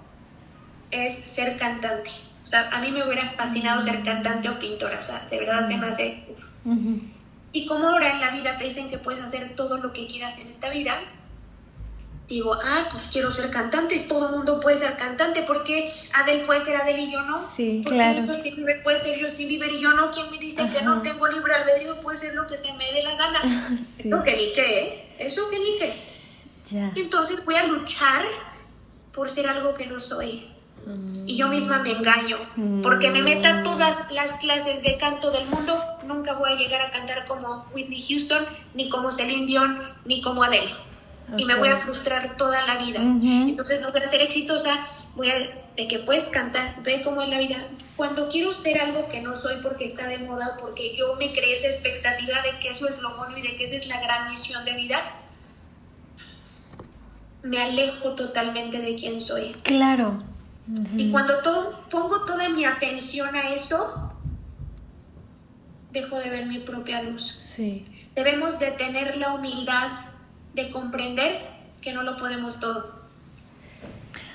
es 0.93 1.27
ser 1.27 1.57
cantante. 1.57 2.11
O 2.43 2.45
sea, 2.45 2.69
a 2.69 2.79
mí 2.81 2.91
me 2.91 3.05
hubiera 3.05 3.25
fascinado 3.31 3.81
ser 3.81 4.03
cantante 4.03 4.49
o 4.49 4.59
pintora, 4.59 4.99
o 4.99 5.03
sea, 5.03 5.27
de 5.29 5.39
verdad 5.39 5.67
se 5.67 5.77
me 5.77 5.87
hace... 5.87 6.23
Y 7.55 7.65
como 7.65 7.87
ahora 7.87 8.11
en 8.11 8.19
la 8.19 8.31
vida 8.31 8.57
te 8.57 8.65
dicen 8.65 8.89
que 8.89 8.97
puedes 8.97 9.21
hacer 9.23 9.53
todo 9.55 9.77
lo 9.77 9.93
que 9.93 10.07
quieras 10.07 10.39
en 10.39 10.47
esta 10.47 10.69
vida, 10.69 10.99
digo, 12.27 12.57
ah, 12.63 12.87
pues 12.89 13.03
quiero 13.11 13.31
ser 13.31 13.49
cantante, 13.49 13.99
todo 13.99 14.29
el 14.29 14.35
mundo 14.35 14.59
puede 14.59 14.77
ser 14.77 14.95
cantante, 14.97 15.43
¿por 15.43 15.63
qué 15.63 15.91
Adele 16.13 16.45
puede 16.45 16.61
ser 16.61 16.77
Adele 16.77 17.03
y 17.03 17.11
yo 17.11 17.21
no? 17.21 17.47
Sí, 17.47 17.81
¿Por 17.83 17.93
claro. 17.93 18.23
Justin 18.25 18.55
Bieber 18.55 18.81
puede 18.83 18.99
ser 18.99 19.21
Justin 19.21 19.47
Bieber 19.47 19.71
y 19.71 19.79
yo 19.79 19.93
no? 19.93 20.09
¿Quién 20.11 20.31
me 20.31 20.37
dice 20.37 20.67
que 20.69 20.81
no 20.81 21.01
tengo 21.01 21.27
libre 21.27 21.53
albedrío? 21.53 21.99
Puede 22.01 22.17
ser 22.17 22.33
lo 22.33 22.47
que 22.47 22.57
se 22.57 22.73
me 22.73 22.91
dé 22.91 23.03
la 23.03 23.15
gana. 23.15 23.77
sí. 23.77 24.09
Eso 24.09 24.23
que 24.23 24.35
ni 24.35 24.53
qué, 24.53 24.79
¿eh? 24.79 25.15
Eso 25.19 25.49
que 25.49 25.59
ni 25.59 25.77
qué. 25.77 25.93
Ya. 26.71 26.91
Entonces 26.95 27.43
voy 27.45 27.55
a 27.55 27.65
luchar 27.65 28.25
por 29.11 29.29
ser 29.29 29.47
algo 29.47 29.73
que 29.73 29.85
no 29.85 29.99
soy. 29.99 30.52
Y 31.25 31.37
yo 31.37 31.47
misma 31.47 31.79
me 31.79 31.91
engaño, 31.91 32.37
porque 32.81 33.09
me 33.09 33.21
meta 33.21 33.63
todas 33.63 34.11
las 34.11 34.33
clases 34.33 34.81
de 34.83 34.97
canto 34.97 35.31
del 35.31 35.47
mundo, 35.47 35.79
nunca 36.05 36.33
voy 36.33 36.51
a 36.51 36.55
llegar 36.55 36.81
a 36.81 36.89
cantar 36.89 37.25
como 37.25 37.65
Whitney 37.73 38.01
Houston, 38.01 38.45
ni 38.73 38.89
como 38.89 39.11
Celine 39.11 39.45
Dion, 39.45 39.79
ni 40.05 40.21
como 40.21 40.43
Adele 40.43 40.73
y 41.37 41.45
me 41.45 41.55
voy 41.55 41.69
a 41.69 41.77
frustrar 41.77 42.37
toda 42.37 42.65
la 42.65 42.77
vida. 42.77 43.01
Entonces 43.01 43.81
no 43.81 43.91
voy 43.91 44.01
a 44.01 44.07
ser 44.07 44.21
exitosa, 44.21 44.85
voy 45.15 45.29
a, 45.29 45.37
de 45.75 45.87
que 45.87 45.99
puedes 45.99 46.27
cantar, 46.27 46.81
ve 46.83 47.01
cómo 47.03 47.21
es 47.21 47.29
la 47.29 47.39
vida. 47.39 47.67
Cuando 47.95 48.29
quiero 48.29 48.53
ser 48.53 48.79
algo 48.79 49.07
que 49.07 49.21
no 49.21 49.35
soy 49.35 49.55
porque 49.61 49.85
está 49.85 50.07
de 50.07 50.19
moda, 50.19 50.57
porque 50.59 50.95
yo 50.95 51.15
me 51.15 51.31
creé 51.31 51.57
esa 51.57 51.67
expectativa 51.67 52.41
de 52.41 52.59
que 52.59 52.69
eso 52.69 52.87
es 52.87 52.99
lo 52.99 53.17
bueno 53.17 53.37
y 53.37 53.41
de 53.41 53.55
que 53.55 53.65
esa 53.65 53.75
es 53.75 53.87
la 53.87 53.99
gran 54.01 54.29
misión 54.29 54.63
de 54.65 54.73
vida, 54.73 54.99
me 57.41 57.61
alejo 57.61 58.11
totalmente 58.11 58.79
de 58.79 58.95
quién 58.95 59.19
soy. 59.19 59.53
Claro. 59.63 60.23
Y 60.95 61.11
cuando 61.11 61.39
todo, 61.41 61.83
pongo 61.89 62.23
toda 62.23 62.47
mi 62.49 62.63
atención 62.63 63.35
a 63.35 63.53
eso, 63.53 64.13
dejo 65.91 66.19
de 66.19 66.29
ver 66.29 66.45
mi 66.45 66.59
propia 66.59 67.01
luz. 67.01 67.37
Sí. 67.41 67.85
Debemos 68.15 68.59
de 68.59 68.71
tener 68.71 69.17
la 69.17 69.33
humildad 69.33 69.89
de 70.53 70.69
comprender 70.69 71.49
que 71.81 71.91
no 71.91 72.03
lo 72.03 72.15
podemos 72.15 72.59
todo. 72.59 73.03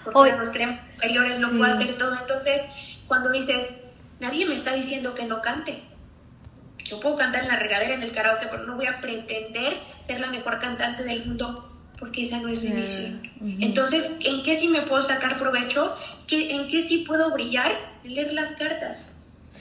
Porque 0.04 0.18
Hoy, 0.18 0.32
nos 0.32 0.50
creemos 0.50 0.80
superiores, 0.94 1.38
no 1.40 1.50
puedo 1.50 1.64
hacer 1.64 1.96
todo. 1.96 2.14
Entonces, 2.18 2.62
cuando 3.06 3.30
dices, 3.30 3.74
nadie 4.20 4.46
me 4.46 4.54
está 4.54 4.74
diciendo 4.74 5.14
que 5.14 5.24
no 5.24 5.40
cante. 5.40 5.82
Yo 6.84 7.00
puedo 7.00 7.16
cantar 7.16 7.42
en 7.42 7.48
la 7.48 7.56
regadera, 7.56 7.94
en 7.94 8.02
el 8.02 8.12
karaoke, 8.12 8.46
pero 8.50 8.64
no 8.64 8.76
voy 8.76 8.86
a 8.86 9.00
pretender 9.00 9.78
ser 10.00 10.20
la 10.20 10.28
mejor 10.28 10.58
cantante 10.58 11.04
del 11.04 11.26
mundo 11.26 11.77
porque 11.98 12.22
esa 12.22 12.40
no 12.40 12.48
es 12.48 12.62
mi 12.62 12.70
misión. 12.70 13.22
Entonces, 13.60 14.12
¿en 14.20 14.42
qué 14.42 14.56
sí 14.56 14.68
me 14.68 14.82
puedo 14.82 15.02
sacar 15.02 15.36
provecho? 15.36 15.96
¿En 16.30 16.68
qué 16.68 16.82
sí 16.82 16.98
puedo 16.98 17.32
brillar? 17.32 17.72
En 18.04 18.14
leer 18.14 18.32
las 18.32 18.52
cartas. 18.52 19.14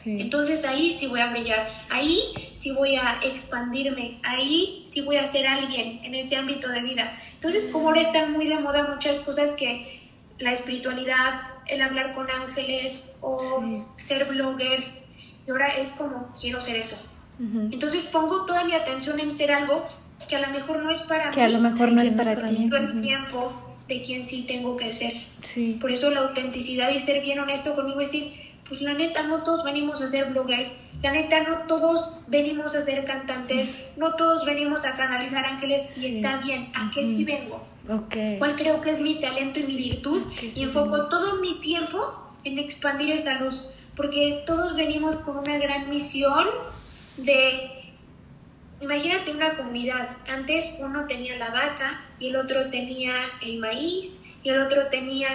Entonces 0.06 0.66
ahí 0.66 0.96
sí 1.00 1.08
voy 1.08 1.22
a 1.22 1.32
brillar, 1.32 1.68
ahí 1.90 2.50
sí 2.52 2.72
voy 2.72 2.96
a 2.96 3.20
expandirme, 3.24 4.20
ahí 4.24 4.84
sí 4.86 5.02
voy 5.02 5.16
a 5.16 5.26
ser 5.26 5.48
alguien 5.48 6.04
en 6.04 6.14
ese 6.14 6.36
ámbito 6.36 6.68
de 6.70 6.82
vida. 6.82 7.18
Entonces 7.36 7.70
como 7.72 7.88
ahora 7.88 8.02
están 8.02 8.34
muy 8.34 8.48
de 8.48 8.60
moda 8.60 8.88
muchas 8.94 9.20
cosas 9.20 9.54
que 9.54 10.10
la 10.40 10.52
espiritualidad, 10.52 11.42
el 11.68 11.82
hablar 11.82 12.16
con 12.16 12.30
ángeles 12.30 13.04
o 13.22 13.64
ser 13.98 14.26
blogger, 14.26 14.84
y 15.48 15.52
ahora 15.52 15.70
es 15.70 15.92
como 15.92 16.34
quiero 16.40 16.60
ser 16.62 16.76
eso. 16.76 16.98
Entonces 17.40 18.04
pongo 18.06 18.46
toda 18.46 18.66
mi 18.66 18.74
atención 18.74 19.20
en 19.20 19.32
ser 19.32 19.52
algo 19.52 19.88
que 20.28 20.36
a 20.36 20.42
lo 20.42 20.50
mejor 20.50 20.84
no 20.84 20.92
es 20.92 21.00
para 21.02 21.30
mí. 21.30 21.36
Que 21.36 21.42
a 21.42 21.50
lo 21.50 21.60
mejor 21.60 21.92
no 21.92 22.02
es 22.02 22.14
para 22.14 22.46
ti. 22.48 22.70
el 22.72 23.02
tiempo 23.02 23.68
de 23.88 24.02
quien 24.02 24.26
sí 24.26 24.44
tengo 24.48 24.76
que 24.76 24.92
ser. 24.92 25.14
Por 25.80 25.92
eso 25.92 26.10
la 26.10 26.22
autenticidad 26.22 26.90
y 26.92 27.00
ser 27.00 27.22
bien 27.22 27.40
honesto 27.40 27.76
conmigo 27.76 28.02
es 28.02 28.12
decir, 28.12 28.34
pues 28.68 28.82
la 28.82 28.94
neta 28.94 29.24
no 29.24 29.44
todos 29.44 29.64
venimos 29.64 30.02
a 30.02 30.08
ser 30.08 30.32
bloggers, 30.32 30.74
la 31.02 31.12
neta 31.12 31.44
no 31.44 31.60
todos 31.68 32.22
venimos 32.28 32.76
a 32.76 32.82
ser 32.82 33.06
cantantes, 33.06 33.72
no 33.96 34.16
todos 34.16 34.46
venimos 34.46 34.86
a 34.86 34.98
canalizar 34.98 35.46
ángeles 35.46 35.88
y 35.98 36.08
está 36.08 36.38
bien, 36.42 36.70
¿a 36.76 36.92
qué 36.94 37.08
sí 37.08 37.24
vengo? 37.24 37.66
Okay. 37.90 38.38
¿Cuál 38.38 38.58
creo 38.58 38.82
que 38.82 38.92
es 38.92 39.00
mi 39.00 39.16
talento 39.22 39.62
y 39.62 39.64
mi 39.64 39.76
virtud? 39.78 40.22
y 40.54 40.64
enfoco 40.64 41.08
todo 41.08 41.42
mi 41.42 41.62
tiempo 41.62 42.28
en 42.44 42.60
expandir 42.60 43.12
esa 43.12 43.40
luz, 43.40 43.70
porque 43.96 44.44
todos 44.46 44.76
venimos 44.76 45.18
con 45.18 45.38
una 45.38 45.58
gran 45.58 45.90
misión 45.90 46.48
de 47.16 47.77
Imagínate 48.80 49.32
una 49.32 49.56
comunidad. 49.56 50.10
Antes 50.28 50.76
uno 50.80 51.06
tenía 51.08 51.38
la 51.38 51.50
vaca 51.50 52.02
y 52.20 52.30
el 52.30 52.36
otro 52.36 52.70
tenía 52.70 53.14
el 53.42 53.60
maíz 53.60 54.20
y 54.44 54.50
el 54.50 54.60
otro 54.60 54.88
tenía 54.88 55.30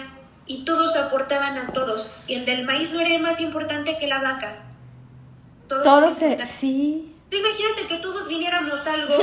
y 0.46 0.64
todos 0.64 0.96
aportaban 0.96 1.58
a 1.58 1.72
todos. 1.72 2.12
Y 2.26 2.34
el 2.34 2.44
del 2.44 2.64
maíz 2.64 2.92
no 2.92 3.00
era 3.00 3.18
más 3.18 3.40
importante 3.40 3.98
que 3.98 4.06
la 4.06 4.20
vaca. 4.20 4.62
Todos, 5.68 6.16
sí. 6.44 7.14
Imagínate 7.30 7.86
que 7.88 7.96
todos 7.96 8.28
viniéramos 8.28 8.86
algo, 8.86 9.14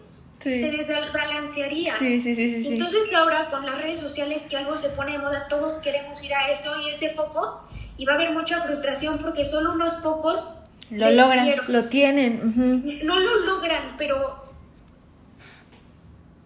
se 0.40 0.70
desbalancearía. 0.70 1.98
Sí, 1.98 2.18
sí, 2.18 2.34
sí, 2.34 2.62
sí, 2.62 2.72
Entonces 2.72 3.12
ahora 3.12 3.50
con 3.50 3.66
las 3.66 3.80
redes 3.80 4.00
sociales 4.00 4.46
que 4.48 4.56
algo 4.56 4.78
se 4.78 4.88
pone 4.90 5.12
de 5.12 5.18
moda, 5.18 5.46
todos 5.48 5.74
queremos 5.74 6.22
ir 6.22 6.32
a 6.34 6.50
eso 6.50 6.80
y 6.80 6.90
ese 6.90 7.10
foco, 7.10 7.68
y 7.98 8.06
va 8.06 8.12
a 8.12 8.16
haber 8.16 8.30
mucha 8.30 8.62
frustración 8.62 9.18
porque 9.18 9.44
solo 9.44 9.72
unos 9.72 9.94
pocos 9.94 10.62
Lo 10.90 11.10
logran, 11.10 11.48
lo 11.68 11.84
tienen. 11.84 13.02
No 13.04 13.20
lo 13.20 13.40
logran, 13.40 13.94
pero 13.98 14.48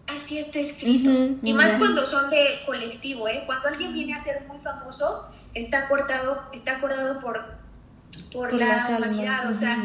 así 0.09 0.38
está 0.38 0.59
escrito. 0.59 1.11
y 1.43 1.53
más 1.53 1.74
cuando 1.74 2.05
son 2.05 2.30
de 2.30 2.61
colectivo, 2.66 3.28
¿eh? 3.28 3.43
Cuando 3.47 3.68
alguien 3.68 3.93
viene 3.93 4.14
a 4.14 4.22
ser 4.22 4.45
muy 4.47 4.59
famoso, 4.59 5.28
está 5.55 5.84
acordado, 5.84 6.43
está 6.53 6.76
acordado 6.76 7.20
por, 7.20 7.45
por, 8.32 8.53
la 8.55 8.88
humanidad. 8.97 9.49
O 9.49 9.55
sea, 9.55 9.76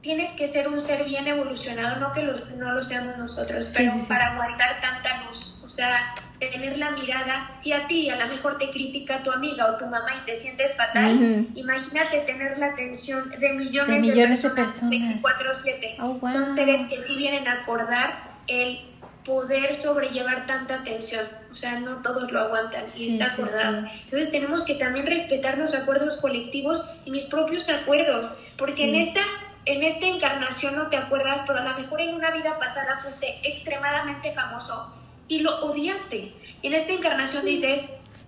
tienes 0.00 0.32
que 0.32 0.48
ser 0.48 0.68
un 0.68 0.80
ser 0.80 1.04
bien 1.04 1.26
evolucionado, 1.26 2.00
no 2.00 2.12
que 2.12 2.22
no 2.22 2.72
lo 2.72 2.82
seamos 2.82 3.18
nosotros, 3.18 3.72
pero 3.76 3.92
para 4.08 4.32
aguantar 4.32 4.80
tanta 4.80 5.24
luz. 5.24 5.60
O 5.64 5.68
sea, 5.68 6.14
tener 6.38 6.78
la 6.78 6.90
mirada, 6.92 7.50
si 7.60 7.72
a 7.72 7.86
ti 7.86 8.08
a 8.10 8.16
lo 8.16 8.26
mejor 8.28 8.58
te 8.58 8.70
critica 8.70 9.22
tu 9.22 9.30
amiga 9.30 9.72
o 9.72 9.76
tu 9.76 9.86
mamá 9.86 10.16
y 10.22 10.24
te 10.24 10.38
sientes 10.38 10.76
fatal, 10.76 11.48
imagínate 11.54 12.20
tener 12.20 12.56
la 12.58 12.66
atención 12.66 13.28
de 13.30 13.52
millones 13.52 13.94
de, 13.94 14.00
millones 14.00 14.42
de 14.42 14.50
personas, 14.50 14.90
24/7. 14.90 15.96
Son 16.32 16.54
seres 16.54 16.82
que 16.84 17.00
sí 17.00 17.16
vienen 17.16 17.48
a 17.48 17.62
acordar 17.62 18.38
el 18.46 18.80
poder 19.24 19.74
sobrellevar 19.74 20.46
tanta 20.46 20.76
atención. 20.76 21.26
O 21.50 21.54
sea, 21.54 21.80
no 21.80 21.96
todos 21.96 22.30
lo 22.32 22.40
aguantan 22.40 22.84
y 22.96 23.12
está 23.12 23.32
acordado. 23.32 23.86
Entonces 24.04 24.30
tenemos 24.30 24.62
que 24.62 24.74
también 24.74 25.06
respetar 25.06 25.58
los 25.58 25.74
acuerdos 25.74 26.16
colectivos 26.16 26.86
y 27.04 27.10
mis 27.10 27.26
propios 27.26 27.68
acuerdos, 27.68 28.38
porque 28.56 28.88
en 28.88 28.94
esta 28.94 29.20
en 29.66 29.82
esta 29.82 30.06
encarnación 30.06 30.76
no 30.76 30.86
te 30.86 30.96
acuerdas, 30.96 31.42
pero 31.46 31.58
a 31.58 31.62
lo 31.62 31.78
mejor 31.78 32.00
en 32.00 32.14
una 32.14 32.30
vida 32.30 32.58
pasada 32.58 33.00
fuiste 33.02 33.38
extremadamente 33.46 34.32
famoso 34.32 34.94
y 35.28 35.40
lo 35.40 35.60
odiaste. 35.60 36.32
Y 36.62 36.66
en 36.66 36.74
esta 36.74 36.92
encarnación 36.92 37.44
dices, 37.44 37.82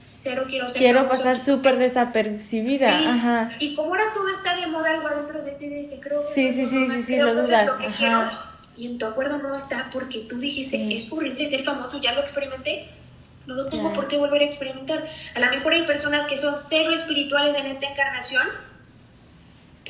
cero 0.05 0.45
quiero 0.49 0.69
ser 0.69 0.79
Quiero 0.79 1.09
pasar 1.09 1.39
súper 1.39 1.79
desapercibida. 1.79 3.15
Ajá. 3.15 3.53
Y 3.59 3.75
como 3.75 3.91
ahora 3.91 4.05
todo 4.13 4.29
está 4.29 4.55
de 4.55 4.67
moda, 4.67 4.93
algo 4.95 5.09
adentro 5.09 5.43
de 5.43 5.53
ti 5.53 5.67
dice, 5.67 5.99
creo 6.01 6.21
que... 6.21 6.35
Sí, 6.35 6.53
sí, 6.53 6.67
sí, 6.67 6.87
sí, 6.89 7.03
sí, 7.03 7.17
lo 7.19 7.35
dudas. 7.35 7.73
Ajá. 7.81 8.55
y 8.77 8.87
en 8.87 8.99
tu 8.99 9.07
acuerdo 9.07 9.39
no 9.39 9.57
está 9.57 9.89
porque 9.93 10.21
tú 10.21 10.39
dijiste, 10.39 10.95
es 10.95 11.11
horrible 11.11 11.47
ser 11.47 11.63
famoso, 11.65 12.01
ya 12.01 12.13
lo 12.13 12.21
experimenté, 12.21 12.89
no 13.47 13.55
lo 13.55 13.67
tengo 13.67 13.93
por 13.93 14.07
qué 14.07 14.17
volver 14.17 14.43
a 14.43 14.45
experimentar. 14.45 15.09
A 15.35 15.41
lo 15.41 15.51
mejor 15.51 15.73
hay 15.73 15.83
personas 15.83 16.25
que 16.25 16.37
son 16.37 16.55
cero 16.57 16.91
espirituales 16.93 17.57
en 17.57 17.67
esta 17.67 17.87
encarnación 17.87 18.47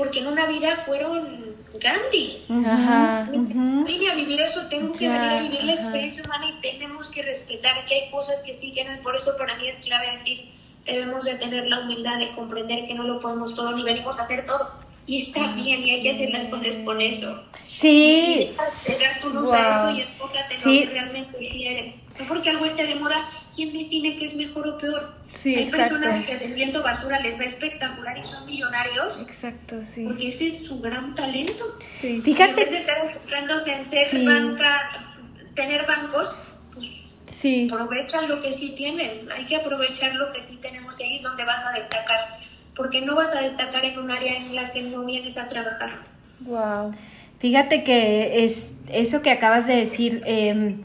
porque 0.01 0.21
en 0.21 0.29
una 0.29 0.47
vida 0.47 0.77
fueron 0.77 1.45
Gandhi. 1.75 2.43
Ajá. 2.49 3.29
Vine 3.31 4.11
a 4.11 4.15
vivir 4.15 4.41
eso, 4.41 4.63
tengo 4.69 4.95
que 4.95 5.07
venir 5.07 5.31
a 5.31 5.43
vivir 5.43 5.63
la 5.65 5.75
experiencia 5.75 6.25
humana 6.25 6.47
y 6.49 6.61
tenemos 6.63 7.09
que 7.09 7.21
respetar 7.21 7.85
que 7.85 7.95
hay 7.97 8.11
cosas 8.11 8.41
que 8.41 8.59
sí 8.59 8.73
tienen, 8.73 9.03
por 9.03 9.15
eso 9.15 9.37
para 9.37 9.59
mí 9.59 9.69
es 9.69 9.77
clave 9.85 10.13
decir, 10.17 10.49
debemos 10.87 11.23
de 11.25 11.35
tener 11.35 11.67
la 11.67 11.81
humildad 11.81 12.19
de 12.19 12.31
comprender 12.31 12.87
que 12.87 12.95
no 12.95 13.03
lo 13.03 13.21
podemos 13.21 13.55
todo 13.55 13.77
ni 13.77 13.83
venimos 13.83 14.19
a 14.19 14.23
hacer 14.23 14.47
todo. 14.47 14.71
Y 15.07 15.27
está 15.27 15.49
bien, 15.53 15.87
y 15.87 15.91
hay 15.91 16.03
que 16.03 16.13
hacer 16.13 16.31
las 16.31 16.47
cosas 16.47 16.79
con 16.79 16.99
eso. 16.99 17.43
Sí. 17.69 18.53
Y 18.87 19.21
tu 19.21 19.29
luz 19.29 19.53
a 19.53 19.91
eso 19.91 19.99
y 19.99 20.01
enfócate 20.01 20.55
en 20.55 20.61
lo 20.61 20.71
que 20.71 20.87
realmente 20.95 21.37
quieres. 21.37 21.95
No 22.21 22.27
porque 22.27 22.51
algo 22.51 22.67
esté 22.67 22.87
de 22.87 22.95
moda, 22.97 23.29
¿quién 23.55 23.73
define 23.73 24.17
que 24.17 24.27
es 24.27 24.35
mejor 24.35 24.69
o 24.69 24.79
peor? 24.79 25.15
Sí, 25.33 25.55
Hay 25.55 25.71
personas 25.71 26.25
que 26.25 26.37
vendiendo 26.37 26.83
basura 26.83 27.21
les 27.21 27.39
va 27.39 27.45
espectacular 27.45 28.19
y 28.19 28.25
son 28.25 28.45
millonarios. 28.47 29.23
Exacto, 29.23 29.83
sí. 29.83 30.05
Porque 30.05 30.29
ese 30.29 30.49
es 30.49 30.67
su 30.67 30.81
gran 30.81 31.15
talento. 31.15 31.79
Sí. 31.89 32.21
Fíjate. 32.21 32.51
En 32.51 32.57
vez 32.57 32.71
de 32.71 32.79
estar 32.79 33.07
enfocándose 33.07 33.73
en 33.73 33.91
ser 33.91 34.25
banca, 34.25 35.07
tener 35.55 35.87
bancos, 35.87 36.35
pues 36.75 36.87
sí. 37.27 37.69
aprovechan 37.73 38.29
lo 38.29 38.41
que 38.41 38.55
sí 38.55 38.75
tienen. 38.77 39.31
Hay 39.33 39.47
que 39.47 39.57
aprovechar 39.57 40.15
lo 40.15 40.33
que 40.33 40.43
sí 40.43 40.57
tenemos 40.61 41.01
y 41.01 41.05
ahí 41.05 41.17
es 41.17 41.23
donde 41.23 41.45
vas 41.45 41.65
a 41.65 41.73
destacar. 41.73 42.39
Porque 42.75 43.01
no 43.01 43.15
vas 43.15 43.35
a 43.35 43.41
destacar 43.41 43.85
en 43.85 43.99
un 43.99 44.11
área 44.11 44.37
en 44.37 44.55
la 44.55 44.73
que 44.73 44.83
no 44.83 45.05
vienes 45.05 45.37
a 45.37 45.49
trabajar. 45.49 46.01
Wow. 46.41 46.93
Fíjate 47.39 47.85
que 47.85 48.45
es 48.45 48.73
eso 48.89 49.23
que 49.23 49.31
acabas 49.31 49.67
de 49.67 49.77
decir. 49.77 50.23
Eh, 50.27 50.77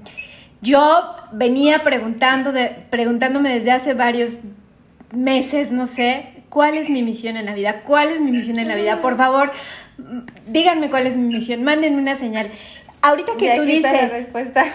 yo 0.61 1.15
venía 1.31 1.83
preguntando 1.83 2.51
de, 2.51 2.67
preguntándome 2.89 3.53
desde 3.53 3.71
hace 3.71 3.93
varios 3.93 4.39
meses, 5.13 5.71
no 5.71 5.87
sé, 5.87 6.43
cuál 6.49 6.77
es 6.77 6.89
mi 6.89 7.03
misión 7.03 7.37
en 7.37 7.45
la 7.45 7.53
vida, 7.53 7.81
cuál 7.81 8.09
es 8.09 8.21
mi 8.21 8.31
misión 8.31 8.59
en 8.59 8.67
la 8.67 8.75
vida. 8.75 9.01
Por 9.01 9.17
favor, 9.17 9.51
díganme 10.47 10.89
cuál 10.89 11.07
es 11.07 11.17
mi 11.17 11.33
misión, 11.33 11.63
mándenme 11.63 12.01
una 12.01 12.15
señal. 12.15 12.49
Ahorita 13.01 13.33
que 13.37 13.55
tú 13.55 13.63
dices... 13.63 14.11
respuesta. 14.11 14.65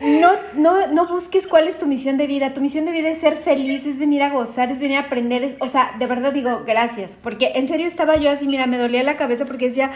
No, 0.00 0.32
no, 0.54 0.86
no 0.86 1.08
busques 1.08 1.46
cuál 1.46 1.68
es 1.68 1.78
tu 1.78 1.86
misión 1.86 2.16
de 2.16 2.26
vida. 2.26 2.54
Tu 2.54 2.62
misión 2.62 2.86
de 2.86 2.90
vida 2.90 3.10
es 3.10 3.18
ser 3.18 3.36
feliz, 3.36 3.84
es 3.84 3.98
venir 3.98 4.22
a 4.22 4.30
gozar, 4.30 4.72
es 4.72 4.80
venir 4.80 4.96
a 4.96 5.00
aprender. 5.00 5.56
o 5.60 5.68
sea, 5.68 5.94
de 5.98 6.06
verdad 6.06 6.32
digo 6.32 6.62
gracias. 6.66 7.18
Porque 7.22 7.52
en 7.54 7.66
serio 7.66 7.86
estaba 7.86 8.16
yo 8.16 8.30
así, 8.30 8.46
mira, 8.46 8.66
me 8.66 8.78
dolía 8.78 9.02
la 9.02 9.16
cabeza 9.16 9.44
porque 9.44 9.66
decía, 9.66 9.90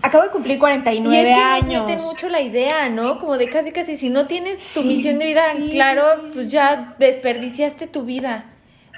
Acabo 0.00 0.24
de 0.24 0.30
cumplir 0.30 0.58
49 0.58 1.16
y 1.16 1.20
es 1.20 1.26
que 1.26 1.34
años. 1.34 1.80
Nos 1.80 1.86
meten 1.86 2.04
mucho 2.04 2.28
la 2.28 2.40
idea, 2.40 2.88
¿no? 2.88 3.18
Como 3.18 3.36
de 3.36 3.48
casi 3.50 3.72
casi 3.72 3.96
si 3.96 4.08
no 4.10 4.26
tienes 4.26 4.72
tu 4.72 4.82
misión 4.82 5.18
de 5.18 5.26
vida 5.26 5.42
claro, 5.70 6.04
pues 6.34 6.50
ya 6.50 6.94
desperdiciaste 6.98 7.86
tu 7.88 8.04
vida. 8.04 8.44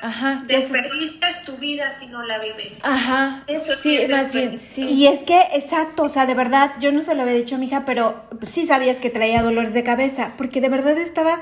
Ajá. 0.02 0.44
Desperdicias 0.46 1.42
tu 1.44 1.56
vida 1.58 1.92
si 1.92 2.06
no 2.06 2.22
la 2.22 2.38
vives. 2.38 2.80
Ajá. 2.82 3.44
Eso 3.46 3.74
sí, 3.76 3.96
es 3.96 4.10
más 4.10 4.32
bien, 4.32 4.58
sí. 4.58 4.82
Y 4.82 5.06
es 5.06 5.20
que, 5.20 5.38
exacto, 5.54 6.04
o 6.04 6.08
sea, 6.08 6.26
de 6.26 6.34
verdad, 6.34 6.72
yo 6.80 6.90
no 6.90 7.02
se 7.02 7.14
lo 7.14 7.22
había 7.22 7.34
dicho 7.34 7.56
a 7.56 7.58
mi 7.58 7.66
hija, 7.66 7.84
pero 7.84 8.24
sí 8.42 8.66
sabías 8.66 8.96
que 8.96 9.10
traía 9.10 9.42
dolores 9.42 9.74
de 9.74 9.82
cabeza, 9.82 10.32
porque 10.38 10.60
de 10.60 10.70
verdad 10.70 10.96
estaba 10.96 11.40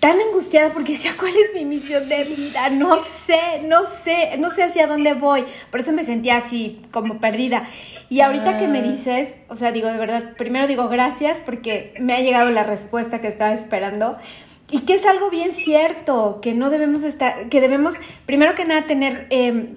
tan 0.00 0.20
angustiada 0.20 0.72
porque 0.72 0.92
decía, 0.92 1.14
¿cuál 1.18 1.32
es 1.32 1.54
mi 1.54 1.64
misión 1.64 2.08
de 2.08 2.24
vida? 2.24 2.70
No 2.70 2.98
sé, 3.00 3.62
no 3.64 3.86
sé, 3.86 4.36
no 4.38 4.50
sé 4.50 4.62
hacia 4.62 4.86
dónde 4.86 5.14
voy. 5.14 5.44
Por 5.70 5.80
eso 5.80 5.92
me 5.92 6.04
sentía 6.04 6.36
así, 6.36 6.82
como 6.92 7.18
perdida. 7.18 7.68
Y 8.08 8.20
ahorita 8.20 8.58
que 8.58 8.68
me 8.68 8.78
ah. 8.78 8.82
dices, 8.82 9.40
o 9.48 9.56
sea, 9.56 9.72
digo, 9.72 9.88
de 9.88 9.98
verdad, 9.98 10.34
primero 10.36 10.66
digo 10.66 10.88
gracias 10.88 11.40
porque 11.44 11.94
me 11.98 12.14
ha 12.14 12.20
llegado 12.20 12.50
la 12.50 12.62
respuesta 12.62 13.20
que 13.20 13.28
estaba 13.28 13.52
esperando. 13.52 14.16
Y 14.70 14.80
que 14.80 14.94
es 14.94 15.06
algo 15.06 15.30
bien 15.30 15.52
cierto, 15.52 16.40
que 16.42 16.52
no 16.54 16.70
debemos 16.70 17.02
estar, 17.02 17.48
que 17.48 17.60
debemos, 17.60 17.96
primero 18.26 18.54
que 18.54 18.66
nada, 18.66 18.86
tener, 18.86 19.26
em, 19.30 19.76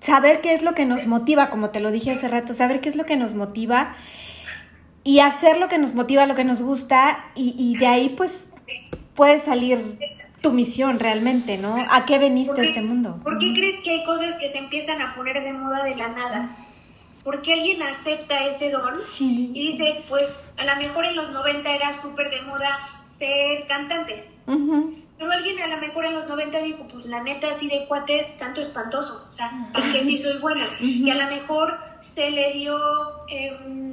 saber 0.00 0.40
qué 0.40 0.52
es 0.52 0.62
lo 0.62 0.74
que 0.74 0.84
nos 0.84 1.06
motiva, 1.06 1.48
como 1.48 1.70
te 1.70 1.78
lo 1.78 1.92
dije 1.92 2.10
hace 2.10 2.26
rato, 2.26 2.54
saber 2.54 2.80
qué 2.80 2.88
es 2.88 2.96
lo 2.96 3.06
que 3.06 3.16
nos 3.16 3.34
motiva 3.34 3.94
y 5.04 5.20
hacer 5.20 5.58
lo 5.58 5.68
que 5.68 5.78
nos 5.78 5.94
motiva, 5.94 6.26
lo 6.26 6.34
que 6.34 6.44
nos 6.44 6.60
gusta, 6.60 7.24
y, 7.36 7.54
y 7.56 7.78
de 7.78 7.86
ahí 7.86 8.08
pues 8.08 8.51
puede 9.22 9.38
salir 9.38 10.00
tu 10.40 10.50
misión 10.50 10.98
realmente, 10.98 11.56
¿no? 11.56 11.76
¿A 11.88 12.04
qué 12.06 12.18
veniste 12.18 12.60
a 12.60 12.64
este 12.64 12.82
mundo? 12.82 13.20
¿Por 13.22 13.38
qué 13.38 13.52
crees 13.54 13.80
que 13.84 13.90
hay 13.90 14.04
cosas 14.04 14.34
que 14.34 14.48
se 14.48 14.58
empiezan 14.58 15.00
a 15.00 15.14
poner 15.14 15.44
de 15.44 15.52
moda 15.52 15.84
de 15.84 15.94
la 15.94 16.08
nada? 16.08 16.50
Porque 17.22 17.52
alguien 17.52 17.80
acepta 17.84 18.44
ese 18.46 18.70
don 18.70 18.94
y 19.20 19.52
dice, 19.52 20.02
pues 20.08 20.40
a 20.56 20.64
lo 20.64 20.74
mejor 20.74 21.04
en 21.04 21.14
los 21.14 21.30
90 21.30 21.72
era 21.72 21.94
súper 21.94 22.30
de 22.30 22.42
moda 22.42 22.80
ser 23.04 23.64
cantantes. 23.68 24.40
Pero 24.44 25.30
alguien 25.30 25.60
a 25.60 25.68
lo 25.68 25.76
mejor 25.76 26.04
en 26.04 26.14
los 26.14 26.26
90 26.26 26.58
dijo, 26.58 26.88
pues 26.92 27.06
la 27.06 27.22
neta 27.22 27.50
así 27.54 27.68
de 27.68 27.86
cuates, 27.86 28.34
canto 28.40 28.60
espantoso, 28.60 29.28
o 29.30 29.32
sea, 29.32 29.68
porque 29.72 30.02
sí 30.02 30.18
soy 30.18 30.38
buena. 30.38 30.68
Y 30.80 31.08
a 31.08 31.14
lo 31.14 31.30
mejor 31.30 31.78
se 32.00 32.28
le 32.32 32.54
dio... 32.54 32.76
Em, 33.28 33.91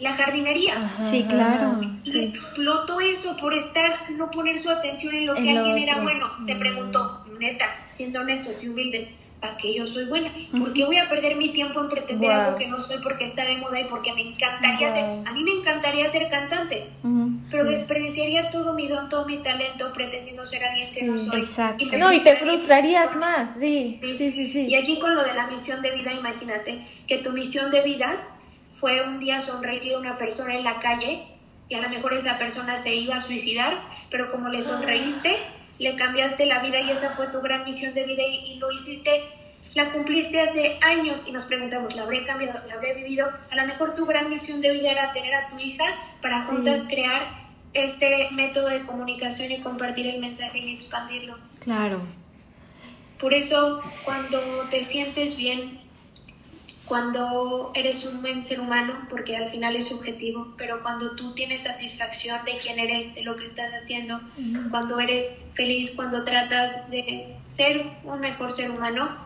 la 0.00 0.14
jardinería. 0.14 0.90
sí, 1.10 1.24
claro. 1.28 1.80
Y 2.04 2.18
explotó 2.24 3.00
eso 3.00 3.36
por 3.36 3.54
estar, 3.54 4.10
no 4.12 4.30
poner 4.30 4.58
su 4.58 4.70
atención 4.70 5.14
en 5.14 5.26
lo 5.26 5.34
que 5.34 5.50
alguien 5.50 5.78
era 5.78 5.98
bueno. 5.98 6.30
Se 6.44 6.56
preguntó, 6.56 7.24
neta, 7.38 7.66
siendo 7.90 8.20
honestos 8.20 8.62
y 8.62 8.68
humildes, 8.68 9.10
¿para 9.40 9.56
qué 9.56 9.74
yo 9.74 9.86
soy 9.86 10.04
buena? 10.06 10.32
¿Por 10.58 10.72
qué 10.72 10.84
voy 10.84 10.96
a 10.98 11.08
perder 11.08 11.36
mi 11.36 11.50
tiempo 11.50 11.80
en 11.80 11.88
pretender 11.88 12.30
algo 12.30 12.54
que 12.54 12.66
no 12.66 12.80
soy 12.80 12.98
porque 13.02 13.24
está 13.24 13.44
de 13.44 13.56
moda 13.56 13.80
y 13.80 13.84
porque 13.84 14.12
me 14.14 14.22
encantaría 14.22 14.92
ser? 14.92 15.04
A 15.26 15.32
mí 15.32 15.42
me 15.44 15.52
encantaría 15.52 16.08
ser 16.08 16.28
cantante, 16.28 16.88
pero 17.50 17.64
desperdiciaría 17.64 18.50
todo 18.50 18.74
mi 18.74 18.88
don, 18.88 19.08
todo 19.08 19.26
mi 19.26 19.38
talento 19.38 19.92
pretendiendo 19.92 20.44
ser 20.46 20.64
alguien 20.64 20.88
que 20.92 21.02
no 21.02 21.18
soy. 21.18 21.40
Exacto. 21.40 21.84
no, 21.98 22.12
y 22.12 22.22
te 22.22 22.36
frustrarías 22.36 23.16
más, 23.16 23.56
sí, 23.58 24.00
sí, 24.02 24.30
sí, 24.30 24.46
sí. 24.46 24.66
Y 24.66 24.74
aquí 24.74 24.98
con 24.98 25.14
lo 25.14 25.24
de 25.24 25.34
la 25.34 25.46
misión 25.46 25.82
de 25.82 25.90
vida, 25.92 26.12
imagínate 26.12 26.86
que 27.06 27.18
tu 27.18 27.32
misión 27.32 27.70
de 27.70 27.82
vida 27.82 28.16
fue 28.80 29.02
un 29.02 29.18
día 29.18 29.42
sonreírle 29.42 29.94
a 29.94 29.98
una 29.98 30.16
persona 30.16 30.54
en 30.54 30.64
la 30.64 30.80
calle 30.80 31.22
y 31.68 31.74
a 31.74 31.82
lo 31.82 31.90
mejor 31.90 32.14
esa 32.14 32.38
persona 32.38 32.78
se 32.78 32.94
iba 32.94 33.16
a 33.16 33.20
suicidar, 33.20 33.74
pero 34.10 34.30
como 34.30 34.48
le 34.48 34.62
sonreíste, 34.62 35.36
le 35.78 35.96
cambiaste 35.96 36.46
la 36.46 36.60
vida 36.60 36.80
y 36.80 36.90
esa 36.90 37.10
fue 37.10 37.28
tu 37.28 37.40
gran 37.42 37.64
misión 37.64 37.92
de 37.94 38.04
vida 38.04 38.22
y, 38.22 38.56
lo 38.58 38.72
hiciste, 38.72 39.22
la 39.74 39.92
cumpliste 39.92 40.40
hace 40.40 40.78
años 40.80 41.26
y 41.28 41.32
nos 41.32 41.44
preguntamos, 41.44 41.94
¿la 41.94 42.02
habré 42.02 42.24
cambiado? 42.24 42.60
¿La 42.66 42.74
habré 42.74 42.94
vivido? 42.94 43.28
A 43.50 43.56
lo 43.56 43.66
mejor 43.66 43.94
tu 43.94 44.06
gran 44.06 44.30
misión 44.30 44.60
de 44.62 44.70
vida 44.70 44.90
era 44.90 45.12
tener 45.12 45.34
a 45.34 45.48
tu 45.48 45.58
hija 45.58 45.84
para 46.22 46.42
juntas 46.46 46.84
crear 46.88 47.22
este 47.74 48.30
método 48.32 48.68
de 48.68 48.82
comunicación 48.82 49.52
y 49.52 49.60
compartir 49.60 50.06
el 50.06 50.20
mensaje 50.20 50.58
y 50.58 50.72
expandirlo. 50.72 51.38
Claro. 51.60 52.00
Por 53.18 53.34
eso, 53.34 53.80
cuando 54.04 54.40
te 54.70 54.82
sientes 54.82 55.36
bien 55.36 55.79
cuando 56.90 57.70
eres 57.76 58.04
un 58.04 58.20
buen 58.20 58.42
ser 58.42 58.58
humano, 58.58 59.06
porque 59.08 59.36
al 59.36 59.48
final 59.48 59.76
es 59.76 59.86
subjetivo, 59.86 60.54
pero 60.58 60.82
cuando 60.82 61.14
tú 61.14 61.34
tienes 61.34 61.60
satisfacción 61.60 62.44
de 62.44 62.58
quién 62.58 62.80
eres, 62.80 63.14
de 63.14 63.22
lo 63.22 63.36
que 63.36 63.44
estás 63.44 63.72
haciendo, 63.72 64.20
cuando 64.72 64.98
eres 64.98 65.36
feliz, 65.52 65.92
cuando 65.94 66.24
tratas 66.24 66.90
de 66.90 67.36
ser 67.38 67.86
un 68.02 68.18
mejor 68.18 68.50
ser 68.50 68.72
humano, 68.72 69.16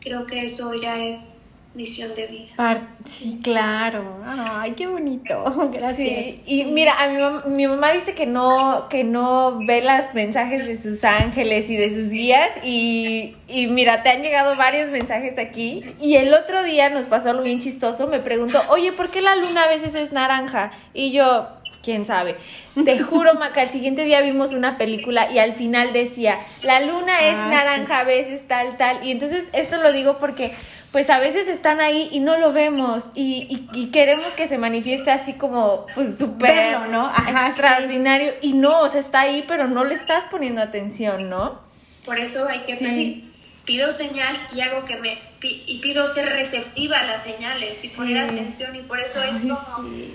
creo 0.00 0.26
que 0.26 0.44
eso 0.44 0.74
ya 0.74 0.98
es 0.98 1.40
misión 1.74 2.14
de 2.14 2.26
vida. 2.26 2.88
Sí, 3.04 3.40
claro. 3.42 4.22
Ay, 4.24 4.72
qué 4.72 4.86
bonito. 4.86 5.44
Gracias. 5.72 5.96
Sí. 5.96 6.42
Y 6.46 6.64
mira, 6.64 6.94
a 7.02 7.08
mi, 7.08 7.18
mamá, 7.18 7.44
mi 7.46 7.66
mamá 7.66 7.92
dice 7.92 8.14
que 8.14 8.26
no, 8.26 8.86
que 8.88 9.04
no 9.04 9.58
ve 9.66 9.82
los 9.82 10.14
mensajes 10.14 10.66
de 10.66 10.76
sus 10.76 11.04
ángeles 11.04 11.68
y 11.70 11.76
de 11.76 11.90
sus 11.90 12.08
guías. 12.08 12.50
Y, 12.62 13.36
y 13.48 13.66
mira, 13.66 14.02
te 14.02 14.10
han 14.10 14.22
llegado 14.22 14.56
varios 14.56 14.88
mensajes 14.90 15.38
aquí. 15.38 15.84
Y 16.00 16.14
el 16.16 16.32
otro 16.32 16.62
día 16.62 16.90
nos 16.90 17.06
pasó 17.06 17.30
algo 17.30 17.42
bien 17.42 17.58
chistoso. 17.58 18.06
Me 18.06 18.20
preguntó, 18.20 18.62
oye, 18.68 18.92
¿por 18.92 19.10
qué 19.10 19.20
la 19.20 19.36
luna 19.36 19.64
a 19.64 19.68
veces 19.68 19.94
es 19.94 20.12
naranja? 20.12 20.72
Y 20.92 21.10
yo, 21.10 21.48
quién 21.84 22.04
sabe. 22.04 22.36
Te 22.84 22.98
juro, 23.02 23.34
Maca, 23.34 23.62
el 23.62 23.68
siguiente 23.68 24.04
día 24.04 24.20
vimos 24.20 24.52
una 24.52 24.78
película 24.78 25.30
y 25.30 25.38
al 25.38 25.52
final 25.52 25.92
decía, 25.92 26.38
la 26.62 26.80
luna 26.80 27.28
es 27.28 27.38
ah, 27.38 27.48
naranja 27.48 28.00
a 28.00 28.04
veces, 28.04 28.48
tal, 28.48 28.76
tal. 28.76 29.06
Y 29.06 29.10
entonces 29.10 29.44
esto 29.52 29.76
lo 29.76 29.92
digo 29.92 30.18
porque 30.18 30.54
pues 30.90 31.10
a 31.10 31.18
veces 31.18 31.48
están 31.48 31.80
ahí 31.80 32.08
y 32.12 32.20
no 32.20 32.38
lo 32.38 32.52
vemos 32.52 33.06
y, 33.14 33.66
y, 33.72 33.90
queremos 33.90 34.32
que 34.34 34.46
se 34.46 34.58
manifieste 34.58 35.10
así 35.10 35.32
como 35.32 35.86
pues 35.92 36.18
súper 36.18 36.78
¿no? 36.88 37.10
extraordinario 37.48 38.34
y 38.40 38.52
no, 38.52 38.82
o 38.82 38.88
sea, 38.88 39.00
está 39.00 39.22
ahí 39.22 39.44
pero 39.48 39.66
no 39.66 39.82
le 39.84 39.94
estás 39.94 40.22
poniendo 40.30 40.62
atención, 40.62 41.28
¿no? 41.28 41.58
Por 42.06 42.20
eso 42.20 42.46
hay 42.48 42.60
que 42.60 42.76
pedir 42.76 43.33
pido 43.64 43.92
señal 43.92 44.36
y 44.52 44.60
hago 44.60 44.84
que 44.84 44.96
me 44.96 45.18
y 45.42 45.78
pido 45.80 46.06
ser 46.06 46.28
receptiva 46.28 46.98
a 46.98 47.04
las 47.04 47.22
señales 47.22 47.84
y 47.84 47.96
poner 47.96 48.18
atención 48.18 48.74
y 48.76 48.80
por 48.80 48.98
eso 48.98 49.22
es 49.22 49.34
como 49.40 49.58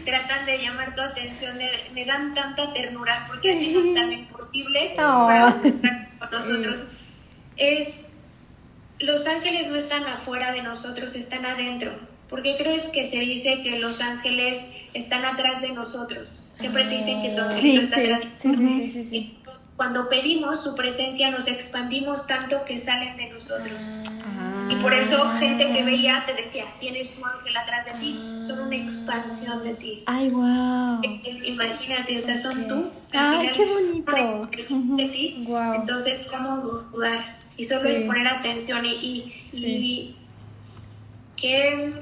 tratan 0.06 0.46
de 0.46 0.58
llamar 0.58 0.96
tu 0.96 1.02
atención 1.02 1.60
me 1.94 2.06
dan 2.06 2.34
tanta 2.34 2.74
ternura 2.74 3.24
porque 3.28 3.54
así 3.54 3.72
no 3.72 3.80
es 3.82 3.94
tan 3.94 4.14
imposible 4.14 4.94
para 4.96 5.56
nosotros. 6.32 6.86
Es 7.58 8.20
los 9.00 9.28
ángeles 9.28 9.68
no 9.68 9.76
están 9.76 10.06
afuera 10.06 10.52
de 10.52 10.62
nosotros 10.62 11.16
están 11.16 11.46
adentro 11.46 11.92
¿Por 12.30 12.44
qué 12.44 12.56
crees 12.58 12.90
que 12.90 13.08
se 13.08 13.18
dice 13.18 13.62
que 13.62 13.80
los 13.80 14.02
ángeles 14.02 14.68
están 14.94 15.26
atrás 15.26 15.62
de 15.62 15.72
nosotros? 15.72 16.46
Siempre 16.54 16.86
te 16.86 16.98
dicen 16.98 17.24
que 17.24 17.30
todo 17.30 17.50
sí, 17.52 17.78
está 17.78 18.00
atrás. 18.00 18.26
Sí, 18.38 18.54
sí, 18.54 18.90
sí, 18.90 19.04
sí, 19.04 19.39
cuando 19.80 20.10
pedimos 20.10 20.62
su 20.62 20.76
presencia 20.76 21.32
nos 21.32 21.48
expandimos 21.48 22.28
tanto 22.28 22.66
que 22.66 22.78
salen 22.78 23.16
de 23.16 23.30
nosotros. 23.30 23.96
Y 24.70 24.76
por 24.76 24.94
eso 24.94 25.30
gente 25.40 25.72
que 25.72 25.84
veía 25.84 26.26
te 26.26 26.34
decía, 26.34 26.66
tienes 26.82 27.16
tu 27.16 27.26
ángel 27.26 27.56
atrás 27.56 27.86
de 27.86 27.94
ti, 27.94 28.20
son 28.42 28.60
una 28.60 28.76
expansión 28.76 29.64
de 29.64 29.76
ti. 29.76 30.04
Ay, 30.06 30.28
wow. 30.32 31.00
Imagínate, 31.46 32.18
o 32.18 32.22
sea, 32.22 32.38
son 32.38 32.68
tú. 32.68 32.90
Ay, 33.14 33.52
qué 33.56 33.66
bonito. 33.66 34.98
de 34.98 35.06
ti. 35.08 35.48
Entonces, 35.74 36.28
¿cómo 36.30 36.58
dudar? 36.58 37.38
Y 37.56 37.64
solo 37.64 37.88
es 37.88 38.00
poner 38.00 38.28
atención 38.28 38.86
y, 38.86 39.32
y, 39.54 40.16
qué 41.38 41.94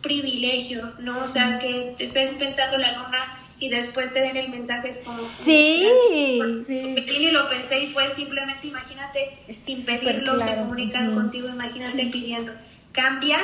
privilegio, 0.00 0.94
¿no? 0.98 1.24
O 1.24 1.26
sea, 1.26 1.58
que 1.58 1.94
estés 1.98 2.32
pensando 2.32 2.78
la 2.78 2.92
luna 2.92 3.36
y 3.62 3.68
después 3.68 4.12
te 4.12 4.18
den 4.20 4.36
el 4.36 4.48
mensaje 4.48 4.88
es 4.88 4.98
como 4.98 5.22
sí, 5.22 5.88
sí. 6.66 6.96
y 6.96 7.30
lo 7.30 7.48
pensé 7.48 7.78
y 7.78 7.86
fue 7.86 8.10
simplemente 8.10 8.66
imagínate 8.66 9.38
sin 9.50 9.84
pedirlo 9.84 10.40
se 10.40 10.56
comunican 10.56 11.14
contigo 11.14 11.48
imagínate 11.48 12.06
pidiendo. 12.06 12.52
Cambia 12.90 13.38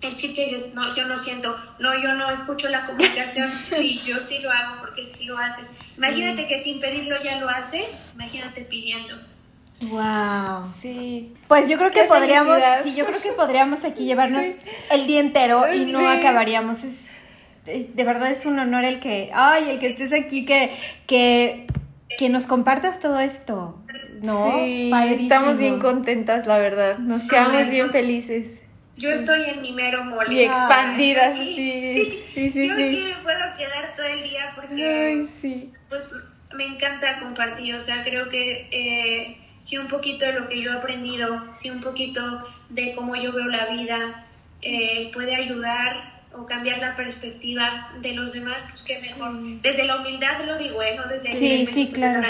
el 0.00 0.14
chip 0.14 0.36
que 0.36 0.44
dices 0.44 0.74
no 0.74 0.94
yo 0.94 1.08
no 1.08 1.18
siento 1.18 1.58
no 1.80 2.00
yo 2.00 2.14
no 2.14 2.30
escucho 2.30 2.68
la 2.68 2.86
comunicación 2.86 3.50
y 3.80 3.98
yo 4.02 4.20
sí 4.20 4.38
lo 4.38 4.52
hago 4.52 4.80
porque 4.80 5.08
sí 5.08 5.24
lo 5.24 5.36
haces 5.36 5.68
imagínate 5.96 6.46
que 6.46 6.62
sin 6.62 6.78
pedirlo 6.78 7.16
ya 7.24 7.40
lo 7.40 7.48
haces 7.48 7.90
imagínate 8.14 8.62
pidiendo. 8.62 9.16
Wow. 9.80 10.72
Sí. 10.80 11.34
Pues 11.48 11.68
yo 11.68 11.76
creo 11.76 11.90
que 11.90 12.04
podríamos, 12.04 12.62
sí, 12.84 12.94
yo 12.94 13.04
creo 13.04 13.20
que 13.20 13.32
podríamos 13.32 13.82
aquí 13.82 14.04
llevarnos 14.04 14.46
el 14.92 15.08
día 15.08 15.18
entero 15.18 15.74
y 15.74 15.86
no 15.86 16.08
acabaríamos. 16.08 16.84
Es 16.84 17.21
de 17.64 18.04
verdad 18.04 18.30
es 18.30 18.44
un 18.46 18.58
honor 18.58 18.84
el 18.84 19.00
que, 19.00 19.30
ay, 19.32 19.70
el 19.70 19.78
que 19.78 19.88
estés 19.88 20.12
aquí, 20.12 20.44
que, 20.44 20.70
que, 21.06 21.66
que 22.18 22.28
nos 22.28 22.46
compartas 22.46 23.00
todo 23.00 23.20
esto, 23.20 23.80
¿no? 24.20 24.52
Sí, 24.52 24.90
estamos 25.10 25.58
bien 25.58 25.78
contentas, 25.78 26.46
la 26.46 26.58
verdad, 26.58 26.98
nos 26.98 27.28
quedamos 27.28 27.70
bien 27.70 27.90
felices. 27.90 28.60
Yo 28.96 29.10
estoy 29.10 29.44
en 29.48 29.62
mi 29.62 29.72
mero 29.72 30.04
mole. 30.04 30.34
Y 30.34 30.44
expandidas, 30.44 31.36
sí, 31.36 32.20
sí, 32.22 32.50
sí, 32.50 32.68
yo 32.68 32.74
sí. 32.74 33.04
me 33.04 33.22
puedo 33.22 33.56
quedar 33.56 33.94
todo 33.96 34.06
el 34.06 34.22
día 34.22 34.52
porque 34.54 35.26
sí. 35.40 35.72
pues, 35.88 36.10
me 36.54 36.66
encanta 36.66 37.20
compartir, 37.20 37.74
o 37.74 37.80
sea, 37.80 38.02
creo 38.02 38.28
que... 38.28 38.68
Eh, 38.70 39.38
si 39.62 39.78
un 39.78 39.86
poquito 39.86 40.26
de 40.26 40.32
lo 40.32 40.48
que 40.48 40.60
yo 40.60 40.72
he 40.72 40.76
aprendido, 40.76 41.46
si 41.52 41.70
un 41.70 41.80
poquito 41.80 42.42
de 42.68 42.92
cómo 42.96 43.14
yo 43.14 43.32
veo 43.32 43.46
la 43.46 43.66
vida 43.66 44.26
eh, 44.60 45.08
puede 45.14 45.36
ayudar 45.36 46.11
o 46.34 46.46
cambiar 46.46 46.78
la 46.78 46.96
perspectiva 46.96 47.92
de 48.00 48.12
los 48.12 48.32
demás, 48.32 48.56
pues 48.68 48.82
que 48.82 48.98
mejor. 49.00 49.32
Desde 49.60 49.84
la 49.84 49.96
humildad 49.96 50.44
lo 50.46 50.58
digo, 50.58 50.82
¿eh? 50.82 50.94
no 50.96 51.06
desde 51.08 51.34
sí, 51.34 51.66
sí, 51.66 51.90
claro. 51.92 52.20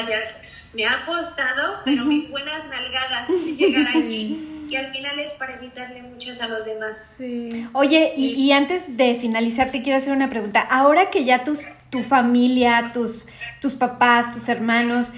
Me 0.75 0.87
ha 0.87 1.05
costado, 1.05 1.81
pero 1.85 2.05
mis 2.07 2.31
buenas 2.31 2.65
nalgadas 2.69 3.29
llegar 3.57 3.87
allí. 3.95 4.49
Y 4.71 4.77
al 4.77 4.91
final 4.91 5.19
es 5.19 5.33
para 5.33 5.57
evitarle 5.57 6.03
muchas 6.03 6.41
a 6.41 6.49
los 6.49 6.65
demás. 6.65 7.17
Sí. 7.19 7.67
Oye, 7.75 8.15
y, 8.17 8.33
y, 8.33 8.53
antes 8.53 8.97
de 8.97 9.17
finalizar, 9.17 9.71
te 9.71 9.83
quiero 9.83 9.99
hacer 9.99 10.15
una 10.15 10.31
pregunta. 10.31 10.61
Ahora 10.61 11.11
que 11.11 11.27
ya 11.27 11.45
tus, 11.45 11.67
tu 11.91 12.03
familia, 12.03 12.91
tus, 12.95 13.19
tus 13.61 13.75
papás, 13.75 14.33
tus 14.33 14.49
hermanos, 14.49 15.13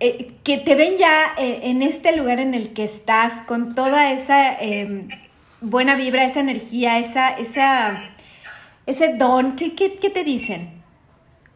eh, 0.00 0.32
que 0.44 0.58
te 0.58 0.76
ven 0.76 0.96
ya 0.96 1.34
eh, 1.38 1.60
en 1.64 1.82
este 1.82 2.16
lugar 2.16 2.38
en 2.38 2.54
el 2.54 2.72
que 2.72 2.84
estás, 2.84 3.40
con 3.46 3.74
toda 3.74 4.12
esa 4.12 4.52
em, 4.60 5.08
buena 5.60 5.96
vibra, 5.96 6.24
esa 6.24 6.38
energía, 6.40 6.98
esa, 6.98 7.30
esa 7.30 8.02
ese 8.88 9.14
don, 9.16 9.54
¿qué, 9.54 9.74
qué, 9.74 9.96
qué 9.96 10.08
te 10.08 10.24
dicen? 10.24 10.82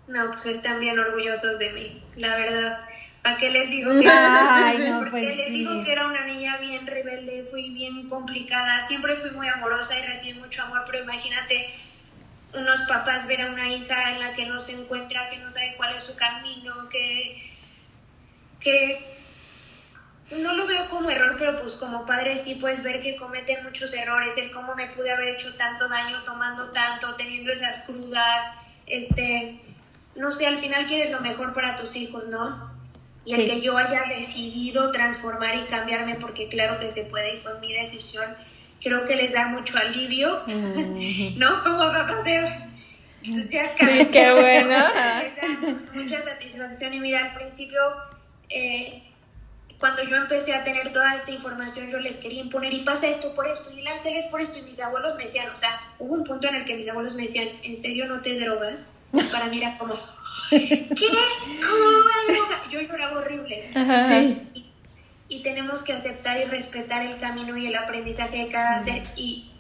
No, 0.06 0.30
pues 0.32 0.44
están 0.44 0.80
bien 0.80 0.98
orgullosos 0.98 1.58
de 1.58 1.70
mí, 1.72 2.02
la 2.16 2.36
verdad. 2.36 2.78
¿Para 3.22 3.38
qué 3.38 3.50
les 3.50 3.70
digo 3.70 3.90
que 3.98 4.06
Ay, 4.06 4.78
no, 4.90 4.98
Porque 4.98 5.10
pues 5.12 5.36
les 5.38 5.50
digo 5.50 5.82
que 5.82 5.92
era 5.92 6.06
una 6.06 6.26
niña 6.26 6.58
bien 6.58 6.86
rebelde, 6.86 7.46
fui 7.50 7.70
bien 7.72 8.06
complicada, 8.08 8.86
siempre 8.86 9.16
fui 9.16 9.30
muy 9.30 9.48
amorosa 9.48 9.98
y 9.98 10.02
recibí 10.02 10.38
mucho 10.38 10.62
amor, 10.62 10.82
pero 10.84 11.04
imagínate 11.04 11.68
unos 12.52 12.80
papás 12.82 13.26
ver 13.26 13.40
a 13.40 13.50
una 13.50 13.72
hija 13.72 14.12
en 14.12 14.20
la 14.20 14.34
que 14.34 14.44
no 14.44 14.60
se 14.60 14.72
encuentra, 14.72 15.30
que 15.30 15.38
no 15.38 15.50
sabe 15.50 15.74
cuál 15.78 15.94
es 15.96 16.02
su 16.02 16.14
camino, 16.14 16.88
que, 16.90 17.50
que 18.60 19.21
no 20.38 20.54
lo 20.54 20.66
veo 20.66 20.88
como 20.88 21.10
error, 21.10 21.36
pero 21.38 21.56
pues 21.56 21.74
como 21.74 22.04
padre 22.04 22.36
sí 22.36 22.54
puedes 22.54 22.82
ver 22.82 23.00
que 23.00 23.16
cometen 23.16 23.62
muchos 23.64 23.92
errores, 23.92 24.36
el 24.38 24.50
cómo 24.50 24.74
me 24.74 24.88
pude 24.88 25.10
haber 25.10 25.28
hecho 25.28 25.54
tanto 25.56 25.88
daño 25.88 26.22
tomando 26.24 26.70
tanto, 26.72 27.14
teniendo 27.16 27.52
esas 27.52 27.82
crudas, 27.82 28.46
este, 28.86 29.60
no 30.14 30.30
sé, 30.30 30.46
al 30.46 30.58
final 30.58 30.86
quieres 30.86 31.10
lo 31.10 31.20
mejor 31.20 31.52
para 31.52 31.76
tus 31.76 31.96
hijos, 31.96 32.28
¿no? 32.28 32.72
Y 33.24 33.34
el 33.34 33.48
que 33.48 33.60
yo 33.60 33.76
haya 33.76 34.04
decidido 34.08 34.90
transformar 34.90 35.54
y 35.56 35.66
cambiarme, 35.66 36.16
porque 36.16 36.48
claro 36.48 36.78
que 36.78 36.90
se 36.90 37.04
puede 37.04 37.34
y 37.34 37.36
fue 37.36 37.58
mi 37.60 37.72
decisión, 37.72 38.34
creo 38.82 39.04
que 39.04 39.14
les 39.14 39.32
da 39.32 39.46
mucho 39.46 39.78
alivio, 39.78 40.42
¿no? 41.36 41.62
Como 41.62 41.78
papá 41.78 42.22
de... 42.24 42.72
Sí, 43.22 44.08
qué 44.10 44.32
bueno. 44.32 44.86
mucha 45.94 46.20
satisfacción 46.22 46.94
y 46.94 47.00
mira, 47.00 47.26
al 47.26 47.34
principio... 47.34 47.80
Eh, 48.48 49.02
cuando 49.82 50.04
yo 50.04 50.14
empecé 50.14 50.54
a 50.54 50.62
tener 50.62 50.92
toda 50.92 51.16
esta 51.16 51.32
información, 51.32 51.90
yo 51.90 51.98
les 51.98 52.16
quería 52.18 52.40
imponer 52.40 52.72
y 52.72 52.84
pasa 52.84 53.08
esto 53.08 53.34
por 53.34 53.48
esto 53.48 53.68
y 53.72 53.80
el 53.80 53.86
ángel 53.88 54.14
es 54.14 54.26
por 54.26 54.40
esto. 54.40 54.56
Y 54.60 54.62
mis 54.62 54.78
abuelos 54.78 55.16
me 55.16 55.24
decían, 55.24 55.50
o 55.50 55.56
sea, 55.56 55.70
hubo 55.98 56.14
un 56.14 56.22
punto 56.22 56.46
en 56.46 56.54
el 56.54 56.64
que 56.64 56.76
mis 56.76 56.88
abuelos 56.88 57.16
me 57.16 57.24
decían, 57.24 57.48
¿en 57.64 57.76
serio 57.76 58.06
no 58.06 58.22
te 58.22 58.38
drogas? 58.38 59.00
para 59.32 59.46
mí 59.46 59.58
era 59.58 59.76
como, 59.78 59.98
¿qué? 60.50 60.88
¿Cómo 60.88 61.90
me 61.98 62.32
droga? 62.32 62.62
Yo 62.70 62.80
lloraba 62.80 63.18
horrible. 63.18 63.70
Sí. 64.54 64.68
Y, 65.28 65.42
tenemos 65.42 65.82
que 65.82 65.94
aceptar 65.94 66.38
y 66.38 66.44
respetar 66.44 67.04
el 67.04 67.16
camino 67.16 67.56
y 67.56 67.66
el 67.66 67.74
aprendizaje 67.74 68.44
de 68.44 68.52
cada 68.52 68.80
ser 68.82 69.02
y 69.16 69.50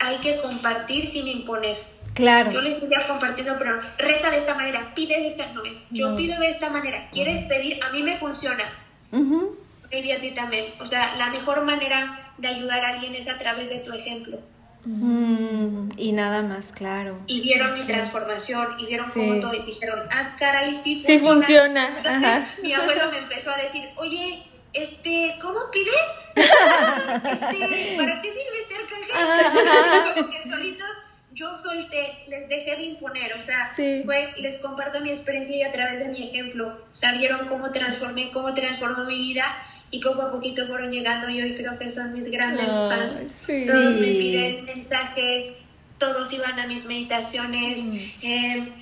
hay 0.00 0.16
que 0.16 0.38
compartir 0.38 1.06
sin 1.06 1.28
imponer. 1.28 1.76
Claro. 2.14 2.50
Yo 2.50 2.60
les 2.62 2.80
decía 2.80 3.06
compartiendo, 3.06 3.54
pero 3.58 3.78
reza 3.96 4.28
de 4.30 4.38
esta 4.38 4.54
manera, 4.54 4.92
pide 4.92 5.20
de 5.20 5.28
esta, 5.28 5.52
no 5.52 5.62
es, 5.64 5.84
yo 5.90 6.16
pido 6.16 6.40
de 6.40 6.50
esta 6.50 6.68
manera, 6.68 7.08
quieres 7.12 7.42
pedir, 7.42 7.78
a 7.84 7.90
mí 7.90 8.02
me 8.02 8.16
funciona 8.16 8.64
Uh 9.12 9.62
a 9.92 10.20
ti 10.20 10.30
también. 10.30 10.72
O 10.80 10.86
sea, 10.86 11.16
la 11.16 11.28
mejor 11.28 11.64
manera 11.64 12.32
de 12.38 12.48
ayudar 12.48 12.84
a 12.84 12.88
alguien 12.88 13.14
es 13.14 13.28
a 13.28 13.36
través 13.38 13.68
de 13.68 13.78
tu 13.80 13.92
ejemplo. 13.92 14.38
Mm, 14.84 15.90
y 15.96 16.12
nada 16.12 16.42
más, 16.42 16.72
claro. 16.72 17.18
Y 17.26 17.40
vieron 17.40 17.74
mi 17.74 17.86
transformación 17.86 18.74
y 18.78 18.86
vieron 18.86 19.10
cómo 19.12 19.38
todo 19.38 19.54
y 19.54 19.62
dijeron, 19.62 20.00
ah, 20.10 20.34
caray, 20.38 20.74
sí 20.74 20.96
funciona. 20.96 21.20
Sí 21.20 21.26
funciona. 21.26 22.54
mi 22.62 22.72
abuelo 22.72 23.10
me 23.10 23.18
empezó 23.18 23.50
a 23.50 23.58
decir, 23.58 23.84
oye, 23.96 24.42
este, 24.72 25.36
¿cómo 25.40 25.70
pides? 25.70 25.94
este, 26.34 27.96
¿Para 27.96 28.22
qué 28.22 28.32
sirve 28.32 28.60
este 28.62 28.74
arcángel? 28.74 30.14
Porque 30.16 30.42
solitos 30.48 30.88
yo 31.34 31.56
solté, 31.56 32.24
les 32.28 32.48
dejé 32.48 32.76
de 32.76 32.82
imponer, 32.84 33.34
o 33.34 33.42
sea, 33.42 33.72
fue, 33.74 34.34
les 34.38 34.58
comparto 34.58 35.00
mi 35.00 35.10
experiencia 35.10 35.56
y 35.56 35.62
a 35.62 35.72
través 35.72 36.00
de 36.00 36.08
mi 36.08 36.28
ejemplo, 36.28 36.68
o 36.90 36.94
sea, 36.94 37.12
vieron 37.12 37.48
cómo 37.48 37.70
transformé, 37.70 38.30
cómo 38.30 38.52
transformó 38.54 39.04
mi 39.04 39.16
vida 39.16 39.44
y 39.90 40.00
poco 40.00 40.22
a 40.22 40.32
poquito 40.32 40.66
fueron 40.66 40.90
llegando 40.90 41.28
y 41.30 41.40
hoy 41.40 41.54
creo 41.54 41.78
que 41.78 41.90
son 41.90 42.12
mis 42.12 42.30
grandes 42.30 42.68
fans. 42.68 43.46
Todos 43.66 43.94
me 43.94 44.06
piden 44.06 44.64
mensajes, 44.64 45.52
todos 45.98 46.32
iban 46.32 46.58
a 46.58 46.66
mis 46.66 46.84
meditaciones. 46.84 47.82
Mm. 47.82 47.96
Eh, 48.22 48.72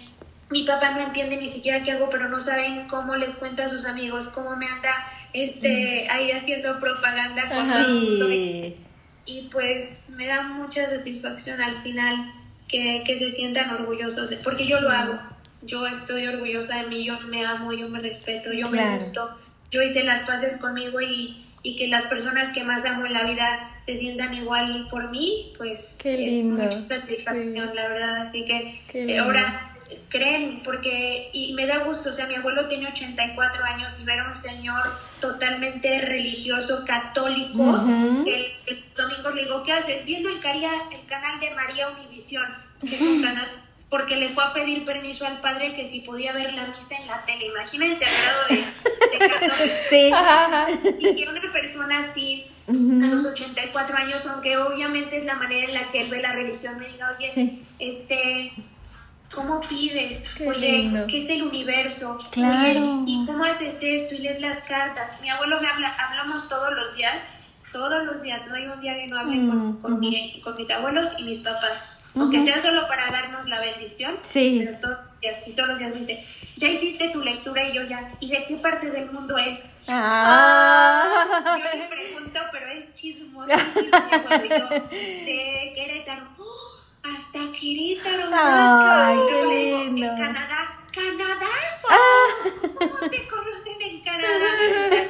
mi 0.50 0.64
papá 0.64 0.90
no 0.90 1.00
entiende 1.00 1.36
ni 1.36 1.48
siquiera 1.48 1.82
qué 1.82 1.92
hago, 1.92 2.08
pero 2.08 2.28
no 2.28 2.40
saben 2.40 2.88
cómo 2.88 3.14
les 3.14 3.36
cuenta 3.36 3.66
a 3.66 3.68
sus 3.68 3.86
amigos, 3.86 4.28
cómo 4.28 4.56
me 4.56 4.66
anda 4.66 4.92
este, 5.32 6.06
mm. 6.08 6.12
ahí 6.12 6.30
haciendo 6.32 6.80
propaganda 6.80 7.42
con 7.48 7.94
y, 7.94 8.76
y 9.26 9.48
pues 9.52 10.06
me 10.10 10.26
da 10.26 10.42
mucha 10.42 10.88
satisfacción 10.90 11.60
al 11.60 11.82
final 11.82 12.39
que, 12.70 13.02
que, 13.04 13.18
se 13.18 13.30
sientan 13.30 13.70
orgullosos, 13.70 14.32
porque 14.44 14.66
yo 14.66 14.80
lo 14.80 14.90
hago. 14.90 15.18
Yo 15.62 15.86
estoy 15.86 16.26
orgullosa 16.26 16.82
de 16.82 16.88
mí, 16.88 17.04
yo 17.04 17.20
me 17.20 17.44
amo, 17.44 17.72
yo 17.72 17.88
me 17.88 18.00
respeto, 18.00 18.52
yo 18.52 18.68
me 18.70 18.94
gusto. 18.94 19.36
Yo 19.70 19.82
hice 19.82 20.04
las 20.04 20.22
paces 20.22 20.56
conmigo 20.56 21.00
y, 21.00 21.44
y, 21.62 21.76
que 21.76 21.88
las 21.88 22.04
personas 22.04 22.50
que 22.50 22.64
más 22.64 22.84
amo 22.86 23.06
en 23.06 23.12
la 23.12 23.24
vida 23.24 23.80
se 23.84 23.96
sientan 23.96 24.32
igual 24.34 24.88
por 24.90 25.10
mí, 25.10 25.52
pues 25.58 25.98
Qué 26.00 26.26
es 26.26 26.44
mucha 26.44 26.70
satisfacción, 26.70 27.74
la 27.74 27.88
verdad. 27.88 28.28
Así 28.28 28.44
que 28.44 28.80
eh, 28.94 29.18
ahora 29.18 29.69
creen, 30.08 30.62
porque, 30.62 31.30
y 31.32 31.52
me 31.54 31.66
da 31.66 31.78
gusto, 31.78 32.10
o 32.10 32.12
sea, 32.12 32.26
mi 32.26 32.34
abuelo 32.34 32.66
tiene 32.66 32.88
84 32.88 33.64
años 33.64 33.98
y 34.00 34.04
ver 34.04 34.20
a 34.20 34.28
un 34.28 34.36
señor 34.36 34.82
totalmente 35.20 36.00
religioso, 36.02 36.84
católico, 36.84 37.64
el, 38.26 38.84
domingo 38.96 39.30
le 39.30 39.44
digo, 39.44 39.62
¿qué 39.62 39.72
haces? 39.72 40.04
Viendo 40.04 40.28
el, 40.28 40.36
el 40.36 41.06
canal 41.06 41.40
de 41.40 41.50
María 41.54 41.88
Univisión, 41.88 42.46
que 42.80 42.96
es 42.96 43.00
un 43.00 43.22
canal, 43.22 43.48
porque 43.88 44.16
le 44.16 44.28
fue 44.28 44.44
a 44.44 44.52
pedir 44.52 44.84
permiso 44.84 45.26
al 45.26 45.40
padre 45.40 45.74
que 45.74 45.88
si 45.88 46.00
podía 46.00 46.32
ver 46.32 46.52
la 46.54 46.66
misa 46.66 46.96
en 46.96 47.06
la 47.06 47.24
tele, 47.24 47.46
imagínense 47.46 48.04
al 48.04 48.12
grado 48.22 48.40
de, 48.48 49.18
de 49.18 49.18
católico. 49.18 49.76
Sí. 49.90 50.12
Y 51.00 51.14
que 51.14 51.28
una 51.28 51.52
persona 51.52 51.98
así, 51.98 52.46
a 52.68 53.06
los 53.06 53.24
84 53.24 53.96
años, 53.96 54.24
aunque 54.26 54.56
obviamente 54.56 55.16
es 55.16 55.24
la 55.24 55.34
manera 55.34 55.66
en 55.66 55.74
la 55.74 55.90
que 55.90 56.02
él 56.02 56.10
ve 56.10 56.22
la 56.22 56.32
religión, 56.32 56.78
me 56.78 56.86
diga, 56.86 57.16
oye, 57.16 57.58
este 57.80 58.52
¿Cómo 59.32 59.60
pides? 59.60 60.28
Oye, 60.44 61.04
¿qué 61.08 61.18
es 61.18 61.30
el 61.30 61.44
universo? 61.44 62.18
Claro. 62.32 63.04
¿y 63.06 63.24
cómo 63.26 63.44
haces 63.44 63.78
esto? 63.80 64.14
Y 64.14 64.18
lees 64.18 64.40
las 64.40 64.60
cartas. 64.62 65.20
Mi 65.22 65.30
abuelo 65.30 65.60
me 65.60 65.68
habla, 65.68 65.88
hablamos 65.88 66.48
todos 66.48 66.72
los 66.74 66.94
días, 66.96 67.34
todos 67.70 68.04
los 68.04 68.22
días. 68.22 68.46
No 68.48 68.56
hay 68.56 68.66
un 68.66 68.80
día 68.80 68.94
que 68.96 69.06
no 69.06 69.18
hable 69.18 69.36
con, 69.46 69.80
con, 69.80 70.00
mis 70.00 70.70
abuelos 70.70 71.10
y 71.18 71.22
mis 71.22 71.38
papás. 71.38 71.96
Aunque 72.16 72.44
sea 72.44 72.60
solo 72.60 72.88
para 72.88 73.12
darnos 73.12 73.48
la 73.48 73.60
bendición. 73.60 74.16
Sí. 74.24 74.62
Pero 74.64 74.78
todos 74.80 74.98
los 75.04 75.20
días, 75.20 75.36
y 75.46 75.52
todos 75.52 75.68
los 75.68 75.78
días 75.78 75.96
dice, 75.96 76.26
ya 76.56 76.68
hiciste 76.68 77.10
tu 77.10 77.22
lectura 77.22 77.68
y 77.68 77.72
yo 77.72 77.84
ya. 77.84 78.12
¿Y 78.18 78.30
de 78.30 78.44
qué 78.46 78.56
parte 78.56 78.90
del 78.90 79.12
mundo 79.12 79.38
es? 79.38 79.74
Ah. 79.86 81.56
yo 81.56 81.78
le 81.78 81.86
pregunto, 81.86 82.40
pero 82.50 82.66
es 82.66 82.92
chismosísimo. 82.94 84.68
de 84.68 85.72
Querétaro. 85.76 86.26
¡Oh! 86.36 86.69
Hasta 87.02 87.38
Querétaro, 87.52 88.30
Ay, 88.32 89.18
qué 89.28 89.46
lindo. 89.46 90.06
En 90.06 90.16
Canadá, 90.16 90.78
¿Canadá? 90.92 91.46
Ah. 91.88 92.50
¿Cómo 92.78 93.10
te 93.10 93.26
conocen 93.26 93.82
en 93.82 94.00
Canadá? 94.02 94.46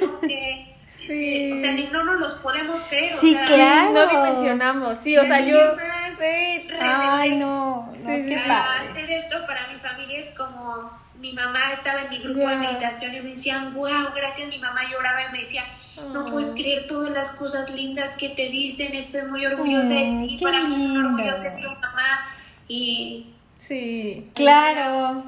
O 0.01 0.21
sea, 0.27 0.77
sí. 0.85 1.53
o 1.53 1.57
sea, 1.57 1.73
ni 1.73 1.87
no 1.89 2.05
nos 2.05 2.21
los 2.21 2.35
podemos 2.35 2.81
creer. 2.83 3.17
Sí, 3.19 3.35
o 3.35 3.39
sea, 3.39 3.47
claro. 3.47 3.93
No 3.93 4.07
dimensionamos, 4.07 4.99
sí, 4.99 5.17
o 5.17 5.25
sea, 5.25 5.41
yo... 5.41 5.77
Sí, 6.19 6.69
ay, 6.81 7.37
no, 7.37 7.87
no 7.87 8.07
qué 8.07 8.37
Hacer 8.37 9.11
esto 9.11 9.47
para 9.47 9.67
mi 9.69 9.79
familia 9.79 10.19
es 10.21 10.31
como 10.37 10.91
mi 11.21 11.33
mamá 11.33 11.73
estaba 11.73 12.03
en 12.03 12.11
mi 12.11 12.19
grupo 12.19 12.49
de 12.49 12.57
meditación 12.57 13.15
y 13.15 13.21
me 13.21 13.31
decían, 13.31 13.75
wow, 13.75 14.13
gracias, 14.15 14.49
mi 14.49 14.59
mamá 14.59 14.81
lloraba 14.91 15.29
y 15.29 15.33
me 15.33 15.41
decía, 15.41 15.65
no 16.13 16.25
puedes 16.25 16.51
creer 16.53 16.87
todas 16.87 17.11
las 17.13 17.31
cosas 17.31 17.71
lindas 17.71 18.15
que 18.15 18.31
te 18.31 18.49
dicen, 18.49 18.95
estoy 18.95 19.23
muy 19.23 19.45
orgullosa 19.45 19.95
de 19.95 20.17
ti, 20.19 20.39
para 20.43 20.65
mí 20.65 20.75
es 20.75 20.83
un 20.83 21.05
orgullo 21.05 21.37
ser 21.37 21.61
tu 21.61 21.69
mamá 21.69 22.27
y... 22.69 23.27
Sí. 23.57 24.31
Claro. 24.35 25.25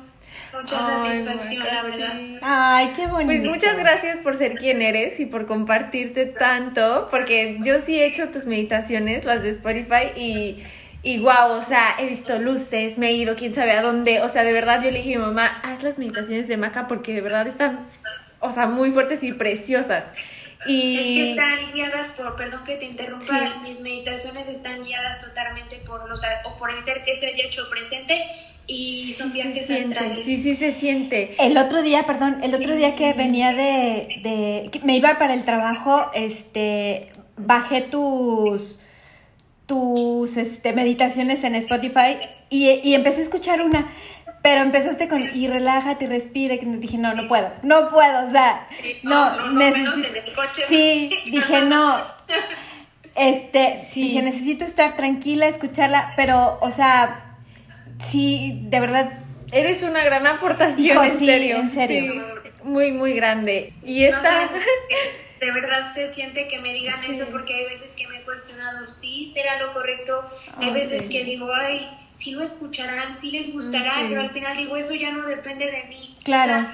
Mucha 0.54 0.78
satisfacción, 0.78 1.66
la 1.66 1.82
verdad. 1.82 2.12
Ay, 2.40 2.92
qué 2.96 3.06
bonito. 3.06 3.26
Pues 3.26 3.44
muchas 3.44 3.78
gracias 3.78 4.18
por 4.18 4.34
ser 4.34 4.54
quien 4.56 4.80
eres 4.80 5.20
y 5.20 5.26
por 5.26 5.46
compartirte 5.46 6.26
tanto, 6.26 7.08
porque 7.10 7.58
yo 7.62 7.78
sí 7.78 7.98
he 7.98 8.06
hecho 8.06 8.28
tus 8.28 8.46
meditaciones, 8.46 9.24
las 9.24 9.42
de 9.42 9.50
Spotify, 9.50 10.12
y 10.16 10.62
y 11.02 11.18
wow, 11.18 11.52
o 11.58 11.62
sea, 11.62 11.96
he 11.98 12.06
visto 12.06 12.38
luces, 12.38 12.96
me 12.96 13.08
he 13.08 13.12
ido 13.12 13.34
quién 13.34 13.52
sabe 13.52 13.72
a 13.72 13.82
dónde. 13.82 14.20
O 14.20 14.28
sea, 14.28 14.44
de 14.44 14.52
verdad 14.52 14.80
yo 14.82 14.90
le 14.90 14.98
dije 14.98 15.16
a 15.16 15.18
mi 15.18 15.24
mamá, 15.24 15.60
haz 15.64 15.82
las 15.82 15.98
meditaciones 15.98 16.46
de 16.46 16.56
Maca 16.56 16.86
porque 16.86 17.12
de 17.12 17.20
verdad 17.20 17.46
están, 17.48 17.86
o 18.38 18.52
sea, 18.52 18.66
muy 18.68 18.92
fuertes 18.92 19.24
y 19.24 19.32
preciosas. 19.32 20.12
Y... 20.66 20.96
Es 20.96 21.02
que 21.02 21.30
están 21.30 21.72
guiadas 21.72 22.08
por, 22.08 22.36
perdón 22.36 22.62
que 22.64 22.76
te 22.76 22.84
interrumpa, 22.84 23.60
mis 23.62 23.80
meditaciones 23.80 24.46
están 24.46 24.84
guiadas 24.84 25.18
totalmente 25.18 25.76
por 25.84 26.08
los, 26.08 26.22
o 26.44 26.56
por 26.56 26.70
el 26.70 26.80
ser 26.80 27.02
que 27.02 27.18
se 27.18 27.26
haya 27.26 27.46
hecho 27.46 27.68
presente 27.68 28.24
y 28.68 29.12
son 29.12 29.32
viajes 29.32 29.58
se 29.58 29.66
siente, 29.66 30.16
Sí, 30.22 30.36
sí 30.36 30.54
se 30.54 30.70
siente. 30.70 31.34
El 31.40 31.58
otro 31.58 31.82
día, 31.82 32.04
perdón, 32.04 32.38
el 32.44 32.54
otro 32.54 32.76
día 32.76 32.94
que 32.94 33.12
venía 33.12 33.52
de, 33.52 34.20
de, 34.22 34.80
me 34.84 34.96
iba 34.96 35.18
para 35.18 35.34
el 35.34 35.42
trabajo, 35.42 36.12
este, 36.14 37.10
bajé 37.36 37.80
tus 37.80 38.78
tus 39.66 40.36
este, 40.36 40.72
meditaciones 40.72 41.44
en 41.44 41.54
Spotify 41.54 42.18
y, 42.50 42.68
y, 42.82 42.94
empecé 42.94 43.20
a 43.20 43.24
escuchar 43.24 43.62
una, 43.62 43.88
pero 44.42 44.60
empezaste 44.60 45.08
con 45.08 45.34
y 45.34 45.46
relájate 45.46 46.04
y 46.04 46.08
respire, 46.08 46.58
que 46.58 46.66
dije, 46.66 46.98
no, 46.98 47.14
no 47.14 47.28
puedo, 47.28 47.52
no 47.62 47.88
puedo, 47.90 48.26
o 48.26 48.30
sea, 48.30 48.68
no, 49.04 49.52
necesito... 49.52 50.08
Sí, 50.66 51.10
dije, 51.30 51.62
no. 51.62 51.96
Este, 53.14 53.76
sí. 53.76 54.02
dije, 54.02 54.22
necesito 54.22 54.64
estar 54.64 54.96
tranquila, 54.96 55.46
escucharla, 55.46 56.12
pero, 56.16 56.58
o 56.60 56.70
sea, 56.70 57.36
sí, 58.00 58.58
de 58.64 58.80
verdad... 58.80 59.12
Eres 59.52 59.82
una 59.82 60.02
gran 60.02 60.26
aportación, 60.26 61.04
en 61.04 61.18
serio. 61.18 61.56
En 61.58 61.68
serio. 61.68 62.24
muy, 62.64 62.90
muy 62.90 63.12
grande. 63.12 63.72
Y 63.84 64.04
esta... 64.04 64.50
de 65.40 65.50
verdad 65.52 65.92
se 65.92 66.12
siente 66.14 66.48
que 66.48 66.58
me 66.60 66.72
digan 66.72 66.98
eso 67.08 67.26
porque 67.26 67.54
hay 67.54 67.64
veces 67.64 67.92
que 67.92 68.06
me 68.08 68.11
he 68.22 68.24
cuestionado, 68.24 68.86
sí, 68.86 69.30
será 69.34 69.58
lo 69.58 69.72
correcto, 69.72 70.28
hay 70.56 70.70
ah, 70.70 70.72
veces 70.72 71.08
que 71.08 71.24
digo, 71.24 71.52
ay, 71.52 71.88
sí 72.12 72.32
lo 72.32 72.42
escucharán, 72.42 73.14
sí 73.14 73.30
les 73.30 73.52
gustará, 73.52 73.94
pero 74.08 74.20
al 74.20 74.30
final 74.30 74.56
digo, 74.56 74.76
eso 74.76 74.94
ya 74.94 75.10
no 75.10 75.26
depende 75.26 75.70
de 75.70 75.84
mí. 75.84 76.16
Claro. 76.24 76.68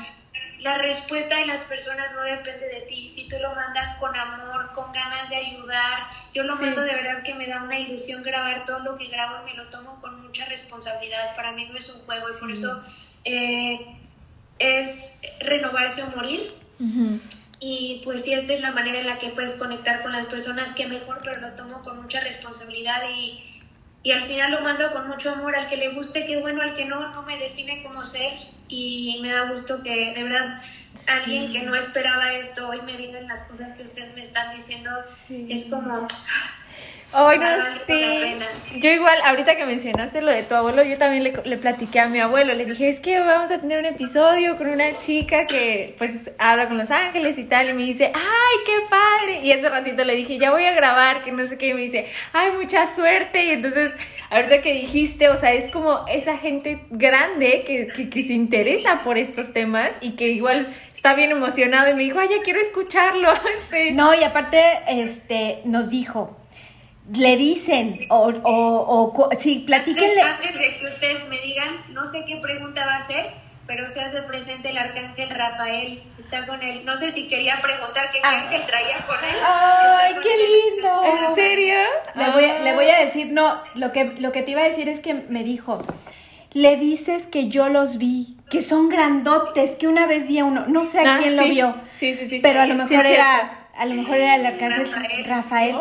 la 0.60 0.76
respuesta 0.76 1.36
de 1.38 1.46
las 1.46 1.62
personas 1.64 2.12
no 2.14 2.22
depende 2.22 2.66
de 2.66 2.80
ti. 2.82 3.08
Si 3.08 3.28
tú 3.28 3.36
lo 3.40 3.54
mandas 3.54 3.94
con 3.94 4.14
amor, 4.14 4.72
con 4.74 4.92
ganas 4.92 5.30
de 5.30 5.36
ayudar, 5.36 6.08
yo 6.34 6.42
lo 6.42 6.54
mando 6.56 6.82
de 6.82 6.94
verdad 6.94 7.22
que 7.22 7.34
me 7.34 7.46
da 7.46 7.62
una 7.62 7.78
ilusión 7.78 8.22
grabar 8.22 8.64
todo 8.64 8.80
lo 8.80 8.96
que 8.96 9.06
grabo 9.06 9.36
y 9.42 9.50
me 9.50 9.56
lo 9.56 9.70
tomo 9.70 10.00
con 10.00 10.20
mucha 10.20 10.44
responsabilidad. 10.46 11.34
Para 11.36 11.52
mí 11.52 11.66
no 11.66 11.76
es 11.76 11.88
un 11.88 12.00
juego 12.02 12.26
y 12.28 12.40
por 12.40 12.50
eso 12.50 12.82
eh, 13.24 13.86
es 14.58 15.12
renovarse 15.40 16.02
o 16.02 16.08
morir. 16.08 16.52
Y 17.60 18.00
pues 18.04 18.22
si 18.22 18.32
esta 18.32 18.52
es 18.52 18.60
la 18.60 18.70
manera 18.70 19.00
en 19.00 19.06
la 19.06 19.18
que 19.18 19.30
puedes 19.30 19.54
conectar 19.54 20.02
con 20.02 20.12
las 20.12 20.26
personas, 20.26 20.72
que 20.72 20.86
mejor, 20.86 21.20
pero 21.24 21.40
lo 21.40 21.50
tomo 21.52 21.82
con 21.82 22.00
mucha 22.00 22.20
responsabilidad 22.20 23.02
y, 23.10 23.42
y 24.02 24.12
al 24.12 24.22
final 24.22 24.52
lo 24.52 24.60
mando 24.60 24.92
con 24.92 25.08
mucho 25.08 25.32
amor. 25.32 25.56
Al 25.56 25.66
que 25.66 25.76
le 25.76 25.90
guste, 25.94 26.24
qué 26.24 26.38
bueno, 26.40 26.62
al 26.62 26.74
que 26.74 26.84
no, 26.84 27.12
no 27.12 27.22
me 27.22 27.36
define 27.36 27.82
como 27.82 28.04
ser. 28.04 28.32
Y 28.68 29.18
me 29.22 29.32
da 29.32 29.50
gusto 29.50 29.82
que 29.82 30.12
de 30.14 30.22
verdad 30.22 30.60
alguien 31.06 31.50
que 31.50 31.62
no 31.62 31.74
esperaba 31.74 32.32
esto 32.32 32.68
hoy 32.68 32.80
me 32.82 32.96
digan 32.96 33.26
las 33.26 33.42
cosas 33.44 33.72
que 33.72 33.82
ustedes 33.82 34.14
me 34.14 34.22
están 34.22 34.54
diciendo. 34.54 34.90
Es 35.28 35.64
como 35.64 36.06
Ay, 37.10 37.38
no, 37.38 37.46
sí. 37.86 38.36
Yo 38.80 38.90
igual, 38.90 39.16
ahorita 39.24 39.56
que 39.56 39.64
mencionaste 39.64 40.20
lo 40.20 40.30
de 40.30 40.42
tu 40.42 40.54
abuelo, 40.54 40.82
yo 40.82 40.98
también 40.98 41.24
le, 41.24 41.32
le, 41.42 41.56
platiqué 41.56 42.00
a 42.00 42.06
mi 42.06 42.20
abuelo. 42.20 42.52
Le 42.52 42.66
dije, 42.66 42.90
es 42.90 43.00
que 43.00 43.18
vamos 43.20 43.50
a 43.50 43.58
tener 43.58 43.78
un 43.78 43.86
episodio 43.86 44.58
con 44.58 44.68
una 44.68 44.96
chica 44.98 45.46
que 45.46 45.94
pues 45.96 46.30
habla 46.38 46.68
con 46.68 46.76
los 46.76 46.90
ángeles 46.90 47.38
y 47.38 47.44
tal. 47.44 47.70
Y 47.70 47.72
me 47.72 47.84
dice, 47.84 48.12
ay, 48.14 48.56
qué 48.66 48.72
padre. 48.90 49.40
Y 49.42 49.52
ese 49.52 49.70
ratito 49.70 50.04
le 50.04 50.16
dije, 50.16 50.36
ya 50.36 50.50
voy 50.50 50.66
a 50.66 50.74
grabar, 50.74 51.22
que 51.22 51.32
no 51.32 51.46
sé 51.46 51.56
qué. 51.56 51.68
Y 51.68 51.74
me 51.74 51.80
dice, 51.80 52.06
ay, 52.34 52.52
mucha 52.52 52.86
suerte. 52.94 53.46
Y 53.46 53.50
entonces, 53.52 53.92
ahorita 54.28 54.60
que 54.60 54.74
dijiste, 54.74 55.30
o 55.30 55.36
sea, 55.36 55.54
es 55.54 55.70
como 55.72 56.04
esa 56.08 56.36
gente 56.36 56.80
grande 56.90 57.64
que, 57.66 57.88
que, 57.88 58.10
que 58.10 58.22
se 58.22 58.34
interesa 58.34 59.00
por 59.00 59.16
estos 59.16 59.54
temas 59.54 59.94
y 60.02 60.10
que 60.10 60.28
igual 60.28 60.74
está 60.92 61.14
bien 61.14 61.30
emocionado. 61.30 61.88
Y 61.88 61.94
me 61.94 62.02
dijo, 62.02 62.18
ay, 62.18 62.28
ya 62.28 62.42
quiero 62.42 62.60
escucharlo. 62.60 63.32
sí. 63.70 63.92
No, 63.92 64.14
y 64.14 64.22
aparte, 64.24 64.60
este, 64.88 65.62
nos 65.64 65.88
dijo 65.88 66.36
le 67.12 67.36
dicen 67.36 68.06
o, 68.10 68.28
o, 68.42 69.12
o 69.14 69.30
sí, 69.36 69.64
platíquenle. 69.66 70.20
Antes 70.22 70.58
de 70.58 70.76
que 70.76 70.86
ustedes 70.86 71.28
me 71.28 71.40
digan, 71.40 71.82
no 71.90 72.06
sé 72.06 72.24
qué 72.26 72.36
pregunta 72.36 72.84
va 72.86 72.96
a 72.96 73.06
ser, 73.06 73.32
pero 73.66 73.88
se 73.88 74.00
hace 74.00 74.22
presente 74.22 74.70
el 74.70 74.78
arcángel 74.78 75.30
Rafael, 75.30 76.02
está 76.18 76.46
con 76.46 76.62
él. 76.62 76.84
No 76.84 76.96
sé 76.96 77.12
si 77.12 77.26
quería 77.26 77.60
preguntar 77.60 78.10
qué 78.10 78.18
ah. 78.22 78.42
ángel 78.42 78.62
traía 78.66 79.06
con 79.06 79.16
él. 79.16 79.36
¡Ay, 79.44 80.14
qué 80.22 80.74
lindo! 80.74 81.02
¿En 81.04 81.34
serio? 81.34 81.76
Le, 82.14 82.30
voy 82.30 82.44
a, 82.44 82.58
le 82.60 82.74
voy 82.74 82.88
a 82.88 83.04
decir, 83.04 83.28
no, 83.30 83.62
lo 83.74 83.92
que, 83.92 84.04
lo 84.18 84.32
que 84.32 84.42
te 84.42 84.52
iba 84.52 84.62
a 84.62 84.68
decir 84.68 84.88
es 84.88 85.00
que 85.00 85.14
me 85.14 85.44
dijo, 85.44 85.82
le 86.52 86.76
dices 86.76 87.26
que 87.26 87.48
yo 87.48 87.68
los 87.68 87.98
vi, 87.98 88.36
que 88.50 88.62
son 88.62 88.88
grandotes, 88.88 89.76
que 89.76 89.86
una 89.86 90.06
vez 90.06 90.28
vi 90.28 90.38
a 90.38 90.44
uno, 90.44 90.66
no 90.66 90.84
sé 90.84 91.00
a 91.00 91.16
ah, 91.16 91.18
quién 91.20 91.36
lo 91.36 91.44
vio. 91.44 91.74
Sí, 91.94 92.14
sí, 92.14 92.26
sí. 92.26 92.40
Pero 92.42 92.60
a 92.60 92.66
lo 92.66 92.74
mejor 92.74 93.06
era 93.06 93.68
a 93.78 93.86
lo 93.86 93.94
mejor 93.94 94.16
era 94.16 94.36
el 94.36 94.46
arcángel 94.46 95.24
Rafael. 95.24 95.76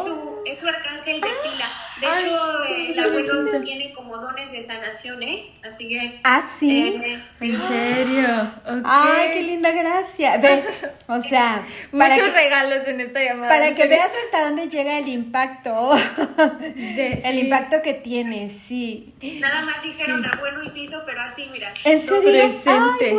Es 0.52 0.60
su 0.60 0.68
arcángel 0.68 1.22
de 1.22 1.28
pila. 1.44 1.70
De 2.00 2.08
hecho, 2.08 2.64
el 2.66 3.00
abuelo 3.00 3.62
tiene 3.62 3.92
como 3.94 4.18
dones 4.18 4.52
de 4.52 4.64
sanación, 4.64 5.24
¿eh? 5.24 5.52
Así 5.64 5.88
que. 5.88 6.20
Ah, 6.24 6.44
sí. 6.60 7.00
Eh, 7.04 7.24
¿En 7.42 7.62
serio? 7.62 8.52
Ay, 8.86 9.32
qué 9.34 9.44
linda 9.44 9.72
gracia. 9.72 10.38
Ve, 10.38 10.64
o 11.08 11.22
sea. 11.22 11.66
Muchos 11.92 12.34
regalos 12.34 12.88
en 12.88 13.02
esta 13.02 13.24
llamada. 13.24 13.50
Para 13.50 13.74
que 13.74 13.88
veas 13.88 14.12
hasta 14.24 14.46
dónde 14.46 14.68
llega 14.70 15.00
el 15.00 15.08
impacto. 15.08 15.96
el 16.76 17.40
impacto 17.40 17.82
que 17.82 17.96
tiene, 17.96 18.50
sí. 18.50 19.14
Nada 19.40 19.62
más 19.62 19.82
dijeron 19.82 20.24
abuelo 20.26 20.64
y 20.64 20.70
se 20.70 20.80
hizo, 20.80 21.04
pero 21.06 21.22
así, 21.22 21.50
mira. 21.52 21.72
En 21.84 22.00
serio. 22.00 22.22
Presente. 22.22 23.18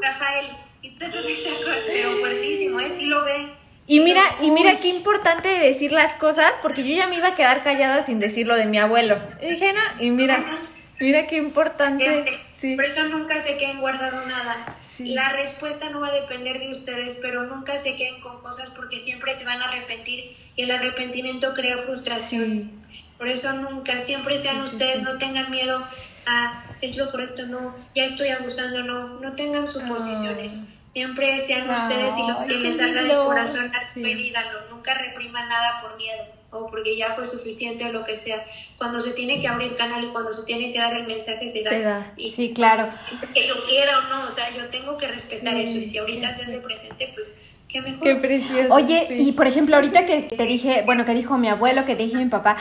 Rafael. 0.00 0.46
Y 0.82 0.90
te 0.98 1.06
pero 1.08 2.16
fuertísimo, 2.18 2.80
¿eh? 2.80 2.90
Sí 2.90 3.06
lo 3.06 3.24
ve. 3.24 3.65
Y 3.86 4.00
mira, 4.00 4.22
y 4.42 4.50
mira 4.50 4.76
qué 4.76 4.88
importante 4.88 5.48
decir 5.48 5.92
las 5.92 6.14
cosas, 6.16 6.52
porque 6.60 6.82
yo 6.82 6.94
ya 6.94 7.06
me 7.06 7.16
iba 7.16 7.28
a 7.28 7.34
quedar 7.34 7.62
callada 7.62 8.02
sin 8.02 8.18
decir 8.18 8.46
lo 8.46 8.56
de 8.56 8.66
mi 8.66 8.78
abuelo. 8.78 9.18
Y 9.40 9.50
dije, 9.50 9.72
no, 9.72 10.02
y 10.02 10.10
mira, 10.10 10.60
mira 10.98 11.26
qué 11.26 11.36
importante. 11.36 12.40
Sí. 12.56 12.74
Por 12.74 12.84
eso 12.84 13.04
nunca 13.04 13.40
se 13.42 13.56
queden 13.56 13.80
guardado 13.80 14.26
nada. 14.26 14.76
La 15.00 15.28
respuesta 15.30 15.90
no 15.90 16.00
va 16.00 16.08
a 16.08 16.20
depender 16.20 16.58
de 16.58 16.72
ustedes, 16.72 17.18
pero 17.20 17.44
nunca 17.44 17.80
se 17.80 17.94
queden 17.94 18.20
con 18.20 18.40
cosas 18.40 18.70
porque 18.70 18.98
siempre 18.98 19.34
se 19.34 19.44
van 19.44 19.62
a 19.62 19.66
arrepentir 19.66 20.32
y 20.56 20.62
el 20.62 20.70
arrepentimiento 20.70 21.54
crea 21.54 21.78
frustración. 21.78 22.70
Por 23.18 23.28
eso 23.28 23.52
nunca, 23.52 23.98
siempre 23.98 24.38
sean 24.38 24.60
ustedes, 24.62 25.02
no 25.02 25.18
tengan 25.18 25.50
miedo 25.50 25.86
a 26.26 26.64
es 26.80 26.96
lo 26.96 27.10
correcto, 27.10 27.46
no, 27.46 27.74
ya 27.94 28.04
estoy 28.04 28.28
abusando, 28.28 28.82
no, 28.82 29.20
no 29.20 29.32
tengan 29.34 29.68
suposiciones. 29.68 30.64
Siempre 30.96 31.38
sean 31.40 31.68
ustedes 31.68 32.14
y 32.16 32.26
lo 32.26 32.38
que 32.46 32.54
les 32.54 32.78
salga 32.78 33.02
del 33.02 33.16
corazón, 33.18 33.70
sí. 33.92 34.02
díganlo. 34.02 34.60
Nunca 34.70 34.94
repriman 34.94 35.46
nada 35.46 35.82
por 35.82 35.94
miedo 35.98 36.24
o 36.50 36.68
porque 36.68 36.96
ya 36.96 37.10
fue 37.10 37.26
suficiente 37.26 37.84
o 37.84 37.92
lo 37.92 38.02
que 38.02 38.16
sea. 38.16 38.42
Cuando 38.78 38.98
se 39.02 39.10
tiene 39.10 39.38
que 39.38 39.46
abrir 39.46 39.74
canal 39.74 40.02
y 40.02 40.06
cuando 40.06 40.32
se 40.32 40.46
tiene 40.46 40.72
que 40.72 40.78
dar 40.78 40.96
el 40.96 41.06
mensaje, 41.06 41.50
se 41.50 41.82
da. 41.82 42.14
sí, 42.16 42.54
claro. 42.54 42.88
Que 43.34 43.46
yo 43.46 43.56
quiera 43.68 43.98
o 43.98 44.02
no, 44.08 44.26
o 44.26 44.32
sea, 44.32 44.48
yo 44.56 44.70
tengo 44.70 44.96
que 44.96 45.06
respetar 45.08 45.54
eso. 45.58 45.72
Y 45.72 45.84
si 45.84 45.98
ahorita 45.98 46.34
se 46.34 46.44
hace 46.44 46.60
presente, 46.60 47.12
pues 47.14 47.36
qué 47.68 47.82
mejor. 47.82 48.02
Qué 48.02 48.14
precioso. 48.14 48.72
Oye, 48.72 49.16
y 49.18 49.32
por 49.32 49.46
ejemplo, 49.46 49.76
ahorita 49.76 50.06
que 50.06 50.22
te 50.22 50.46
dije, 50.46 50.80
bueno, 50.86 51.04
que 51.04 51.12
dijo 51.12 51.36
mi 51.36 51.48
abuelo, 51.48 51.84
que 51.84 51.94
te 51.94 52.04
dije 52.04 52.16
mi 52.16 52.30
papá, 52.30 52.56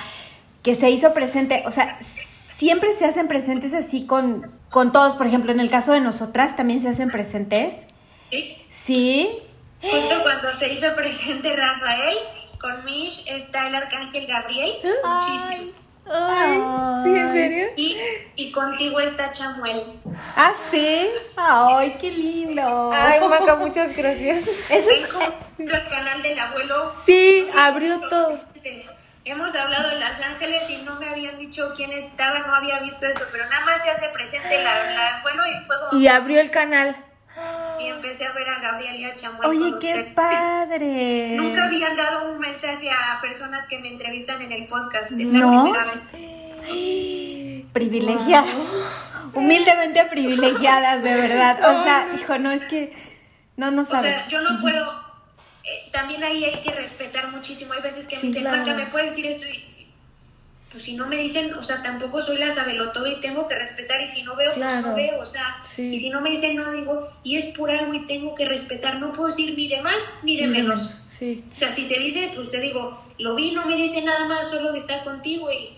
que 0.62 0.76
se 0.76 0.90
hizo 0.90 1.14
presente, 1.14 1.64
o 1.66 1.72
sea, 1.72 2.00
siempre 2.02 2.94
se 2.96 3.06
hacen 3.06 3.30
presentes 3.30 3.74
así 3.74 4.06
con, 4.06 4.52
con 4.72 4.92
todos. 4.92 5.16
Por 5.16 5.26
ejemplo, 5.26 5.54
en 5.54 5.62
el 5.62 5.70
caso 5.70 5.94
de 5.94 6.02
nosotras 6.02 6.58
también 6.58 6.82
se 6.82 6.90
hacen 6.90 7.10
presentes. 7.12 7.88
¿Sí? 8.30 8.65
Sí. 8.69 9.39
Justo 9.82 10.23
cuando 10.23 10.51
se 10.53 10.73
hizo 10.73 10.95
presente 10.95 11.55
Rafael, 11.55 12.17
con 12.59 12.84
Mish 12.86 13.23
está 13.28 13.67
el 13.67 13.76
arcángel 13.76 14.26
Gabriel. 14.26 14.78
Muchísimo. 15.03 15.71
Ay, 16.07 16.59
¿sí, 17.03 17.09
en 17.09 17.32
serio? 17.32 17.67
Y, 17.78 17.97
y 18.36 18.51
contigo 18.51 18.99
está 18.99 19.32
Chamuel. 19.32 19.99
Ah, 20.36 20.53
sí. 20.69 21.07
Ay, 21.36 21.95
qué 21.99 22.11
lindo. 22.11 22.91
Ay, 22.93 23.19
Maca, 23.28 23.55
muchas 23.55 23.95
gracias. 23.95 24.69
Eso 24.69 24.89
es 24.89 25.07
el 25.57 25.89
canal 25.89 26.21
del 26.21 26.38
abuelo. 26.38 26.91
Sí, 27.05 27.47
abrió 27.57 27.99
todo. 28.07 28.39
Hemos 29.23 29.55
hablado 29.55 29.89
de 29.89 29.99
Los 29.99 30.21
Ángeles 30.23 30.69
y 30.69 30.78
no 30.84 30.99
me 30.99 31.09
habían 31.09 31.39
dicho 31.39 31.73
quién 31.76 31.91
estaba, 31.91 32.39
no 32.39 32.53
había 32.55 32.78
visto 32.80 33.07
eso, 33.07 33.23
pero 33.32 33.43
nada 33.49 33.65
más 33.65 33.82
se 33.84 33.89
hace 33.89 34.09
presente 34.09 34.61
el 34.61 34.67
abuelo 34.67 35.41
y 35.47 35.65
fue 35.65 35.76
como... 35.80 35.99
Y 35.99 36.07
abrió 36.07 36.39
el 36.39 36.51
canal 36.51 36.95
y 37.80 37.88
empecé 37.88 38.26
a 38.26 38.32
ver 38.32 38.47
a 38.49 38.59
Gabriel 38.59 38.95
y 38.95 39.05
a 39.05 39.15
Chamuel. 39.15 39.49
Oye, 39.49 39.73
qué 39.80 40.11
padre. 40.13 41.30
Nunca 41.38 41.65
habían 41.65 41.95
dado 41.95 42.32
un 42.32 42.39
mensaje 42.39 42.89
a 42.89 43.19
personas 43.21 43.65
que 43.67 43.78
me 43.80 43.89
entrevistan 43.89 44.41
en 44.41 44.51
el 44.51 44.67
podcast. 44.67 45.11
Es 45.11 45.32
la 45.32 45.39
¿No? 45.39 45.63
primera 45.63 45.86
vez. 45.86 47.65
Privilegiadas. 47.73 48.65
Humildemente 49.34 50.05
privilegiadas, 50.05 51.03
de 51.03 51.13
verdad. 51.13 51.59
O 51.61 51.84
sea, 51.84 52.07
hijo, 52.15 52.38
no 52.38 52.51
es 52.51 52.63
que. 52.65 52.93
No, 53.57 53.71
no 53.71 53.86
sabes. 53.86 54.15
O 54.15 54.19
sea, 54.19 54.28
yo 54.28 54.41
no 54.41 54.59
puedo. 54.59 55.05
Eh, 55.63 55.89
también 55.91 56.23
ahí 56.23 56.45
hay 56.45 56.61
que 56.61 56.71
respetar 56.71 57.28
muchísimo. 57.32 57.73
Hay 57.73 57.82
veces 57.82 58.05
que 58.05 58.17
me 58.17 58.21
dicen, 58.21 58.43
claro. 58.43 58.76
¿me 58.76 58.86
puedes 58.86 59.09
decir 59.09 59.26
esto? 59.26 59.45
Y 59.45 59.74
pues 60.76 60.84
si 60.84 60.93
no 60.93 61.07
me 61.07 61.15
dicen, 61.15 61.53
o 61.53 61.63
sea, 61.63 61.82
tampoco 61.82 62.21
soy 62.21 62.38
la 62.38 62.49
sabelotodo 62.53 63.07
y 63.07 63.21
tengo 63.21 63.47
que 63.47 63.55
respetar 63.55 64.01
y 64.01 64.09
si 64.09 64.23
no 64.23 64.36
veo, 64.36 64.51
pues 64.53 64.82
no 64.82 64.93
veo, 64.93 65.21
o 65.21 65.26
sea, 65.26 65.63
y 65.78 65.97
si 65.97 66.09
no 66.09 66.19
me 66.19 66.32
dicen 66.32 66.57
no, 66.57 66.69
digo, 66.69 67.07
y 67.23 67.38
es 67.38 67.45
por 67.57 67.71
algo 67.71 67.93
y 67.93 68.05
tengo 68.07 68.36
que 68.36 68.43
respetar, 68.43 68.99
no 68.99 69.13
puedo 69.13 69.28
decir 69.28 69.55
ni 69.55 69.69
de 69.69 69.80
más 69.82 70.03
ni 70.21 70.36
de 70.36 70.47
menos. 70.47 70.99
Sí. 71.11 71.45
O 71.49 71.55
sea, 71.55 71.69
si 71.69 71.86
se 71.86 71.97
dice, 71.97 72.30
pues 72.36 72.49
te 72.49 72.59
digo, 72.59 73.01
lo 73.19 73.36
vi, 73.36 73.51
no 73.51 73.65
me 73.65 73.78
dice 73.78 74.01
nada 74.01 74.28
más, 74.28 74.49
solo 74.49 74.73
que 74.73 74.80
está 74.80 75.01
contigo 75.05 75.49
y 75.49 75.69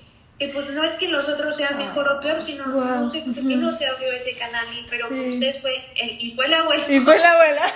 pues 0.45 0.69
no 0.69 0.83
es 0.83 0.91
que 0.91 1.07
los 1.07 1.27
otros 1.27 1.55
sean 1.55 1.77
mejor 1.77 2.07
o 2.07 2.19
peor, 2.19 2.39
sino 2.39 2.67
no 2.67 3.09
sé 3.09 3.21
por 3.21 3.33
qué 3.33 3.55
no 3.55 3.73
se 3.73 3.87
abrió 3.87 4.11
ese 4.11 4.35
canal, 4.35 4.65
pero 4.87 5.07
sí. 5.07 5.31
usted 5.31 5.55
fue, 5.59 5.73
el, 5.95 6.21
y 6.21 6.31
fue 6.31 6.47
la 6.47 6.59
abuela. 6.59 6.83
Y 6.87 6.99
fue 6.99 7.17
la 7.17 7.31
abuela. 7.31 7.73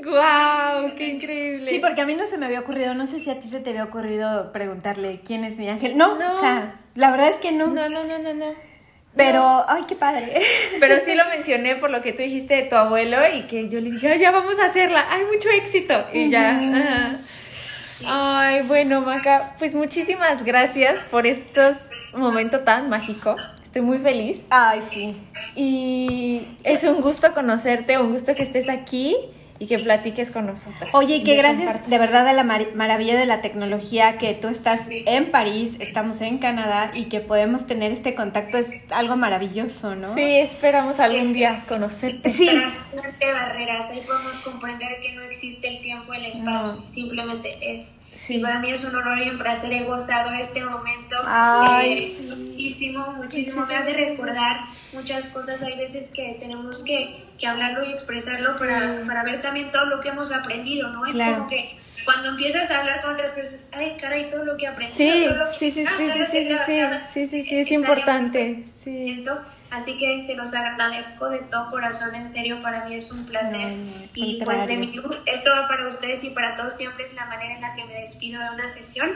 ¡Guau! 0.04 0.94
¡Qué 0.94 1.08
increíble! 1.08 1.70
Sí, 1.70 1.78
porque 1.78 2.02
a 2.02 2.06
mí 2.06 2.14
no 2.14 2.26
se 2.26 2.36
me 2.36 2.44
había 2.44 2.60
ocurrido, 2.60 2.92
no 2.92 3.06
sé 3.06 3.20
si 3.20 3.30
a 3.30 3.40
ti 3.40 3.48
se 3.48 3.60
te 3.60 3.70
había 3.70 3.84
ocurrido 3.84 4.52
preguntarle 4.52 5.20
quién 5.24 5.44
es 5.44 5.56
mi 5.56 5.68
ángel. 5.68 5.96
No, 5.96 6.18
no. 6.18 6.34
o 6.34 6.36
sea, 6.36 6.80
la 6.94 7.10
verdad 7.10 7.28
es 7.28 7.38
que 7.38 7.50
no. 7.50 7.68
No, 7.68 7.88
no, 7.88 8.04
no, 8.04 8.18
no, 8.18 8.34
no. 8.34 8.54
Pero, 9.16 9.64
ay, 9.66 9.84
qué 9.88 9.96
padre. 9.96 10.42
Pero 10.80 11.00
sí 11.00 11.14
lo 11.14 11.24
mencioné 11.30 11.76
por 11.76 11.90
lo 11.90 12.02
que 12.02 12.12
tú 12.12 12.22
dijiste 12.22 12.56
de 12.56 12.62
tu 12.64 12.76
abuelo 12.76 13.16
y 13.34 13.42
que 13.44 13.68
yo 13.70 13.80
le 13.80 13.90
dije, 13.90 14.12
ay, 14.12 14.18
ya 14.18 14.30
vamos 14.30 14.58
a 14.60 14.66
hacerla, 14.66 15.06
hay 15.10 15.24
mucho 15.24 15.48
éxito. 15.48 16.04
Y 16.12 16.28
ya. 16.28 17.18
Ay, 18.04 18.62
bueno, 18.62 19.00
Maca, 19.00 19.54
pues 19.58 19.74
muchísimas 19.74 20.44
gracias 20.44 21.02
por 21.04 21.26
este 21.26 21.72
momento 22.14 22.60
tan 22.60 22.88
mágico. 22.90 23.36
Estoy 23.62 23.82
muy 23.82 23.98
feliz. 23.98 24.44
Ay, 24.50 24.82
sí. 24.82 25.16
Y 25.54 26.42
es 26.64 26.84
un 26.84 27.00
gusto 27.00 27.32
conocerte, 27.32 27.98
un 27.98 28.12
gusto 28.12 28.34
que 28.34 28.42
estés 28.42 28.68
aquí 28.68 29.16
y 29.58 29.66
que 29.66 29.78
platiques 29.78 30.30
con 30.30 30.46
nosotros. 30.46 30.90
Oye, 30.92 31.16
y 31.16 31.24
que 31.24 31.36
gracias 31.36 31.88
de 31.88 31.98
verdad 31.98 32.26
a 32.28 32.32
la 32.32 32.44
maravilla 32.44 33.16
de 33.18 33.26
la 33.26 33.40
tecnología 33.40 34.18
que 34.18 34.34
tú 34.34 34.48
estás 34.48 34.88
en 34.90 35.30
París, 35.30 35.76
estamos 35.80 36.20
en 36.20 36.38
Canadá 36.38 36.90
y 36.94 37.04
que 37.04 37.20
podemos 37.20 37.66
tener 37.66 37.92
este 37.92 38.14
contacto 38.14 38.58
es 38.58 38.90
algo 38.90 39.16
maravilloso, 39.16 39.94
¿no? 39.94 40.14
Sí, 40.14 40.36
esperamos 40.36 41.00
algún 41.00 41.32
día 41.32 41.64
conocerte. 41.68 42.30
Sí. 42.30 42.48
barreras, 43.32 43.90
ahí 43.90 44.00
podemos 44.06 44.42
comprender 44.44 45.00
que 45.00 45.12
no 45.12 45.22
existe 45.22 45.68
el 45.68 45.80
tiempo 45.80 46.12
y 46.14 46.18
el 46.18 46.26
espacio, 46.26 46.82
simplemente 46.86 47.50
es. 47.60 47.96
Sí. 48.16 48.38
para 48.38 48.58
mí 48.60 48.70
es 48.70 48.82
un 48.82 48.96
honor 48.96 49.18
y 49.18 49.28
un 49.28 49.38
placer, 49.38 49.72
he 49.72 49.84
gozado 49.84 50.32
este 50.34 50.64
momento. 50.64 51.16
Ay. 51.26 52.16
Eh, 52.18 52.34
muchísimo, 52.34 53.12
muchísimo. 53.12 53.66
Me 53.66 53.76
hace 53.76 53.92
recordar 53.92 54.60
muchas 54.92 55.26
cosas. 55.26 55.62
Hay 55.62 55.76
veces 55.76 56.10
que 56.10 56.36
tenemos 56.40 56.82
que, 56.82 57.24
que 57.38 57.46
hablarlo 57.46 57.84
y 57.84 57.92
expresarlo 57.92 58.56
para, 58.58 59.04
para, 59.06 59.22
ver 59.22 59.40
también 59.40 59.70
todo 59.70 59.86
lo 59.86 60.00
que 60.00 60.08
hemos 60.08 60.32
aprendido, 60.32 60.88
¿no? 60.88 61.06
Es 61.06 61.16
como 61.16 61.46
que 61.46 61.76
cuando 62.04 62.30
empiezas 62.30 62.70
a 62.70 62.80
hablar 62.80 63.02
con 63.02 63.12
otras 63.12 63.32
personas, 63.32 63.64
ay, 63.72 63.96
caray, 64.00 64.30
todo 64.30 64.44
lo 64.44 64.56
que 64.56 64.66
aprendí. 64.66 64.94
Sí, 64.94 65.26
sí, 65.58 65.70
sí, 65.70 65.84
sí, 65.84 66.10
sí, 66.10 66.26
sí, 66.30 66.56
sí, 67.12 67.26
sí, 67.26 67.42
sí, 67.42 67.58
es 67.58 67.72
importante. 67.72 68.64
Sí. 68.64 69.24
Así 69.70 69.98
que 69.98 70.20
se 70.20 70.34
los 70.34 70.54
agradezco 70.54 71.28
de 71.28 71.40
todo 71.40 71.70
corazón, 71.70 72.14
en 72.14 72.30
serio, 72.30 72.62
para 72.62 72.84
mí 72.84 72.94
es 72.94 73.10
un 73.10 73.26
placer. 73.26 73.72
y 74.14 74.42
pues 74.42 74.66
de 74.66 74.76
mi 74.76 74.92
luz, 74.92 75.16
esto 75.26 75.50
va 75.50 75.68
para 75.68 75.88
ustedes 75.88 76.22
y 76.24 76.30
para 76.30 76.54
todos 76.54 76.76
siempre 76.76 77.04
es 77.04 77.14
la 77.14 77.26
manera 77.26 77.54
en 77.54 77.60
la 77.60 77.74
que 77.74 77.84
me 77.84 78.00
despido 78.00 78.40
de 78.42 78.50
una 78.50 78.70
sesión. 78.70 79.10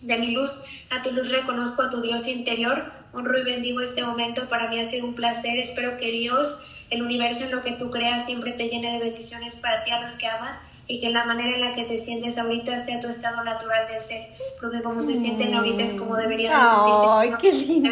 De 0.00 0.18
mi 0.18 0.30
luz, 0.32 0.62
a 0.90 1.02
tu 1.02 1.12
luz 1.12 1.30
reconozco 1.30 1.82
a 1.82 1.90
tu 1.90 2.00
Dios 2.00 2.26
interior, 2.28 2.92
honro 3.12 3.38
y 3.38 3.44
bendigo 3.44 3.80
este 3.80 4.04
momento, 4.04 4.48
para 4.48 4.68
mí 4.68 4.78
ha 4.78 4.84
sido 4.84 5.06
un 5.06 5.14
placer, 5.14 5.58
espero 5.58 5.96
que 5.96 6.10
Dios, 6.10 6.86
el 6.90 7.02
universo 7.02 7.44
en 7.44 7.50
lo 7.50 7.60
que 7.60 7.72
tú 7.72 7.90
creas, 7.90 8.26
siempre 8.26 8.52
te 8.52 8.68
llene 8.68 8.92
de 8.92 8.98
bendiciones 8.98 9.56
para 9.56 9.82
ti, 9.82 9.90
a 9.90 10.00
los 10.00 10.16
que 10.16 10.26
amas, 10.26 10.60
y 10.86 11.00
que 11.00 11.08
la 11.10 11.24
manera 11.24 11.54
en 11.54 11.60
la 11.62 11.72
que 11.72 11.84
te 11.84 11.98
sientes 11.98 12.36
ahorita 12.36 12.78
sea 12.84 13.00
tu 13.00 13.08
estado 13.08 13.42
natural 13.42 13.86
del 13.86 14.00
ser, 14.00 14.28
porque 14.60 14.82
como 14.82 15.02
se 15.02 15.14
sienten 15.16 15.54
ahorita 15.54 15.82
es 15.82 15.92
como 15.94 16.14
deberían 16.16 16.52
de 16.52 16.68
sentirse. 16.68 17.06
¡Ay, 17.10 17.34
qué 17.40 17.52
lindo! 17.52 17.90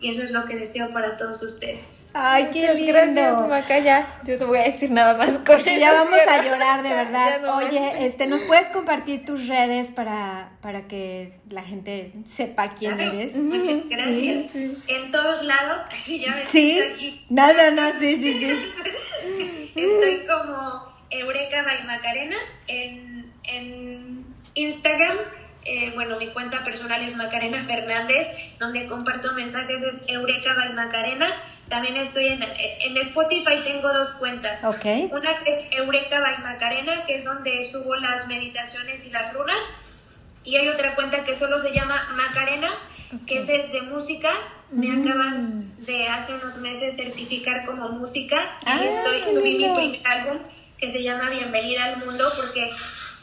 y 0.00 0.10
eso 0.10 0.22
es 0.22 0.30
lo 0.30 0.44
que 0.44 0.56
deseo 0.56 0.90
para 0.90 1.16
todos 1.16 1.42
ustedes. 1.42 2.06
Ay, 2.12 2.48
qué 2.52 2.60
Muchas 2.60 2.76
lindo. 2.76 2.92
gracias, 2.92 3.48
Maca, 3.48 3.78
ya. 3.78 4.20
Yo 4.24 4.36
no 4.38 4.46
voy 4.48 4.58
a 4.58 4.64
decir 4.64 4.90
nada 4.90 5.14
más 5.16 5.38
con 5.38 5.58
eso, 5.60 5.70
ya 5.70 5.92
vamos 5.92 6.18
a 6.28 6.42
llorar, 6.44 6.82
de 6.82 6.90
verdad. 6.90 7.40
no. 7.42 7.56
Oye, 7.56 8.06
este, 8.06 8.26
¿nos 8.26 8.42
puedes 8.42 8.68
compartir 8.68 9.24
tus 9.24 9.48
redes 9.48 9.90
para, 9.90 10.50
para 10.60 10.86
que 10.88 11.38
la 11.48 11.62
gente 11.62 12.12
sepa 12.26 12.68
quién 12.74 12.96
Claro. 12.96 13.12
eres? 13.12 13.36
Muchas 13.36 13.88
gracias. 13.88 14.52
sí. 14.52 14.76
En 14.88 15.10
todos 15.10 15.42
lados, 15.42 15.80
sí, 16.02 16.20
ya 16.20 16.34
ven, 16.36 16.46
Sí. 16.46 16.78
estoy 16.78 16.92
aquí. 16.94 17.26
No, 17.30 17.52
no, 17.54 17.70
no, 17.70 17.98
sí, 17.98 18.16
sí, 18.18 18.32
sí. 18.34 18.52
Estoy 19.74 20.26
como 20.26 20.97
Eureka 21.10 21.62
by 21.64 21.84
Macarena 21.84 22.36
en, 22.66 23.32
en 23.44 24.24
Instagram. 24.54 25.16
eh, 25.64 25.92
bueno, 25.94 26.18
mi 26.18 26.28
cuenta 26.28 26.62
personal 26.64 27.02
es 27.02 27.14
Macarena 27.16 27.62
Fernández, 27.62 28.26
donde 28.58 28.86
comparto 28.86 29.32
mensajes 29.34 29.82
es 29.82 30.02
Eureka 30.06 30.54
by 30.54 30.72
Macarena. 30.72 31.34
También 31.68 31.96
estoy 31.98 32.28
en, 32.28 32.42
en 32.42 32.96
Spotify, 32.96 33.60
tengo 33.64 33.92
dos 33.92 34.14
cuentas. 34.14 34.64
Ok. 34.64 34.86
Una 35.12 35.38
que 35.44 35.50
es 35.50 35.64
Eureka 35.72 36.20
by 36.20 36.38
Macarena, 36.38 37.04
que 37.04 37.16
es 37.16 37.24
donde 37.24 37.64
subo 37.70 37.94
las 37.96 38.26
meditaciones 38.28 39.04
y 39.04 39.10
las 39.10 39.34
runas. 39.34 39.60
Y 40.44 40.56
hay 40.56 40.68
otra 40.68 40.94
cuenta 40.94 41.24
que 41.24 41.34
solo 41.34 41.58
se 41.58 41.72
llama 41.72 42.08
Macarena, 42.14 42.68
que 43.26 43.40
esa 43.40 43.52
es 43.52 43.70
de 43.72 43.82
música. 43.82 44.30
Me 44.70 44.86
Mm. 44.88 45.02
acaban 45.02 45.84
de 45.84 46.08
hace 46.08 46.34
unos 46.34 46.56
meses 46.58 46.96
certificar 46.96 47.66
como 47.66 47.88
música. 47.90 48.36
Y 48.62 48.64
Ah, 48.66 48.80
estoy, 48.84 49.20
qué 49.22 49.30
subí 49.30 49.52
mi 49.54 49.58
lindo. 49.58 49.74
primer 49.74 50.06
álbum 50.06 50.38
que 50.78 50.92
se 50.92 51.02
llama 51.02 51.28
Bienvenida 51.28 51.84
al 51.84 51.96
Mundo 51.98 52.24
porque 52.36 52.70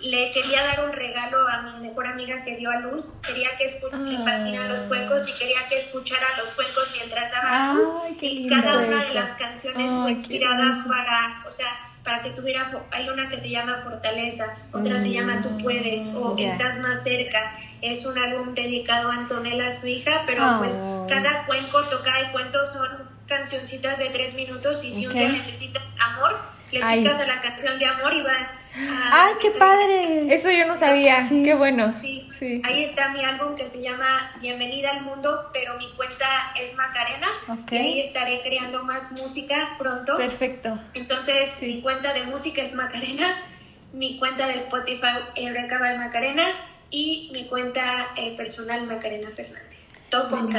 le 0.01 0.29
quería 0.31 0.61
dar 0.63 0.85
un 0.85 0.91
regalo 0.91 1.47
a 1.47 1.61
mi 1.61 1.87
mejor 1.87 2.05
amiga 2.07 2.43
que 2.43 2.57
dio 2.57 2.69
a 2.69 2.79
luz. 2.79 3.17
Quería 3.25 3.49
que 3.57 3.65
le 3.65 4.17
fascinan 4.23 4.67
los 4.69 4.81
cuencos 4.81 5.27
y 5.29 5.33
quería 5.39 5.65
que 5.69 5.77
escuchara 5.77 6.27
los 6.37 6.49
cuencos 6.51 6.91
mientras 6.93 7.31
daba 7.31 7.71
a 7.71 7.73
luz. 7.73 7.93
Ay, 8.03 8.17
qué 8.19 8.25
Y 8.27 8.39
lindo 8.39 8.55
cada 8.61 8.77
una 8.79 9.03
de 9.03 9.13
las 9.13 9.29
canciones 9.37 9.93
Ay, 9.93 10.01
fue 10.01 10.11
inspirada 10.11 10.83
para, 10.87 11.43
o 11.47 11.51
sea, 11.51 11.67
para 12.03 12.21
que 12.21 12.31
tuviera, 12.31 12.69
hay 12.91 13.07
una 13.09 13.29
que 13.29 13.39
se 13.39 13.49
llama 13.49 13.79
Fortaleza, 13.83 14.53
otra 14.73 14.99
se 14.99 15.09
llama 15.11 15.41
Tú 15.41 15.57
Puedes 15.57 16.07
o. 16.13 16.35
Estás 16.37 16.77
Más 16.79 17.01
Cerca. 17.03 17.55
Es 17.81 18.05
un 18.05 18.17
álbum 18.17 18.53
dedicado 18.53 19.09
a 19.09 19.13
Antonella, 19.15 19.71
su 19.71 19.87
hija, 19.87 20.23
pero 20.25 20.43
Oh. 20.45 20.57
pues 20.59 20.75
cada 21.07 21.45
cuenco, 21.45 21.83
toca 21.85 22.17
de 22.21 22.31
cuento 22.31 22.59
son 22.73 23.09
cancioncitas 23.27 23.97
de 23.97 24.09
tres 24.09 24.35
minutos 24.35 24.83
y 24.83 24.91
si 24.91 25.07
Ok. 25.07 25.13
un 25.13 25.19
día 25.19 25.29
necesitas 25.29 25.83
amor, 25.99 26.37
le 26.79 26.85
Ay. 26.85 27.03
picas 27.03 27.21
a 27.21 27.25
la 27.25 27.41
canción 27.41 27.77
de 27.77 27.85
amor 27.85 28.13
y 28.13 28.21
va 28.21 28.31
a... 28.33 28.59
¡Ay, 29.11 29.33
qué 29.41 29.51
padre! 29.51 30.33
Eso 30.33 30.51
yo 30.51 30.65
no 30.67 30.75
sabía. 30.75 31.27
Sí. 31.27 31.43
Qué 31.43 31.53
bueno. 31.53 31.93
Sí. 32.01 32.27
Sí. 32.29 32.61
Ahí 32.65 32.83
está 32.83 33.09
mi 33.09 33.23
álbum 33.23 33.55
que 33.55 33.67
se 33.67 33.81
llama 33.81 34.31
Bienvenida 34.41 34.91
al 34.91 35.01
Mundo, 35.01 35.49
pero 35.53 35.77
mi 35.77 35.89
cuenta 35.93 36.25
es 36.59 36.75
Macarena. 36.75 37.27
Ok. 37.47 37.71
Y 37.71 37.77
ahí 37.77 38.01
estaré 38.01 38.41
creando 38.41 38.83
más 38.83 39.11
música 39.13 39.75
pronto. 39.77 40.17
Perfecto. 40.17 40.77
Entonces, 40.93 41.49
Sí. 41.51 41.67
mi 41.67 41.81
cuenta 41.81 42.13
de 42.13 42.23
música 42.23 42.61
es 42.61 42.73
Macarena, 42.73 43.41
mi 43.93 44.19
cuenta 44.19 44.45
de 44.47 44.55
Spotify 44.55 45.19
Eureka 45.35 45.79
by 45.79 45.97
Macarena 45.97 46.45
y 46.89 47.29
mi 47.33 47.47
cuenta 47.47 48.07
eh, 48.17 48.35
personal 48.35 48.85
Macarena 48.85 49.29
Fernández. 49.29 49.99
Todo 50.09 50.27
con. 50.29 50.49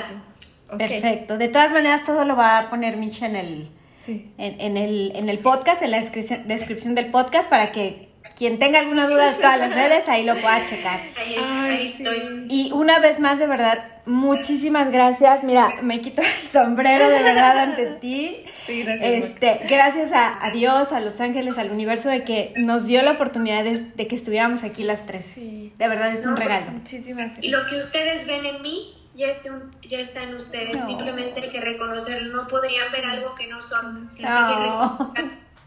Perfecto. 0.78 1.36
De 1.38 1.48
todas 1.48 1.70
maneras, 1.70 2.04
todo 2.04 2.24
lo 2.24 2.34
va 2.34 2.58
a 2.58 2.70
poner 2.70 2.96
Micha 2.96 3.26
en 3.26 3.36
el, 3.36 3.68
Sí. 4.07 4.30
en, 4.38 4.61
en 4.61 4.76
el, 4.76 5.12
en 5.16 5.28
el 5.28 5.38
podcast, 5.40 5.82
en 5.82 5.90
la 5.90 5.98
descripción, 5.98 6.46
descripción 6.46 6.94
del 6.94 7.11
podcast, 7.11 7.50
para 7.50 7.72
que 7.72 8.07
quien 8.36 8.59
tenga 8.59 8.78
alguna 8.80 9.07
duda 9.09 9.30
de 9.32 9.34
todas 9.36 9.59
las 9.59 9.74
redes, 9.74 10.07
ahí 10.09 10.22
lo 10.24 10.34
pueda 10.40 10.64
checar. 10.66 11.00
Ahí, 11.18 11.94
estoy. 11.98 12.46
Y 12.50 12.70
una 12.72 12.98
vez 12.98 13.18
más, 13.18 13.38
de 13.38 13.46
verdad, 13.46 13.82
muchísimas 14.04 14.92
gracias. 14.92 15.42
Mira, 15.42 15.76
me 15.82 16.00
quito 16.02 16.20
el 16.20 16.50
sombrero 16.50 17.09
de 17.09 17.22
verdad 17.22 17.59
ante 17.59 17.86
ti. 17.86 18.36
Sí, 18.66 18.82
gracias, 18.82 19.11
Este, 19.24 19.61
gracias 19.68 20.12
a, 20.12 20.44
a 20.44 20.50
Dios, 20.50 20.92
a 20.92 21.00
los 21.00 21.20
ángeles, 21.22 21.57
al 21.57 21.70
universo, 21.70 22.11
de 22.11 22.24
que 22.24 22.52
nos 22.57 22.86
dio 22.86 23.00
la 23.02 23.12
oportunidad 23.12 23.64
de, 23.64 23.78
de 23.80 24.07
que 24.07 24.14
estuviéramos 24.16 24.64
aquí 24.64 24.84
las 24.84 25.07
tres. 25.07 25.22
Sí. 25.24 25.72
De 25.78 25.88
verdad, 25.88 26.12
es 26.12 26.26
un 26.26 26.36
regalo. 26.36 26.72
Muchísimas 26.72 27.32
Y 27.40 27.50
gracias. 27.50 27.52
lo 27.52 27.66
que 27.70 27.76
ustedes 27.76 28.26
ven 28.26 28.44
en 28.44 28.61
mí 28.62 28.92
ya 29.16 29.28
está, 29.28 29.50
ya 29.82 29.98
está 30.00 30.22
en 30.22 30.34
ustedes. 30.34 30.76
No. 30.76 30.86
Simplemente 30.86 31.40
hay 31.40 31.48
que 31.50 31.60
reconocerlo. 31.60 32.36
No 32.42 32.46
podrían 32.48 32.90
ver 32.92 33.04
algo 33.06 33.34
que 33.34 33.46
no 33.48 33.62
son. 33.62 34.08
Así 34.22 35.14
que 35.14 35.22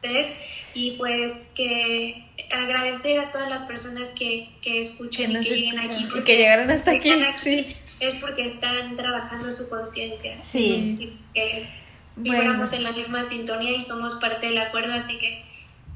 ustedes. 0.08 0.34
Y 0.74 0.92
pues 0.92 1.52
que 1.56 2.26
agradecer 2.52 3.20
a 3.20 3.32
todas 3.32 3.50
las 3.50 3.64
personas 3.64 4.10
que, 4.12 4.50
que 4.62 4.72
Que 4.72 4.80
escuchen 4.82 5.34
nos 5.34 5.46
y 5.46 5.50
que 5.50 5.56
lleguen 5.56 5.80
aquí. 5.80 6.08
y 6.16 6.22
que 6.24 6.38
llegaron 6.38 6.70
hasta 6.72 6.92
aquí. 6.92 7.10
aquí 7.12 7.40
Sí. 7.44 7.76
Es 8.00 8.16
porque 8.16 8.46
están 8.46 8.96
trabajando 8.96 9.52
su 9.52 9.68
conciencia. 9.70 10.34
Sí. 10.36 10.98
Y 11.00 11.18
que 11.34 11.68
Bueno. 12.16 12.40
vibramos 12.40 12.72
en 12.74 12.84
la 12.84 12.92
misma 12.94 13.24
sintonía 13.24 13.72
y 13.72 13.82
somos 13.82 14.16
parte 14.16 14.48
del 14.48 14.58
acuerdo. 14.60 14.94
Así 14.94 15.18
que 15.18 15.44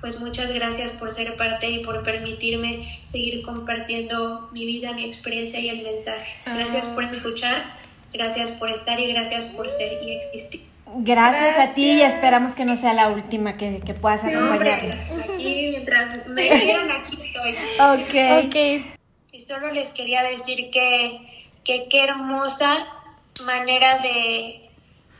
pues 0.03 0.19
muchas 0.19 0.53
gracias 0.53 0.91
por 0.91 1.11
ser 1.11 1.37
parte 1.37 1.69
y 1.69 1.79
por 1.79 2.03
permitirme 2.03 2.99
seguir 3.03 3.41
compartiendo 3.41 4.49
mi 4.51 4.65
vida, 4.65 4.91
mi 4.91 5.05
experiencia 5.05 5.61
y 5.61 5.69
el 5.69 5.81
mensaje. 5.81 6.29
Gracias 6.45 6.87
por 6.87 7.05
escuchar, 7.05 7.77
gracias 8.11 8.51
por 8.51 8.69
estar 8.69 8.99
y 8.99 9.07
gracias 9.13 9.47
por 9.47 9.69
ser 9.69 10.03
y 10.03 10.11
existir. 10.11 10.61
Gracias, 10.97 11.57
a 11.57 11.73
ti 11.73 11.85
y 11.85 12.01
esperamos 12.01 12.53
que 12.53 12.65
no 12.65 12.75
sea 12.75 12.93
la 12.93 13.07
última 13.07 13.55
que, 13.55 13.79
que 13.79 13.93
puedas 13.93 14.25
acompañarnos. 14.25 14.97
aquí 15.33 15.69
mientras 15.69 16.27
me 16.27 16.49
quieran, 16.49 16.91
aquí 16.91 17.15
estoy. 17.15 17.51
Ok. 17.79 18.45
Ok. 18.45 18.85
Y 19.31 19.39
solo 19.39 19.71
les 19.71 19.93
quería 19.93 20.21
decir 20.23 20.69
que, 20.69 21.47
que 21.63 21.87
qué 21.89 22.03
hermosa 22.03 22.87
manera 23.45 23.99
de, 23.99 24.62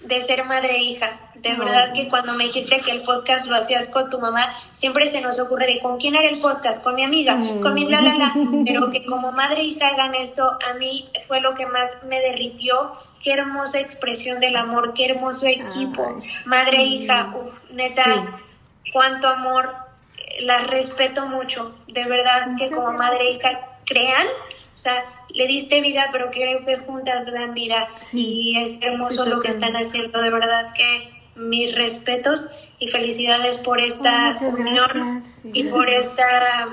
de 0.06 0.22
ser 0.24 0.46
madre 0.46 0.76
e 0.78 0.84
hija. 0.84 1.20
De 1.36 1.54
verdad 1.56 1.92
que 1.94 2.08
cuando 2.08 2.34
me 2.34 2.46
dijiste 2.46 2.80
que 2.80 2.92
el 2.92 3.02
podcast 3.04 3.48
lo 3.48 3.56
hacías 3.58 3.90
con 3.90 4.10
tu 4.10 4.18
mamá, 4.20 4.56
siempre 4.74 5.10
se 5.10 5.20
nos 5.20 5.40
ocurre 5.40 5.66
de 5.66 5.80
con 5.82 5.98
quién 5.98 6.16
haré 6.16 6.30
el 6.30 6.40
podcast, 6.40 6.82
con 6.82 6.96
mi 6.96 7.04
amiga, 7.04 7.38
con 7.62 7.74
mi 7.74 7.84
bla 7.86 8.00
bla 8.00 8.16
bla. 8.16 8.34
Pero 8.66 8.90
que 8.90 9.06
como 9.06 9.32
madre 9.34 9.62
e 9.62 9.66
hija 9.66 9.88
hagan 9.88 10.16
esto, 10.16 10.46
a 10.70 10.74
mí 10.76 11.10
fue 11.28 11.42
lo 11.42 11.54
que 11.54 11.66
más 11.66 12.02
me 12.08 12.22
derritió. 12.22 12.94
Qué 13.22 13.34
hermosa 13.34 13.80
expresión 13.80 14.40
del 14.40 14.56
amor, 14.56 14.94
qué 14.94 15.06
hermoso 15.08 15.48
equipo. 15.48 16.22
Madre 16.46 16.78
e 16.78 16.84
hija, 16.86 17.34
uf, 17.36 17.62
neta, 17.72 18.04
Sí. 18.06 18.92
cuánto 18.94 19.28
amor, 19.28 19.76
eh, 20.18 20.44
las 20.44 20.68
respeto 20.68 21.26
mucho, 21.28 21.76
de 21.88 22.06
verdad 22.06 22.56
que 22.58 22.72
como 22.72 22.92
madre 22.94 23.28
e 23.28 23.32
hija 23.34 23.60
crean, 23.86 24.28
o 24.74 24.78
sea, 24.78 25.04
le 25.30 25.48
diste 25.48 25.82
vida, 25.82 26.10
pero 26.12 26.30
creo 26.32 26.66
que 26.66 26.78
juntas 26.78 27.26
dan 27.32 27.54
vida 27.54 27.88
y 28.12 28.58
es 28.58 28.82
hermoso 28.82 29.24
Sí, 29.24 29.30
lo 29.30 29.40
que 29.40 29.50
están 29.50 29.76
haciendo, 29.76 30.22
de 30.22 30.30
verdad 30.30 30.74
que 30.74 31.12
mis 31.36 31.76
respetos 31.76 32.48
y 32.80 32.88
felicidades 32.88 33.58
por 33.58 33.80
esta 33.80 34.36
Oh, 34.42 34.50
unión 34.50 35.24
y 35.54 35.64
por 35.66 35.90
esta, 35.90 36.68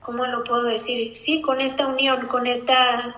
¿cómo 0.00 0.26
lo 0.26 0.42
puedo 0.44 0.64
decir? 0.64 1.14
Sí, 1.16 1.40
con 1.40 1.60
esta 1.60 1.86
unión, 1.86 2.26
con 2.26 2.46
esta 2.46 3.14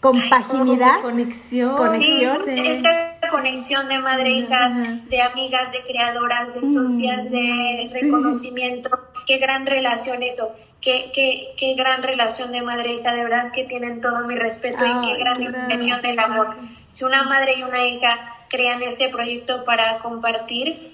Compaginidad. 0.00 1.00
Conexión. 1.00 1.76
Conexión. 1.76 2.38
Sí, 2.44 2.56
Sí. 2.56 2.66
esta 2.66 3.13
conexión 3.34 3.88
de 3.88 3.98
madre 3.98 4.28
e 4.28 4.38
hija, 4.38 4.68
de 5.08 5.22
amigas, 5.22 5.72
de 5.72 5.82
creadoras, 5.82 6.54
de 6.54 6.60
socias, 6.60 7.30
de 7.30 7.90
reconocimiento. 7.92 8.90
Qué 9.26 9.38
gran 9.38 9.66
relación 9.66 10.22
eso. 10.22 10.54
Qué, 10.80 11.10
qué, 11.12 11.54
qué 11.56 11.74
gran 11.74 12.02
relación 12.02 12.52
de 12.52 12.62
madre 12.62 12.90
e 12.90 12.94
hija. 12.94 13.14
De 13.14 13.24
verdad 13.24 13.50
que 13.52 13.64
tienen 13.64 14.00
todo 14.00 14.26
mi 14.26 14.36
respeto 14.36 14.84
y 14.84 15.06
qué 15.06 15.16
gran 15.18 15.42
expresión 15.42 16.00
del 16.02 16.18
amor. 16.18 16.56
Si 16.88 17.04
una 17.04 17.24
madre 17.24 17.54
y 17.58 17.62
una 17.62 17.86
hija 17.86 18.36
crean 18.48 18.82
este 18.82 19.08
proyecto 19.08 19.64
para 19.64 19.98
compartir, 19.98 20.92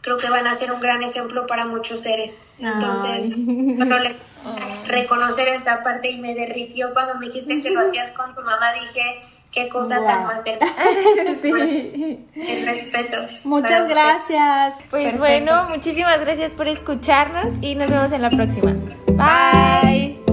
creo 0.00 0.16
que 0.16 0.30
van 0.30 0.46
a 0.46 0.54
ser 0.54 0.70
un 0.72 0.80
gran 0.80 1.02
ejemplo 1.02 1.46
para 1.46 1.66
muchos 1.66 2.02
seres. 2.02 2.60
Entonces, 2.62 3.28
les 3.36 4.16
reconocer 4.86 5.48
esa 5.48 5.82
parte 5.82 6.10
y 6.10 6.18
me 6.18 6.34
derritió 6.34 6.92
cuando 6.92 7.16
me 7.16 7.26
dijiste 7.26 7.60
que 7.60 7.70
lo 7.70 7.80
hacías 7.80 8.12
con 8.12 8.34
tu 8.34 8.42
mamá. 8.42 8.72
Dije, 8.74 9.22
qué 9.50 9.68
cosa 9.68 10.04
tan 10.04 10.26
más 10.26 10.44
hermosa. 10.46 10.74
Sí. 11.42 12.26
Mis 12.34 12.66
respetos. 12.66 13.44
Muchas 13.44 13.82
usted. 13.82 13.94
gracias. 13.94 14.74
Pues 14.90 15.04
Perfecto. 15.04 15.18
bueno, 15.18 15.68
muchísimas 15.70 16.20
gracias 16.20 16.50
por 16.52 16.68
escucharnos 16.68 17.54
y 17.60 17.74
nos 17.74 17.90
vemos 17.90 18.12
en 18.12 18.22
la 18.22 18.30
próxima. 18.30 18.74
Bye. 19.06 20.29